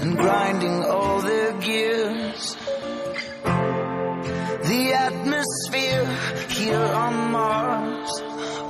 [0.00, 2.56] and grinding all their gears.
[4.70, 6.06] The atmosphere
[6.48, 8.10] here on Mars,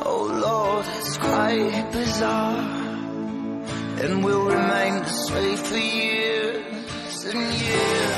[0.05, 2.81] oh Lord, it's quite bizarre.
[4.03, 8.10] And we'll remain this way for years and years.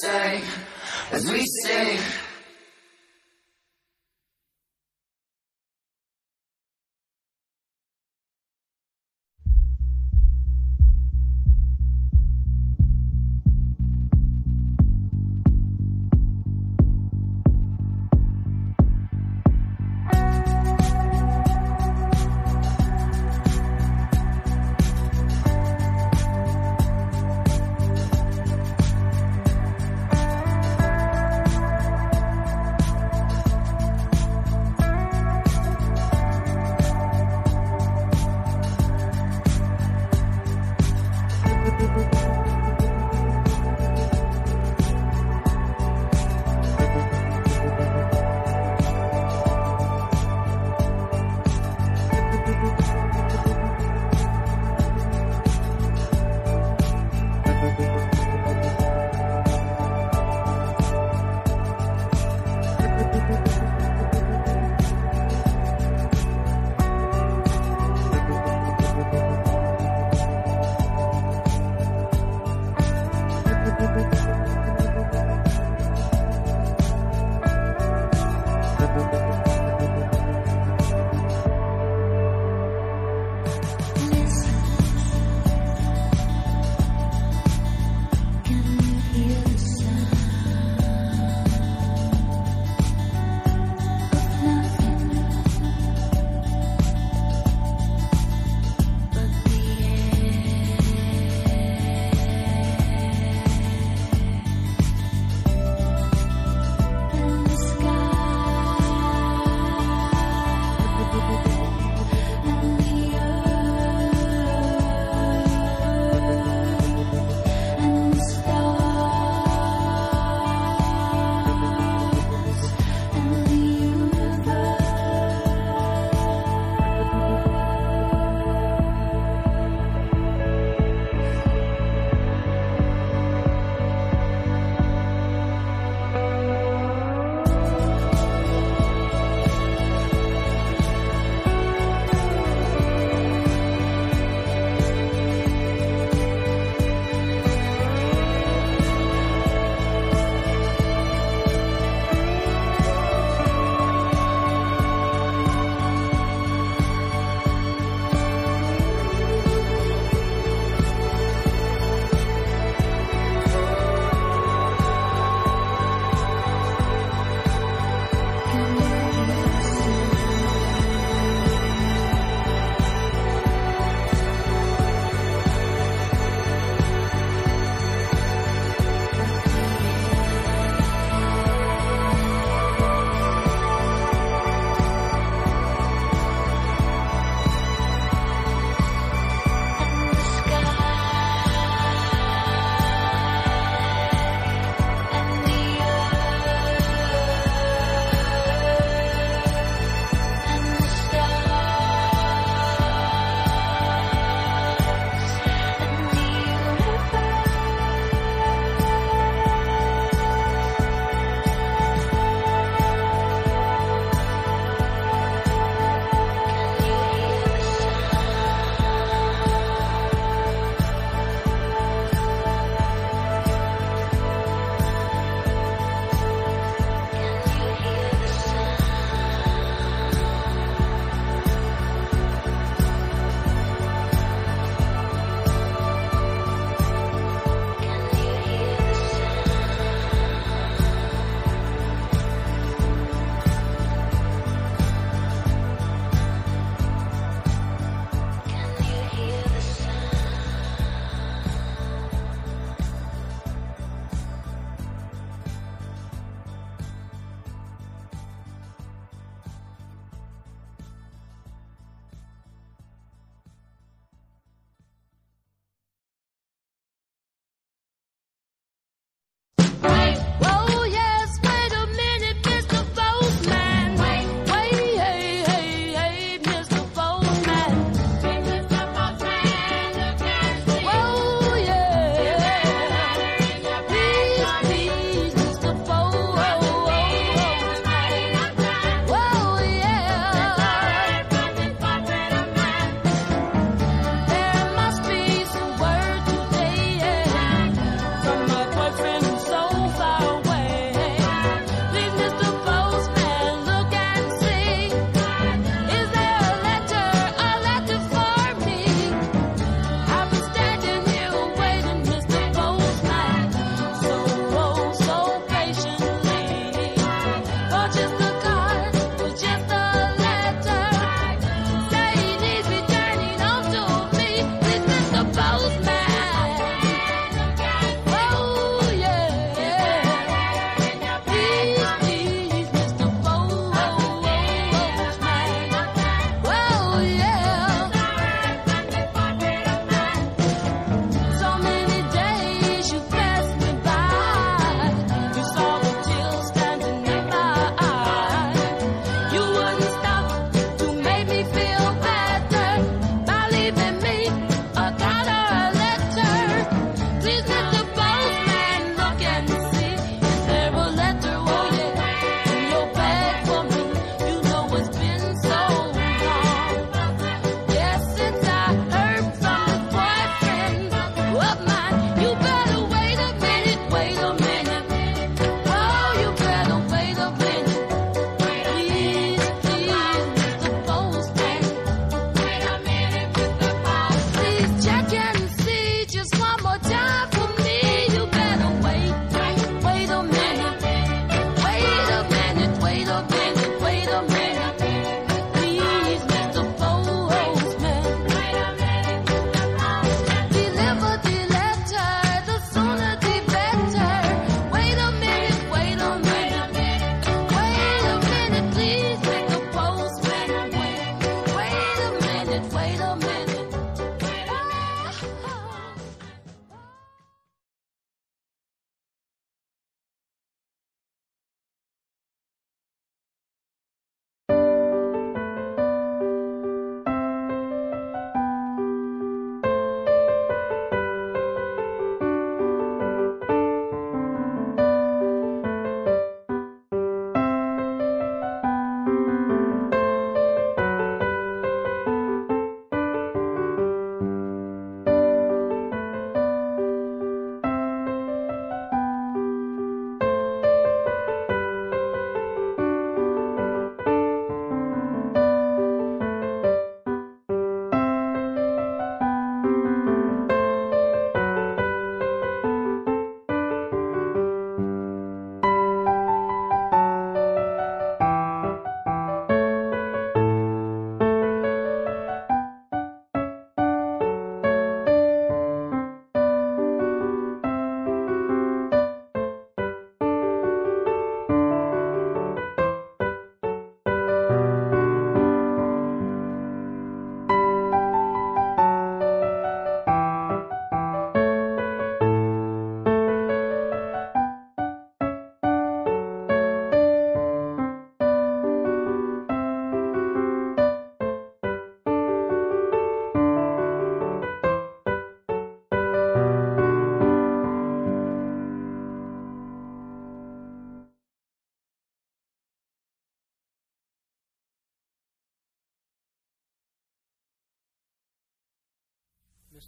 [0.00, 0.44] sing,
[1.12, 1.98] as we sing.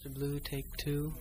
[0.01, 0.14] Mr.
[0.14, 1.12] Blue, take two.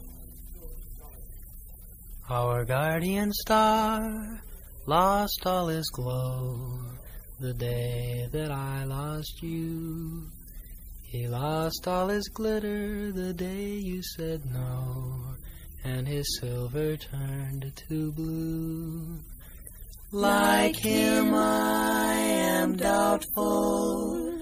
[2.29, 4.41] Our guardian star
[4.85, 6.79] lost all his glow
[7.41, 10.27] the day that I lost you.
[11.03, 15.35] He lost all his glitter the day you said no,
[15.83, 19.19] and his silver turned to blue.
[20.11, 24.39] Like him, I am doubtful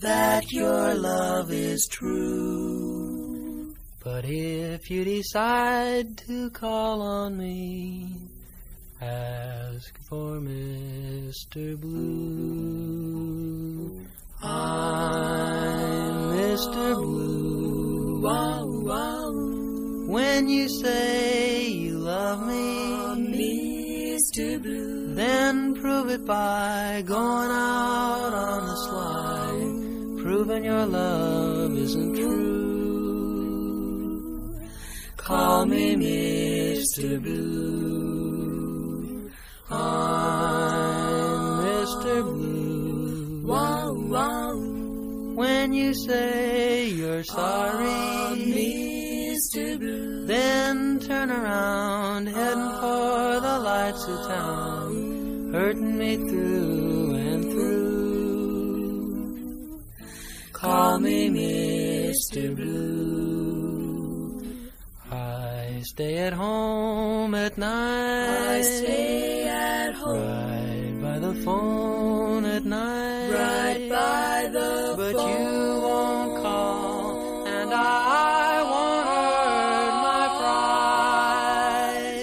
[0.00, 3.21] that your love is true.
[4.04, 8.16] But if you decide to call on me,
[9.00, 11.80] ask for Mr.
[11.80, 12.04] Blue.
[14.42, 16.96] I'm Mr.
[16.96, 18.20] Blue.
[18.22, 19.30] Wow, wow.
[20.08, 24.60] When you say you love me, Mr.
[24.60, 32.51] Blue, then prove it by going out on the slide, proving your love isn't true.
[35.24, 37.22] Call me Mr.
[37.22, 39.30] Blue.
[39.70, 42.24] I'm Mr.
[42.24, 43.46] Blue.
[43.46, 44.52] Wow, wow.
[45.36, 49.78] When you say you're sorry, Mr.
[49.78, 58.72] Blue, then turn around, heading for the lights of town, hurting me through and through.
[60.52, 62.56] Call me Mr.
[62.56, 63.01] Blue.
[65.92, 68.56] Stay at home at night.
[68.56, 70.16] I stay at home.
[70.16, 73.28] Right by the phone at night.
[73.28, 75.22] Right by the but phone.
[75.22, 80.26] But you won't call, and I won't hurt my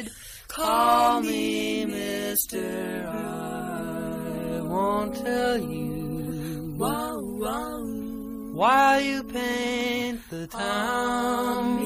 [0.02, 0.10] pride.
[0.48, 3.08] Call me Mister.
[3.08, 6.74] I won't tell you.
[6.76, 7.84] Wow, wow.
[8.52, 11.86] While you paint the town.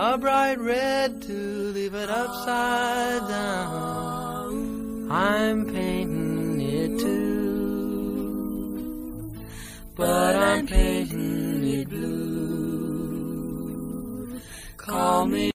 [0.00, 1.32] A bright red to
[1.72, 5.10] leave it upside down.
[5.10, 8.14] I'm painting it too,
[9.96, 12.78] but I'm painting it blue.
[14.76, 15.50] Call me.